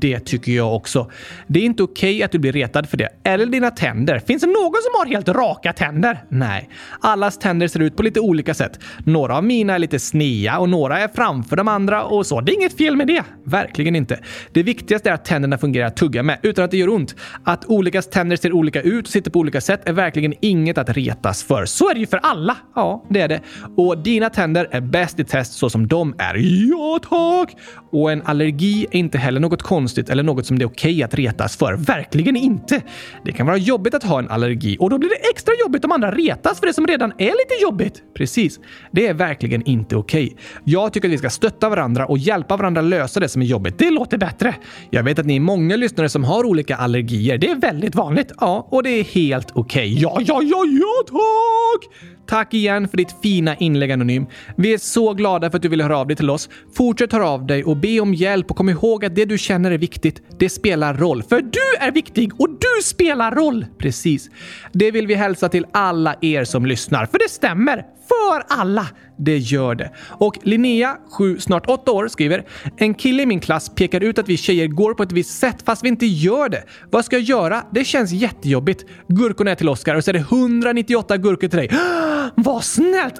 Det 0.00 0.20
tycker 0.20 0.52
jag 0.52 0.76
också. 0.76 1.10
Det 1.46 1.60
är 1.60 1.64
inte 1.64 1.82
okej 1.82 2.14
okay 2.14 2.22
att 2.22 2.32
du 2.32 2.38
blir 2.38 2.52
retad 2.52 2.88
för 2.88 2.96
det. 2.96 3.08
Eller 3.24 3.46
dina 3.46 3.70
tänder. 3.70 4.18
Finns 4.18 4.42
det 4.42 4.48
någon 4.48 4.82
som 4.82 4.98
har 4.98 5.06
helt 5.06 5.28
raka 5.28 5.72
tänder? 5.72 6.24
Nej. 6.28 6.68
Allas 7.00 7.38
tänder 7.38 7.68
ser 7.68 7.80
ut 7.80 7.96
på 7.96 8.02
lite 8.02 8.20
olika 8.20 8.54
sätt. 8.54 8.80
Några 9.04 9.36
av 9.36 9.44
mina 9.44 9.74
är 9.74 9.78
lite 9.78 9.98
snea 9.98 10.58
och 10.58 10.68
några 10.68 10.98
är 10.98 11.08
framför 11.08 11.56
de 11.56 11.68
andra 11.68 12.04
och 12.04 12.26
så. 12.26 12.40
Det 12.40 12.52
är 12.52 12.54
inget 12.54 12.76
fel 12.76 12.96
med 12.96 13.06
det. 13.06 13.22
Verkligen 13.44 13.96
inte. 13.96 14.18
Det 14.52 14.62
viktigaste 14.62 15.10
är 15.10 15.14
att 15.14 15.24
tänderna 15.24 15.58
fungerar 15.58 15.86
att 15.86 15.96
tugga 15.96 16.22
med 16.22 16.38
utan 16.42 16.64
att 16.64 16.70
det 16.70 16.76
gör 16.76 16.88
ont. 16.88 17.14
Att 17.44 17.64
olika 17.66 18.02
tänder 18.02 18.36
ser 18.36 18.52
olika 18.52 18.82
ut 18.82 19.06
och 19.06 19.12
sitter 19.12 19.30
på 19.30 19.38
olika 19.38 19.60
sätt 19.60 19.88
är 19.88 19.92
verkligen 19.92 20.34
inget 20.40 20.78
att 20.78 20.90
retas 20.90 21.42
för. 21.42 21.64
Så 21.66 21.90
är 21.90 21.94
det 21.94 22.00
ju 22.00 22.06
för 22.06 22.20
alla. 22.22 22.56
Ja, 22.74 23.04
det 23.10 23.20
är 23.20 23.28
det. 23.28 23.40
Och 23.76 23.98
dina 23.98 24.30
tänder 24.30 24.68
är 24.70 24.80
bäst 24.80 25.20
i 25.20 25.24
test 25.24 25.52
så 25.52 25.70
som 25.70 25.88
de 25.88 26.14
är. 26.18 26.34
Ja, 26.70 26.98
tack! 27.02 27.56
Och 27.92 28.12
en 28.12 28.22
allergi 28.22 28.86
är 28.90 28.98
inte 28.98 29.18
heller 29.18 29.40
något 29.40 29.62
konstigt 29.62 29.85
konstigt 29.86 30.10
eller 30.10 30.22
något 30.22 30.46
som 30.46 30.58
det 30.58 30.64
är 30.64 30.66
okej 30.66 30.94
okay 30.94 31.02
att 31.02 31.14
retas 31.14 31.56
för. 31.56 31.76
Verkligen 31.76 32.36
inte! 32.36 32.82
Det 33.24 33.32
kan 33.32 33.46
vara 33.46 33.56
jobbigt 33.56 33.94
att 33.94 34.02
ha 34.02 34.18
en 34.18 34.28
allergi 34.28 34.76
och 34.80 34.90
då 34.90 34.98
blir 34.98 35.08
det 35.08 35.30
extra 35.30 35.54
jobbigt 35.60 35.84
om 35.84 35.92
andra 35.92 36.10
retas 36.10 36.60
för 36.60 36.66
det 36.66 36.72
som 36.72 36.86
redan 36.86 37.12
är 37.18 37.26
lite 37.26 37.62
jobbigt. 37.62 38.02
Precis. 38.14 38.60
Det 38.90 39.06
är 39.06 39.14
verkligen 39.14 39.62
inte 39.62 39.96
okej. 39.96 40.26
Okay. 40.26 40.36
Jag 40.64 40.92
tycker 40.92 41.08
att 41.08 41.12
vi 41.12 41.18
ska 41.18 41.30
stötta 41.30 41.68
varandra 41.68 42.06
och 42.06 42.18
hjälpa 42.18 42.56
varandra 42.56 42.82
lösa 42.82 43.20
det 43.20 43.28
som 43.28 43.42
är 43.42 43.46
jobbigt. 43.46 43.78
Det 43.78 43.90
låter 43.90 44.18
bättre. 44.18 44.54
Jag 44.90 45.02
vet 45.02 45.18
att 45.18 45.26
ni 45.26 45.36
är 45.36 45.40
många 45.40 45.76
lyssnare 45.76 46.08
som 46.08 46.24
har 46.24 46.44
olika 46.44 46.76
allergier. 46.76 47.38
Det 47.38 47.50
är 47.50 47.56
väldigt 47.56 47.94
vanligt. 47.94 48.32
Ja, 48.40 48.68
och 48.70 48.82
det 48.82 48.90
är 48.90 49.04
helt 49.04 49.50
okej. 49.54 49.92
Okay. 49.92 50.02
Ja, 50.02 50.18
ja, 50.20 50.42
ja, 50.42 50.64
ja, 50.64 51.04
tack! 51.06 52.15
Tack 52.26 52.54
igen 52.54 52.88
för 52.88 52.96
ditt 52.96 53.14
fina 53.22 53.56
inlägg 53.56 53.92
Anonym. 53.92 54.26
Vi 54.56 54.74
är 54.74 54.78
så 54.78 55.14
glada 55.14 55.50
för 55.50 55.56
att 55.56 55.62
du 55.62 55.68
ville 55.68 55.82
höra 55.82 55.98
av 55.98 56.06
dig 56.06 56.16
till 56.16 56.30
oss. 56.30 56.48
Fortsätt 56.74 57.12
höra 57.12 57.28
av 57.28 57.46
dig 57.46 57.64
och 57.64 57.76
be 57.76 58.00
om 58.00 58.14
hjälp 58.14 58.50
och 58.50 58.56
kom 58.56 58.68
ihåg 58.68 59.04
att 59.04 59.14
det 59.14 59.24
du 59.24 59.38
känner 59.38 59.70
är 59.70 59.78
viktigt, 59.78 60.22
det 60.38 60.48
spelar 60.48 60.94
roll. 60.94 61.22
För 61.22 61.40
du 61.40 61.86
är 61.86 61.90
viktig 61.90 62.40
och 62.40 62.48
du 62.50 62.82
spelar 62.82 63.34
roll! 63.34 63.66
Precis. 63.78 64.30
Det 64.72 64.90
vill 64.90 65.06
vi 65.06 65.14
hälsa 65.14 65.48
till 65.48 65.66
alla 65.72 66.14
er 66.20 66.44
som 66.44 66.66
lyssnar, 66.66 67.06
för 67.06 67.18
det 67.18 67.30
stämmer. 67.30 67.84
För 68.08 68.60
alla! 68.60 68.86
Det 69.18 69.38
gör 69.38 69.74
det. 69.74 69.90
Och 70.08 70.38
Linnea, 70.42 70.96
7, 71.18 71.38
snart 71.38 71.66
8 71.68 71.92
år, 71.92 72.08
skriver 72.08 72.44
“En 72.76 72.94
kille 72.94 73.22
i 73.22 73.26
min 73.26 73.40
klass 73.40 73.74
pekar 73.74 74.00
ut 74.00 74.18
att 74.18 74.28
vi 74.28 74.36
tjejer 74.36 74.66
går 74.66 74.94
på 74.94 75.02
ett 75.02 75.12
visst 75.12 75.38
sätt 75.38 75.56
fast 75.66 75.84
vi 75.84 75.88
inte 75.88 76.06
gör 76.06 76.48
det. 76.48 76.64
Vad 76.90 77.04
ska 77.04 77.16
jag 77.16 77.22
göra? 77.22 77.62
Det 77.72 77.84
känns 77.84 78.12
jättejobbigt. 78.12 78.84
Gurkorna 79.08 79.50
är 79.50 79.54
till 79.54 79.68
Oscar 79.68 79.94
och 79.94 80.04
så 80.04 80.10
är 80.10 80.12
det 80.12 80.18
198 80.18 81.16
gurkor 81.16 81.48
till 81.48 81.58
dig. 81.58 81.70
Vad 82.56 82.64
snällt! 82.64 83.14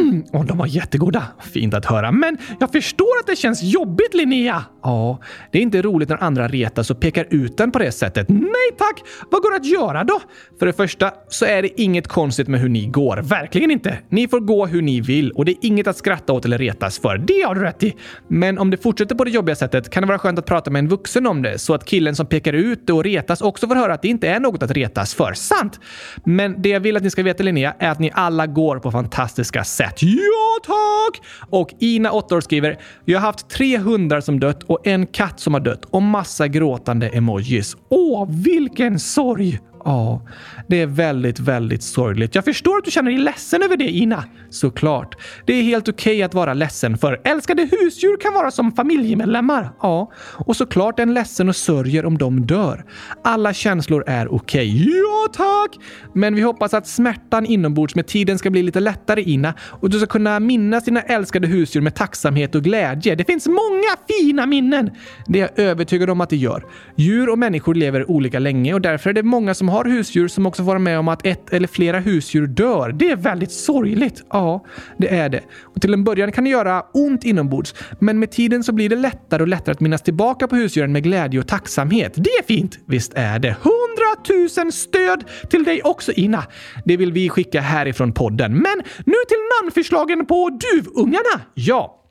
Mm. 0.00 0.24
Och 0.32 0.44
de 0.44 0.58
var 0.58 0.66
jättegoda. 0.66 1.24
Fint 1.52 1.74
att 1.74 1.86
höra. 1.86 2.12
Men 2.12 2.38
jag 2.60 2.72
förstår 2.72 3.18
att 3.20 3.26
det 3.26 3.36
känns 3.36 3.62
jobbigt, 3.62 4.14
Linnea. 4.14 4.64
Ja, 4.82 5.18
det 5.52 5.58
är 5.58 5.62
inte 5.62 5.82
roligt 5.82 6.08
när 6.08 6.22
andra 6.22 6.48
retas 6.48 6.90
och 6.90 7.00
pekar 7.00 7.26
ut 7.30 7.56
den 7.56 7.70
på 7.70 7.78
det 7.78 7.92
sättet. 7.92 8.28
Nej 8.28 8.70
tack! 8.78 9.02
Vad 9.30 9.42
går 9.42 9.50
det 9.50 9.56
att 9.56 9.66
göra 9.66 10.04
då? 10.04 10.20
För 10.58 10.66
det 10.66 10.72
första 10.72 11.10
så 11.28 11.44
är 11.44 11.62
det 11.62 11.80
inget 11.80 12.08
konstigt 12.08 12.48
med 12.48 12.60
hur 12.60 12.68
ni 12.68 12.86
går. 12.86 13.16
Verkligen 13.16 13.70
inte. 13.70 13.98
Ni 14.08 14.28
får 14.28 14.40
gå 14.40 14.66
hur 14.66 14.82
ni 14.82 15.00
vill 15.00 15.30
och 15.30 15.44
det 15.44 15.52
är 15.52 15.56
inget 15.60 15.86
att 15.86 15.96
skratta 15.96 16.32
åt 16.32 16.44
eller 16.44 16.58
retas 16.58 16.98
för. 16.98 17.18
Det 17.18 17.42
har 17.46 17.54
du 17.54 17.60
rätt 17.60 17.82
i. 17.82 17.94
Men 18.28 18.58
om 18.58 18.70
det 18.70 18.76
fortsätter 18.76 19.14
på 19.14 19.24
det 19.24 19.30
jobbiga 19.30 19.56
sättet 19.56 19.90
kan 19.90 20.02
det 20.02 20.06
vara 20.06 20.18
skönt 20.18 20.38
att 20.38 20.46
prata 20.46 20.70
med 20.70 20.78
en 20.78 20.88
vuxen 20.88 21.26
om 21.26 21.42
det 21.42 21.58
så 21.58 21.74
att 21.74 21.84
killen 21.84 22.16
som 22.16 22.26
pekar 22.26 22.52
ut 22.52 22.86
det 22.86 22.92
och 22.92 23.04
retas 23.04 23.40
också 23.40 23.68
får 23.68 23.74
höra 23.74 23.94
att 23.94 24.02
det 24.02 24.08
inte 24.08 24.28
är 24.28 24.40
något 24.40 24.62
att 24.62 24.70
retas 24.70 25.14
för. 25.14 25.32
Sant! 25.32 25.80
Men 26.24 26.62
det 26.62 26.68
jag 26.68 26.80
vill 26.80 26.96
att 26.96 27.02
ni 27.02 27.10
ska 27.10 27.22
veta 27.22 27.42
Linnea 27.42 27.74
är 27.78 27.90
att 27.90 27.98
ni 27.98 28.10
alla 28.14 28.46
går 28.46 28.81
på 28.82 28.90
fantastiska 28.90 29.64
sätt. 29.64 30.02
Ja 30.02 30.58
tack! 30.66 31.22
Och 31.50 31.74
Ina, 31.78 32.10
8 32.10 32.36
år, 32.36 32.40
skriver 32.40 32.78
“Jag 33.04 33.20
har 33.20 33.26
haft 33.26 33.48
tre 33.48 33.78
hundar 33.78 34.20
som 34.20 34.40
dött 34.40 34.62
och 34.62 34.86
en 34.86 35.06
katt 35.06 35.40
som 35.40 35.54
har 35.54 35.60
dött 35.60 35.84
och 35.84 36.02
massa 36.02 36.48
gråtande 36.48 37.08
emojis. 37.08 37.76
Åh, 37.88 38.28
vilken 38.30 38.98
sorg! 38.98 39.60
Ja, 39.84 40.22
det 40.66 40.80
är 40.80 40.86
väldigt, 40.86 41.40
väldigt 41.40 41.82
sorgligt. 41.82 42.34
Jag 42.34 42.44
förstår 42.44 42.78
att 42.78 42.84
du 42.84 42.90
känner 42.90 43.10
dig 43.10 43.20
ledsen 43.20 43.62
över 43.62 43.76
det, 43.76 43.90
Ina. 43.90 44.24
Såklart. 44.50 45.16
Det 45.46 45.52
är 45.52 45.62
helt 45.62 45.88
okej 45.88 46.12
okay 46.12 46.22
att 46.22 46.34
vara 46.34 46.54
ledsen, 46.54 46.98
för 46.98 47.20
älskade 47.24 47.62
husdjur 47.62 48.20
kan 48.20 48.34
vara 48.34 48.50
som 48.50 48.72
familjemedlemmar. 48.72 49.72
Ja, 49.82 50.12
och 50.46 50.56
såklart 50.56 50.98
är 50.98 51.02
en 51.02 51.14
ledsen 51.14 51.48
och 51.48 51.56
sörjer 51.56 52.06
om 52.06 52.18
de 52.18 52.46
dör. 52.46 52.84
Alla 53.24 53.52
känslor 53.52 54.04
är 54.06 54.34
okej. 54.34 54.72
Okay. 54.72 54.90
Ja, 54.90 55.28
tack! 55.32 55.84
Men 56.14 56.34
vi 56.34 56.42
hoppas 56.42 56.74
att 56.74 56.86
smärtan 56.86 57.46
inombords 57.46 57.94
med 57.94 58.06
tiden 58.06 58.38
ska 58.38 58.50
bli 58.50 58.62
lite 58.62 58.80
lättare, 58.80 59.22
Ina, 59.22 59.54
och 59.60 59.90
du 59.90 59.98
ska 59.98 60.06
kunna 60.06 60.40
minnas 60.40 60.84
dina 60.84 61.00
älskade 61.00 61.46
husdjur 61.46 61.80
med 61.80 61.94
tacksamhet 61.94 62.54
och 62.54 62.62
glädje. 62.62 63.14
Det 63.14 63.24
finns 63.24 63.46
många 63.46 63.96
fina 64.08 64.46
minnen! 64.46 64.90
Det 65.26 65.40
är 65.40 65.42
jag 65.42 65.66
övertygad 65.66 66.10
om 66.10 66.20
att 66.20 66.30
det 66.30 66.36
gör. 66.36 66.64
Djur 66.96 67.28
och 67.28 67.38
människor 67.38 67.74
lever 67.74 68.10
olika 68.10 68.38
länge 68.38 68.74
och 68.74 68.80
därför 68.80 69.10
är 69.10 69.14
det 69.14 69.22
många 69.22 69.54
som 69.54 69.68
har 69.72 69.84
husdjur 69.84 70.28
som 70.28 70.46
också 70.46 70.62
får 70.62 70.66
vara 70.66 70.78
med 70.78 70.98
om 70.98 71.08
att 71.08 71.26
ett 71.26 71.52
eller 71.52 71.68
flera 71.68 71.98
husdjur 71.98 72.46
dör. 72.46 72.92
Det 72.92 73.10
är 73.10 73.16
väldigt 73.16 73.52
sorgligt. 73.52 74.24
Ja, 74.30 74.64
det 74.96 75.14
är 75.14 75.28
det. 75.28 75.40
Och 75.62 75.80
till 75.80 75.94
en 75.94 76.04
början 76.04 76.32
kan 76.32 76.44
det 76.44 76.50
göra 76.50 76.82
ont 76.94 77.24
inombords, 77.24 77.74
men 77.98 78.18
med 78.18 78.30
tiden 78.30 78.64
så 78.64 78.72
blir 78.72 78.88
det 78.88 78.96
lättare 78.96 79.42
och 79.42 79.48
lättare 79.48 79.72
att 79.72 79.80
minnas 79.80 80.02
tillbaka 80.02 80.48
på 80.48 80.56
husdjuren 80.56 80.92
med 80.92 81.02
glädje 81.02 81.40
och 81.40 81.48
tacksamhet. 81.48 82.12
Det 82.16 82.30
är 82.30 82.42
fint! 82.42 82.78
Visst 82.86 83.12
är 83.14 83.38
det. 83.38 83.56
Hundratusen 83.62 84.72
stöd 84.72 85.24
till 85.50 85.64
dig 85.64 85.82
också 85.82 86.12
Ina! 86.12 86.44
Det 86.84 86.96
vill 86.96 87.12
vi 87.12 87.28
skicka 87.28 87.60
härifrån 87.60 88.12
podden. 88.12 88.52
Men 88.52 88.82
nu 88.98 89.14
till 89.28 89.38
namnförslagen 89.60 90.26
på 90.26 90.58
duvungarna! 90.60 91.40
Ja, 91.54 92.01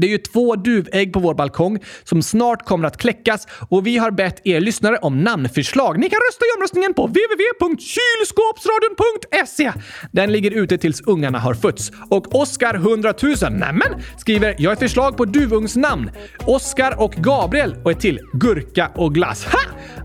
det 0.00 0.06
är 0.06 0.10
ju 0.10 0.18
två 0.18 0.56
duvägg 0.56 1.12
på 1.12 1.20
vår 1.20 1.34
balkong 1.34 1.78
som 2.04 2.22
snart 2.22 2.64
kommer 2.64 2.86
att 2.86 2.96
kläckas 2.96 3.46
och 3.68 3.86
vi 3.86 3.98
har 3.98 4.10
bett 4.10 4.40
er 4.44 4.60
lyssnare 4.60 4.96
om 4.96 5.24
namnförslag. 5.24 5.98
Ni 5.98 6.10
kan 6.10 6.18
rösta 6.30 6.44
i 6.44 6.48
omröstningen 6.56 6.94
på 6.94 7.06
www.kylskåpsradion.se. 7.06 9.72
Den 10.12 10.32
ligger 10.32 10.50
ute 10.50 10.78
tills 10.78 11.00
ungarna 11.00 11.38
har 11.38 11.54
fötts. 11.54 11.92
Och 12.10 12.34
Oskar 12.34 12.74
100 12.74 13.14
000 13.22 13.34
nämen 13.52 14.02
skriver 14.18 14.54
“Jag 14.58 14.70
har 14.70 14.72
ett 14.72 14.78
förslag 14.78 15.16
på 15.16 15.24
duvungsnamn. 15.24 16.10
Oskar 16.46 17.00
och 17.00 17.12
Gabriel 17.12 17.76
och 17.84 17.90
ett 17.90 18.00
till 18.00 18.20
Gurka 18.32 18.90
och 18.94 19.14
glass. 19.14 19.44
Ha! 19.44 19.58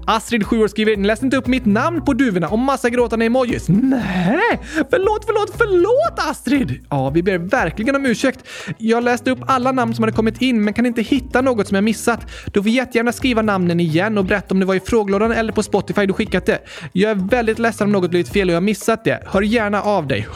Astrid 0.07 0.45
7 0.45 0.63
år 0.63 0.67
skriver 0.67 0.97
“Ni 0.97 1.07
läste 1.07 1.25
inte 1.25 1.37
upp 1.37 1.47
mitt 1.47 1.65
namn 1.65 2.05
på 2.05 2.13
duvorna 2.13 2.47
och 2.47 2.59
massa 2.59 2.89
gråtande 2.89 3.25
emojis.” 3.25 3.65
Nej, 3.69 4.59
förlåt, 4.89 5.25
förlåt, 5.25 5.53
förlåt 5.57 6.29
Astrid! 6.29 6.85
Ja, 6.89 7.09
vi 7.09 7.23
ber 7.23 7.37
verkligen 7.37 7.95
om 7.95 8.05
ursäkt. 8.05 8.39
Jag 8.77 9.03
läste 9.03 9.31
upp 9.31 9.39
alla 9.47 9.71
namn 9.79 9.95
som 9.95 10.03
hade 10.03 10.15
kommit 10.15 10.41
in 10.41 10.63
men 10.63 10.73
kan 10.73 10.85
inte 10.85 11.01
hitta 11.01 11.41
något 11.41 11.67
som 11.67 11.75
jag 11.75 11.83
missat. 11.83 12.31
Du 12.53 12.63
får 12.63 12.71
jättegärna 12.71 13.11
skriva 13.11 13.41
namnen 13.41 13.79
igen 13.79 14.17
och 14.17 14.25
berätta 14.25 14.53
om 14.53 14.59
det 14.59 14.65
var 14.65 14.75
i 14.75 14.79
frågelådan 14.79 15.31
eller 15.31 15.53
på 15.53 15.63
Spotify 15.63 16.05
du 16.05 16.13
skickat 16.13 16.45
det. 16.45 16.59
Jag 16.93 17.11
är 17.11 17.15
väldigt 17.15 17.59
ledsen 17.59 17.87
om 17.87 17.91
något 17.91 18.09
blivit 18.09 18.29
fel 18.29 18.49
och 18.49 18.55
jag 18.55 18.63
missat 18.63 19.03
det. 19.03 19.23
Hör 19.25 19.41
gärna 19.41 19.81
av 19.81 20.07
dig. 20.07 20.19
100 20.19 20.33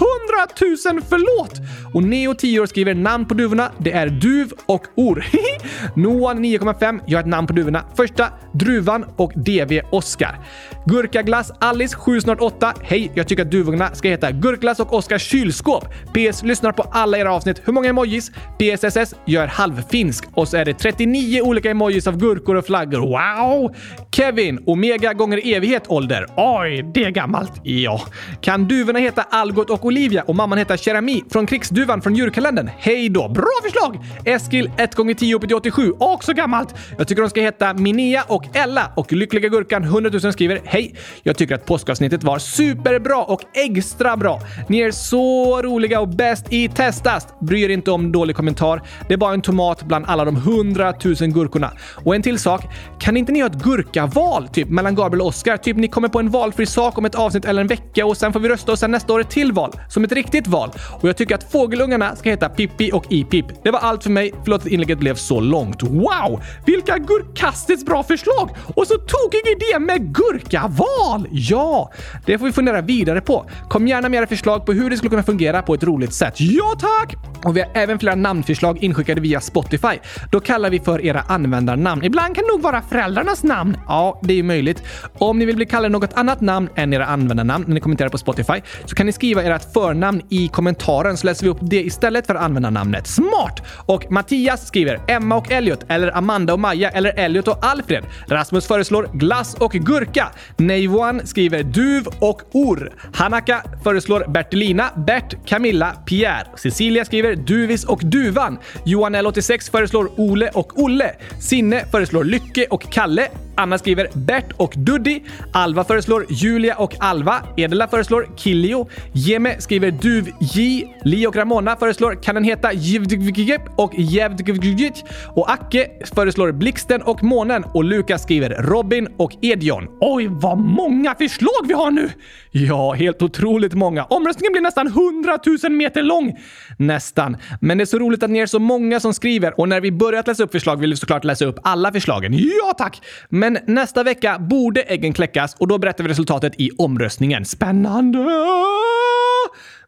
000 0.91 1.01
förlåt! 1.09 1.53
Och 1.93 2.03
Neo 2.03 2.33
10 2.33 2.59
år 2.59 2.65
skriver 2.65 2.93
namn 2.93 3.25
på 3.25 3.33
duvorna. 3.33 3.71
Det 3.77 3.91
är 3.91 4.07
duv 4.09 4.51
och 4.65 4.85
or. 4.95 5.25
Noah 5.95 6.35
9,5. 6.35 6.99
Jag 7.05 7.17
har 7.17 7.23
ett 7.23 7.29
namn 7.29 7.47
på 7.47 7.53
duvorna. 7.53 7.85
Första 7.95 8.29
Druvan 8.53 9.05
och 9.15 9.31
DV 9.35 9.81
Oscar. 9.91 10.39
Gurkaglass 10.85 11.51
Alice 11.59 11.95
7 11.95 12.21
snart 12.21 12.41
8. 12.41 12.73
Hej, 12.81 13.11
jag 13.15 13.27
tycker 13.27 13.43
att 13.43 13.51
duvorna 13.51 13.95
ska 13.95 14.09
heta 14.09 14.31
Gurkglass 14.31 14.79
och 14.79 14.93
Oskar 14.93 15.17
kylskåp. 15.17 15.85
PS. 16.13 16.43
Lyssnar 16.43 16.71
på 16.71 16.83
alla 16.83 17.17
era 17.17 17.33
avsnitt. 17.33 17.61
Hur 17.65 17.73
många 17.73 17.89
emojis? 17.89 18.31
PSSS 18.59 19.15
gör 19.33 19.47
halvfinsk 19.47 20.25
och 20.33 20.47
så 20.47 20.57
är 20.57 20.65
det 20.65 20.73
39 20.73 21.41
olika 21.41 21.71
emojis 21.71 22.07
av 22.07 22.17
gurkor 22.17 22.55
och 22.55 22.65
flaggor. 22.65 22.99
Wow! 22.99 23.75
Kevin, 24.15 24.63
Omega 24.65 25.13
gånger 25.13 25.55
evighet 25.55 25.83
ålder. 25.87 26.27
Oj, 26.35 26.91
det 26.93 27.03
är 27.03 27.09
gammalt. 27.09 27.51
Ja. 27.63 28.01
Kan 28.41 28.67
duvorna 28.67 28.99
heta 28.99 29.21
Algot 29.21 29.69
och 29.69 29.85
Olivia 29.85 30.23
och 30.23 30.35
mamman 30.35 30.57
heta 30.57 30.77
Cherami 30.77 31.23
från 31.31 31.45
krigsduvan 31.45 32.01
från 32.01 32.15
djurkalendern? 32.15 32.69
Hej 32.77 33.09
då! 33.09 33.29
Bra 33.29 33.59
förslag! 33.63 33.99
Eskil 34.25 34.71
1 34.77 34.95
gånger 34.95 35.13
10 35.13 35.35
upp 35.35 35.41
till 35.41 35.55
87. 35.55 35.93
Också 35.99 36.33
gammalt. 36.33 36.75
Jag 36.97 37.07
tycker 37.07 37.21
de 37.21 37.29
ska 37.29 37.41
heta 37.41 37.73
Minea 37.73 38.23
och 38.27 38.43
Ella 38.53 38.91
och 38.95 39.13
Lyckliga 39.13 39.49
Gurkan 39.49 39.83
100 39.83 40.09
000 40.23 40.33
skriver 40.33 40.61
Hej! 40.65 40.95
Jag 41.23 41.37
tycker 41.37 41.55
att 41.55 41.65
påskavsnittet 41.65 42.23
var 42.23 42.39
superbra 42.39 43.23
och 43.23 43.41
extra 43.53 44.17
bra. 44.17 44.41
Ni 44.69 44.79
är 44.79 44.91
så 44.91 45.61
roliga 45.61 45.99
och 46.01 46.09
bäst 46.09 46.53
i 46.53 46.69
testast. 46.69 47.39
Bry 47.39 47.61
er 47.61 47.69
inte 47.69 47.91
om 47.91 48.11
dålig 48.11 48.35
kommentar. 48.35 48.81
Det 49.07 49.13
är 49.13 49.17
bara 49.23 49.33
en 49.33 49.41
tomat 49.41 49.83
bland 49.83 50.05
alla 50.05 50.25
de 50.25 50.35
hundratusen 50.35 51.33
gurkorna. 51.33 51.71
Och 52.05 52.15
en 52.15 52.21
till 52.21 52.39
sak. 52.39 52.61
Kan 52.99 53.17
inte 53.17 53.31
ni 53.31 53.39
ha 53.39 53.47
ett 53.47 53.63
gurkaval 53.63 54.47
typ 54.47 54.69
mellan 54.69 54.95
Gabriel 54.95 55.21
och 55.21 55.27
Oscar? 55.27 55.57
Typ 55.57 55.77
ni 55.77 55.87
kommer 55.87 56.07
på 56.07 56.19
en 56.19 56.29
valfri 56.29 56.65
sak 56.65 56.97
om 56.97 57.05
ett 57.05 57.15
avsnitt 57.15 57.45
eller 57.45 57.61
en 57.61 57.67
vecka 57.67 58.05
och 58.05 58.17
sen 58.17 58.33
får 58.33 58.39
vi 58.39 58.49
rösta 58.49 58.71
och 58.71 58.79
sen 58.79 58.91
nästa 58.91 59.13
år 59.13 59.19
ett 59.19 59.29
till 59.29 59.51
val. 59.51 59.71
Som 59.89 60.03
ett 60.03 60.11
riktigt 60.11 60.47
val. 60.47 60.69
Och 61.01 61.09
jag 61.09 61.17
tycker 61.17 61.35
att 61.35 61.51
fågelungarna 61.51 62.15
ska 62.15 62.29
heta 62.29 62.49
Pippi 62.49 62.91
och 62.93 63.05
Ipip. 63.09 63.45
Det 63.63 63.71
var 63.71 63.79
allt 63.79 64.03
för 64.03 64.09
mig. 64.09 64.33
Förlåt 64.43 64.61
att 64.61 64.67
inlägget 64.67 64.99
blev 64.99 65.15
så 65.15 65.39
långt. 65.39 65.83
Wow! 65.83 66.41
Vilka 66.65 66.97
gurkastiskt 66.97 67.85
bra 67.85 68.03
förslag! 68.03 68.49
Och 68.75 68.87
så 68.87 68.93
tokig 68.93 69.41
idé 69.55 69.79
med 69.79 70.15
gurkaval! 70.15 71.27
Ja, 71.31 71.91
det 72.25 72.37
får 72.37 72.45
vi 72.45 72.51
fundera 72.51 72.81
vidare 72.81 73.21
på. 73.21 73.45
Kom 73.69 73.87
gärna 73.87 74.09
med 74.09 74.17
era 74.17 74.27
förslag 74.27 74.65
på 74.65 74.73
hur 74.73 74.89
det 74.89 74.97
skulle 74.97 75.09
kunna 75.09 75.23
fungera 75.23 75.61
på 75.61 75.73
ett 75.73 75.83
roligt 75.83 76.13
sätt. 76.13 76.33
Ja, 76.37 76.73
tack! 76.79 77.15
Och 77.45 77.57
vi 77.57 77.61
har 77.61 77.69
även 77.73 77.99
flera 77.99 78.15
namnförslag 78.15 78.83
inskickade 78.83 79.02
via 79.09 79.41
Spotify. 79.41 79.99
Då 80.31 80.39
kallar 80.39 80.69
vi 80.69 80.79
för 80.79 81.05
era 81.05 81.21
användarnamn. 81.21 82.03
Ibland 82.03 82.35
kan 82.35 82.43
det 82.43 82.51
nog 82.51 82.61
vara 82.61 82.81
föräldrarnas 82.81 83.43
namn. 83.43 83.77
Ja, 83.87 84.21
det 84.23 84.39
är 84.39 84.43
möjligt. 84.43 84.83
Om 85.17 85.39
ni 85.39 85.45
vill 85.45 85.55
bli 85.55 85.65
kallade 85.65 85.91
något 85.91 86.13
annat 86.13 86.41
namn 86.41 86.69
än 86.75 86.93
era 86.93 87.05
användarnamn 87.05 87.65
när 87.67 87.73
ni 87.73 87.79
kommenterar 87.79 88.09
på 88.09 88.17
Spotify 88.17 88.61
så 88.85 88.95
kan 88.95 89.05
ni 89.05 89.11
skriva 89.11 89.43
ert 89.43 89.73
förnamn 89.73 90.21
i 90.29 90.47
kommentaren 90.47 91.17
så 91.17 91.27
läser 91.27 91.43
vi 91.43 91.49
upp 91.49 91.57
det 91.61 91.83
istället 91.83 92.27
för 92.27 92.35
användarnamnet. 92.35 93.07
Smart! 93.07 93.63
Och 93.85 94.11
Mattias 94.11 94.67
skriver 94.67 94.99
Emma 95.07 95.35
och 95.35 95.51
Elliot 95.51 95.85
eller 95.87 96.17
Amanda 96.17 96.53
och 96.53 96.59
Maja 96.59 96.89
eller 96.89 97.19
Elliot 97.19 97.47
och 97.47 97.65
Alfred. 97.65 98.03
Rasmus 98.27 98.67
föreslår 98.67 99.09
glass 99.13 99.55
och 99.55 99.71
gurka. 99.71 100.27
Neivan 100.57 101.27
skriver 101.27 101.63
duv 101.63 102.07
och 102.19 102.41
or. 102.51 102.91
Hanaka 103.13 103.63
föreslår 103.83 104.25
Bertilina, 104.27 104.89
Bert, 104.95 105.45
Camilla, 105.45 105.91
Pierre. 106.05 106.47
Cecilia 106.55 107.05
skriver 107.05 107.35
duvis 107.35 107.83
och 107.83 108.01
duvan. 108.03 108.57
Johan 108.93 109.15
L86 109.15 109.71
föreslår 109.71 110.11
Ole 110.17 110.49
och 110.53 110.79
Olle. 110.79 111.15
Sinne 111.39 111.85
föreslår 111.91 112.23
Lycke 112.23 112.67
och 112.69 112.81
Kalle. 112.91 113.27
Anna 113.55 113.77
skriver 113.77 114.07
Bert 114.13 114.51
och 114.57 114.73
Duddy. 114.77 115.19
Alva 115.53 115.83
föreslår 115.83 116.25
Julia 116.29 116.75
och 116.75 116.95
Alva. 116.99 117.43
Edela 117.57 117.87
föreslår 117.87 118.27
Killio. 118.37 118.89
Jeme 119.13 119.61
skriver 119.61 119.91
Duv 119.91 120.31
J. 120.39 120.87
Li 121.03 121.27
och 121.27 121.35
Ramona 121.35 121.75
föreslår 121.75 122.23
Kan 122.23 122.35
den 122.35 122.43
heta 122.43 122.73
Jivdgvgip 122.73 123.61
och 123.77 123.91
Jevdgvgip. 123.95 124.93
Och 125.35 125.51
Acke 125.51 125.87
föreslår 126.15 126.51
Blixten 126.51 127.01
och 127.01 127.23
Månen. 127.23 127.63
Och 127.73 127.83
Lukas 127.83 128.23
skriver 128.23 128.49
Robin 128.49 129.07
och 129.17 129.31
Edion. 129.41 129.87
Oj, 130.01 130.27
vad 130.29 130.57
många 130.57 131.15
förslag 131.15 131.67
vi 131.67 131.73
har 131.73 131.91
nu! 131.91 132.09
Ja, 132.51 132.91
helt 132.91 133.21
otroligt 133.21 133.73
många. 133.73 134.03
Omröstningen 134.03 134.51
blir 134.51 134.61
nästan 134.61 134.87
100 134.87 135.39
000 135.63 135.71
meter 135.71 136.03
lång. 136.03 136.37
Nästan. 136.77 137.37
Men 137.61 137.77
det 137.77 137.83
är 137.83 137.85
så 137.85 137.99
roligt 137.99 138.23
att 138.23 138.29
ni 138.29 138.39
är 138.39 138.45
så 138.45 138.59
många 138.59 138.99
som 138.99 139.13
skriver 139.13 139.59
och 139.59 139.69
när 139.69 139.81
vi 139.81 139.91
börjat 139.91 140.27
läsa 140.27 140.43
upp 140.43 140.51
förslag 140.51 140.79
vill 140.79 140.89
vi 140.89 140.95
såklart 140.95 141.23
läsa 141.23 141.45
upp 141.45 141.59
alla 141.63 141.91
förslagen. 141.91 142.33
Ja, 142.33 142.73
tack! 142.77 143.01
Men 143.29 143.42
men 143.43 143.59
nästa 143.67 144.03
vecka 144.03 144.39
borde 144.39 144.81
äggen 144.81 145.13
kläckas 145.13 145.55
och 145.55 145.67
då 145.67 145.77
berättar 145.77 146.03
vi 146.03 146.09
resultatet 146.09 146.53
i 146.57 146.71
omröstningen. 146.77 147.45
Spännande! 147.45 148.19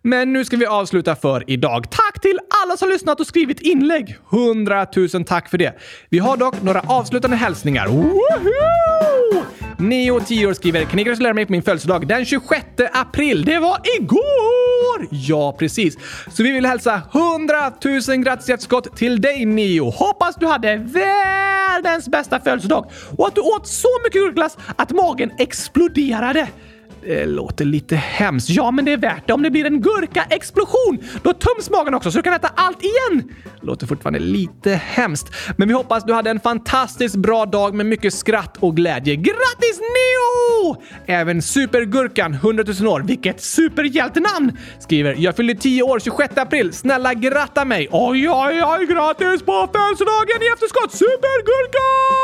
Men 0.01 0.34
nu 0.34 0.45
ska 0.45 0.58
vi 0.58 0.66
avsluta 0.66 1.16
för 1.16 1.43
idag. 1.47 1.91
Tack 1.91 2.22
till 2.22 2.39
alla 2.64 2.78
som 2.78 2.89
lyssnat 2.89 3.20
och 3.20 3.28
skrivit 3.28 3.60
inlägg! 3.60 4.18
Hundratusen 4.30 5.24
tack 5.24 5.49
för 5.49 5.58
det. 5.58 5.74
Vi 6.10 6.20
har 6.20 6.38
dock 6.38 6.62
några 6.62 6.80
avslutande 6.80 7.38
hälsningar. 7.38 7.88
Woohoo! 7.88 9.25
Neo 9.80 10.20
10 10.20 10.46
år 10.48 10.54
skriver 10.54 10.86
“Kan 10.86 10.98
ni 10.98 11.04
gratulera 11.04 11.34
mig 11.34 11.46
på 11.46 11.52
min 11.52 11.64
födelsedag 11.64 12.08
den 12.08 12.26
26 12.26 12.66
april? 12.94 13.46
Det 13.46 13.60
var 13.60 13.78
igår!” 14.00 15.08
Ja, 15.12 15.56
precis. 15.60 15.98
Så 16.32 16.44
vi 16.44 16.52
vill 16.52 16.66
hälsa 16.66 17.02
100 17.14 17.72
000 18.08 18.24
grattis 18.24 18.50
hjärtskott 18.50 18.98
till 18.98 19.22
dig 19.22 19.46
Neo. 19.46 19.90
Hoppas 19.90 20.36
du 20.36 20.46
hade 20.46 20.76
världens 20.76 22.08
bästa 22.08 22.40
födelsedag 22.40 22.86
och 23.18 23.28
att 23.28 23.36
du 23.36 23.42
åt 23.42 23.68
så 23.68 23.88
mycket 24.04 24.22
gurkglass 24.22 24.58
att 24.76 24.92
magen 24.92 25.32
exploderade. 25.38 26.48
Det 27.08 27.26
låter 27.26 27.66
lite 27.66 27.95
hemskt. 27.95 28.49
Ja, 28.49 28.72
men 28.72 28.86
det 28.86 28.93
är 28.93 28.97
värt 28.97 29.28
det. 29.28 29.34
Om 29.34 29.43
det 29.43 29.51
blir 29.51 29.66
en 29.66 29.82
gurka-explosion, 29.82 30.97
då 31.24 31.34
töms 31.34 31.70
magen 31.70 31.93
också 31.93 32.12
så 32.12 32.18
du 32.18 32.22
kan 32.24 32.34
äta 32.34 32.47
allt 32.56 32.84
igen. 32.84 33.24
Låter 33.62 33.88
fortfarande 33.88 34.20
lite 34.20 34.72
hemskt. 34.72 35.32
Men 35.58 35.68
vi 35.68 35.74
hoppas 35.74 36.03
du 36.03 36.14
hade 36.14 36.30
en 36.30 36.39
fantastiskt 36.39 37.16
bra 37.16 37.45
dag 37.45 37.74
med 37.74 37.86
mycket 37.86 38.14
skratt 38.14 38.58
och 38.60 38.76
glädje. 38.76 39.16
Grattis 39.16 39.80
Neo! 39.80 40.84
Även 41.06 41.41
Supergurkan, 41.41 42.34
100 42.34 42.64
000 42.82 42.88
år. 42.88 43.01
Vilket 43.01 43.41
superhjältenamn! 43.41 44.51
Skriver 44.80 45.16
“Jag 45.18 45.36
fyllde 45.36 45.56
10 45.56 45.84
år 45.84 45.99
26 45.99 46.38
april. 46.38 46.74
Snälla 46.74 47.14
gratta 47.14 47.66
mig!” 47.66 47.88
Oj, 47.91 48.30
oj, 48.30 48.64
oj! 48.64 48.86
Grattis 48.86 49.41
på 49.45 49.70
födelsedagen 49.74 50.41
i 50.41 50.47
efterskott, 50.53 50.91
Supergurkan! 50.91 52.16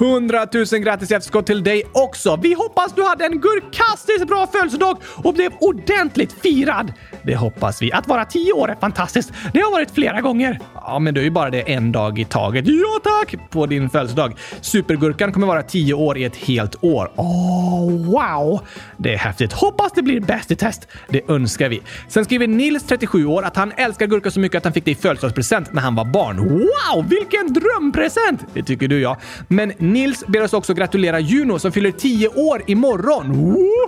100 0.00 0.46
000 0.52 0.64
grattis 0.64 1.10
i 1.10 1.14
efterskott 1.14 1.46
till 1.46 1.64
dig 1.64 1.82
också! 1.92 2.38
Vi 2.42 2.54
hoppas 2.54 2.92
du 2.94 3.02
hade 3.02 3.24
en 3.24 3.40
gurkastiskt 3.40 4.26
bra 4.26 4.46
födelsedag 4.46 4.98
och 5.16 5.34
blev 5.34 5.52
ordentligt 5.60 6.32
firad! 6.32 6.92
Det 7.24 7.36
hoppas 7.36 7.82
vi. 7.82 7.92
Att 7.92 8.08
vara 8.08 8.24
10 8.24 8.52
år 8.52 8.70
är 8.70 8.74
fantastiskt. 8.74 9.32
Det 9.52 9.60
har 9.60 9.70
varit 9.70 9.90
flera 9.90 10.20
gånger. 10.20 10.60
Ja, 10.74 10.98
men 10.98 11.14
du 11.14 11.20
är 11.20 11.24
ju 11.24 11.30
bara 11.30 11.50
det 11.50 11.72
en 11.72 11.92
dag 11.92 12.18
i 12.18 12.24
taget. 12.24 12.64
Ja, 12.68 13.00
tack! 13.04 13.50
På 13.50 13.66
din 13.66 13.90
födelsedag. 13.90 14.34
Supergurkan 14.60 15.32
kommer 15.32 15.46
vara 15.46 15.62
10 15.62 15.94
år 15.94 16.18
i 16.18 16.24
ett 16.24 16.36
helt 16.36 16.84
år. 16.84 17.12
Åh, 17.16 17.84
oh, 17.84 18.06
wow! 18.06 18.60
Det 18.96 19.14
är 19.14 19.18
häftigt. 19.18 19.52
Hoppas 19.52 19.92
det 19.92 20.02
blir 20.02 20.20
bäst 20.20 20.50
i 20.50 20.56
test. 20.56 20.88
Det 21.08 21.30
önskar 21.30 21.68
vi. 21.68 21.82
Sen 22.08 22.24
skriver 22.24 22.46
Nils, 22.46 22.86
37 22.86 23.26
år, 23.26 23.42
att 23.42 23.56
han 23.56 23.72
älskar 23.76 24.06
gurka 24.06 24.30
så 24.30 24.40
mycket 24.40 24.58
att 24.58 24.64
han 24.64 24.72
fick 24.72 24.84
det 24.84 24.90
i 24.90 24.94
födelsedagspresent 24.94 25.72
när 25.72 25.82
han 25.82 25.94
var 25.94 26.04
barn. 26.04 26.36
Wow, 26.36 27.08
vilken 27.08 27.52
drömpresent! 27.52 28.40
Det 28.54 28.62
tycker 28.62 28.88
du 28.88 29.00
ja. 29.00 29.18
Men 29.48 29.72
Nils 29.82 30.26
ber 30.26 30.42
oss 30.42 30.52
också 30.52 30.74
gratulera 30.74 31.20
Juno 31.20 31.58
som 31.58 31.72
fyller 31.72 31.90
10 31.90 32.28
år 32.28 32.62
imorgon. 32.66 33.32
Woho! 33.32 33.78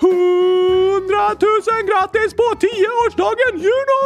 100 0.00 0.16
000 1.28 1.38
grattis 1.86 2.34
på 2.34 2.42
10-årsdagen 2.42 3.52
Juno! 3.54 4.00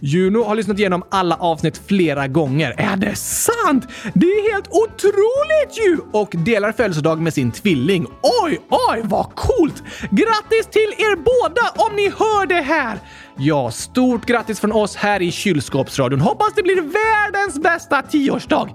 Juno 0.00 0.42
har 0.42 0.54
lyssnat 0.54 0.78
igenom 0.78 1.02
alla 1.10 1.36
avsnitt 1.36 1.80
flera 1.86 2.28
gånger. 2.28 2.74
Är 2.78 2.96
det 2.96 3.16
sant? 3.16 3.86
Det 4.14 4.26
är 4.26 4.52
helt 4.52 4.68
otroligt 4.70 5.86
ju! 5.86 5.98
Och 6.12 6.34
delar 6.44 6.72
födelsedag 6.72 7.20
med 7.20 7.34
sin 7.34 7.50
tvilling. 7.50 8.06
Oj, 8.42 8.60
oj, 8.90 9.00
vad 9.04 9.34
coolt! 9.34 9.82
Grattis 10.10 10.66
till 10.70 10.94
er 10.98 11.16
båda 11.16 11.84
om 11.86 11.96
ni 11.96 12.08
hör 12.08 12.46
det 12.46 12.62
här! 12.62 12.98
Ja, 13.36 13.70
stort 13.70 14.26
grattis 14.26 14.60
från 14.60 14.72
oss 14.72 14.96
här 14.96 15.22
i 15.22 15.32
Kylskåpsradion. 15.32 16.20
Hoppas 16.20 16.52
det 16.56 16.62
blir 16.62 16.74
världens 16.76 17.58
bästa 17.58 18.02
tioårsdag. 18.02 18.68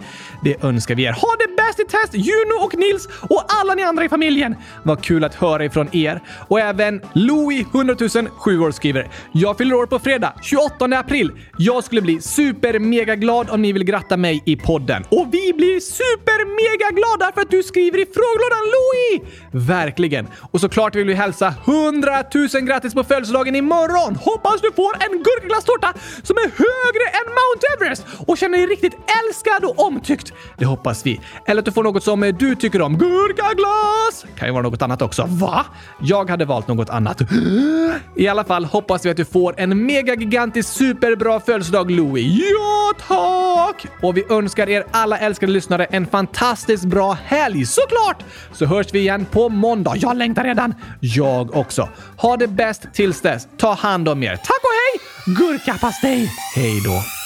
Det 0.44 0.64
önskar 0.64 0.96
vi 0.96 1.04
er. 1.04 1.12
Ha 1.12 1.36
det 1.40 1.56
bäst 1.56 1.80
i 1.80 1.84
test, 1.84 2.14
Juno 2.14 2.66
och 2.66 2.78
Nils 2.78 3.08
och 3.30 3.44
alla 3.48 3.76
ni 3.76 3.84
andra 3.84 4.06
i 4.06 4.10
familjen. 4.10 4.56
Vad 4.84 5.04
kul 5.04 5.24
att 5.24 5.36
höra 5.36 5.66
ifrån 5.66 5.96
er. 5.96 6.22
Och 6.48 6.60
även 6.60 7.02
Louis 7.14 7.66
100 7.74 7.96
000 8.16 8.30
7 8.38 8.60
år 8.60 8.72
skriver. 8.72 9.08
Jag 9.32 9.58
fyller 9.58 9.76
år 9.76 9.86
på 9.86 10.00
fredag, 10.00 10.34
28 10.42 10.86
april. 10.86 11.32
Jag 11.58 11.84
skulle 11.84 12.02
bli 12.02 12.22
super 12.22 12.80
mega 12.80 13.16
glad 13.16 13.50
om 13.50 13.62
ni 13.62 13.72
vill 13.72 13.84
gratta 13.84 14.18
mig 14.18 14.44
i 14.46 14.56
podden. 14.56 15.04
Och 15.10 15.28
vi 15.32 15.54
blir 15.54 15.80
super 15.80 16.46
mega 16.46 16.96
glada 16.96 17.32
för 17.34 17.42
att 17.42 17.52
du 17.52 17.64
skriver 17.64 17.98
i 17.98 18.06
frågelådan 18.06 18.64
Louis! 18.74 19.34
Verkligen. 19.68 20.28
Och 20.52 20.62
såklart 20.62 20.96
vill 20.96 21.08
vi 21.08 21.14
hälsa 21.14 21.54
100 21.66 22.24
000 22.54 22.64
grattis 22.68 22.94
på 22.94 23.04
födelsedagen 23.04 23.56
imorgon. 23.56 24.16
Hoppas 24.16 24.47
hoppas 24.48 24.62
du 24.62 24.72
får 24.72 24.96
en 25.06 25.24
gurkaglasstårta 25.24 25.94
som 26.24 26.38
är 26.38 26.42
högre 26.44 27.06
än 27.20 27.28
Mount 27.38 27.68
Everest 27.76 28.06
och 28.28 28.38
känner 28.38 28.58
dig 28.58 28.68
riktigt 28.68 28.94
älskad 28.94 29.66
och 29.66 29.80
omtyckt. 29.88 30.34
Det 30.58 30.66
hoppas 30.66 31.06
vi. 31.06 31.22
Eller 31.46 31.60
att 31.60 31.66
du 31.66 31.72
får 31.72 31.84
något 31.84 32.04
som 32.04 32.24
eh, 32.24 32.36
du 32.36 32.56
tycker 32.56 32.82
om. 32.82 32.98
Gurkaglass! 32.98 34.26
Kan 34.38 34.48
ju 34.48 34.52
vara 34.54 34.64
något 34.64 34.82
annat 34.82 35.02
också. 35.02 35.26
Va? 35.30 35.66
Jag 36.02 36.30
hade 36.30 36.46
valt 36.46 36.68
något 36.68 36.90
annat. 36.90 37.22
I 38.16 38.28
alla 38.28 38.44
fall 38.44 38.66
hoppas 38.66 39.06
vi 39.06 39.10
att 39.10 39.18
du 39.18 39.26
får 39.26 39.54
en 39.58 39.86
megagigantisk 39.86 40.70
superbra 40.70 41.40
födelsedag 41.40 41.92
Louie. 41.92 42.44
Ja, 42.52 42.94
tack! 43.08 43.86
Och 44.02 44.18
vi 44.18 44.24
önskar 44.30 44.70
er 44.70 44.86
alla 44.92 45.18
älskade 45.18 45.52
lyssnare 45.52 45.86
en 45.86 46.08
fantastiskt 46.08 46.86
bra 46.86 47.18
helg 47.26 47.66
såklart! 47.66 48.24
Så 48.54 48.66
hörs 48.66 48.88
vi 48.94 49.00
igen 49.00 49.26
på 49.32 49.50
måndag. 49.50 49.94
Jag 49.96 50.18
längtar 50.18 50.44
redan. 50.44 50.76
Jag 51.00 51.56
också. 51.56 51.90
Ha 52.18 52.38
det 52.38 52.48
bäst 52.48 52.88
tills 52.94 53.22
dess. 53.22 53.48
Ta 53.58 53.74
hand 53.74 54.10
om 54.10 54.24
er. 54.24 54.37
Tack 54.38 54.62
och 54.64 54.70
hej! 54.74 55.02
Gurkapastej! 55.36 56.32
Hej 56.56 56.82
då! 56.86 57.17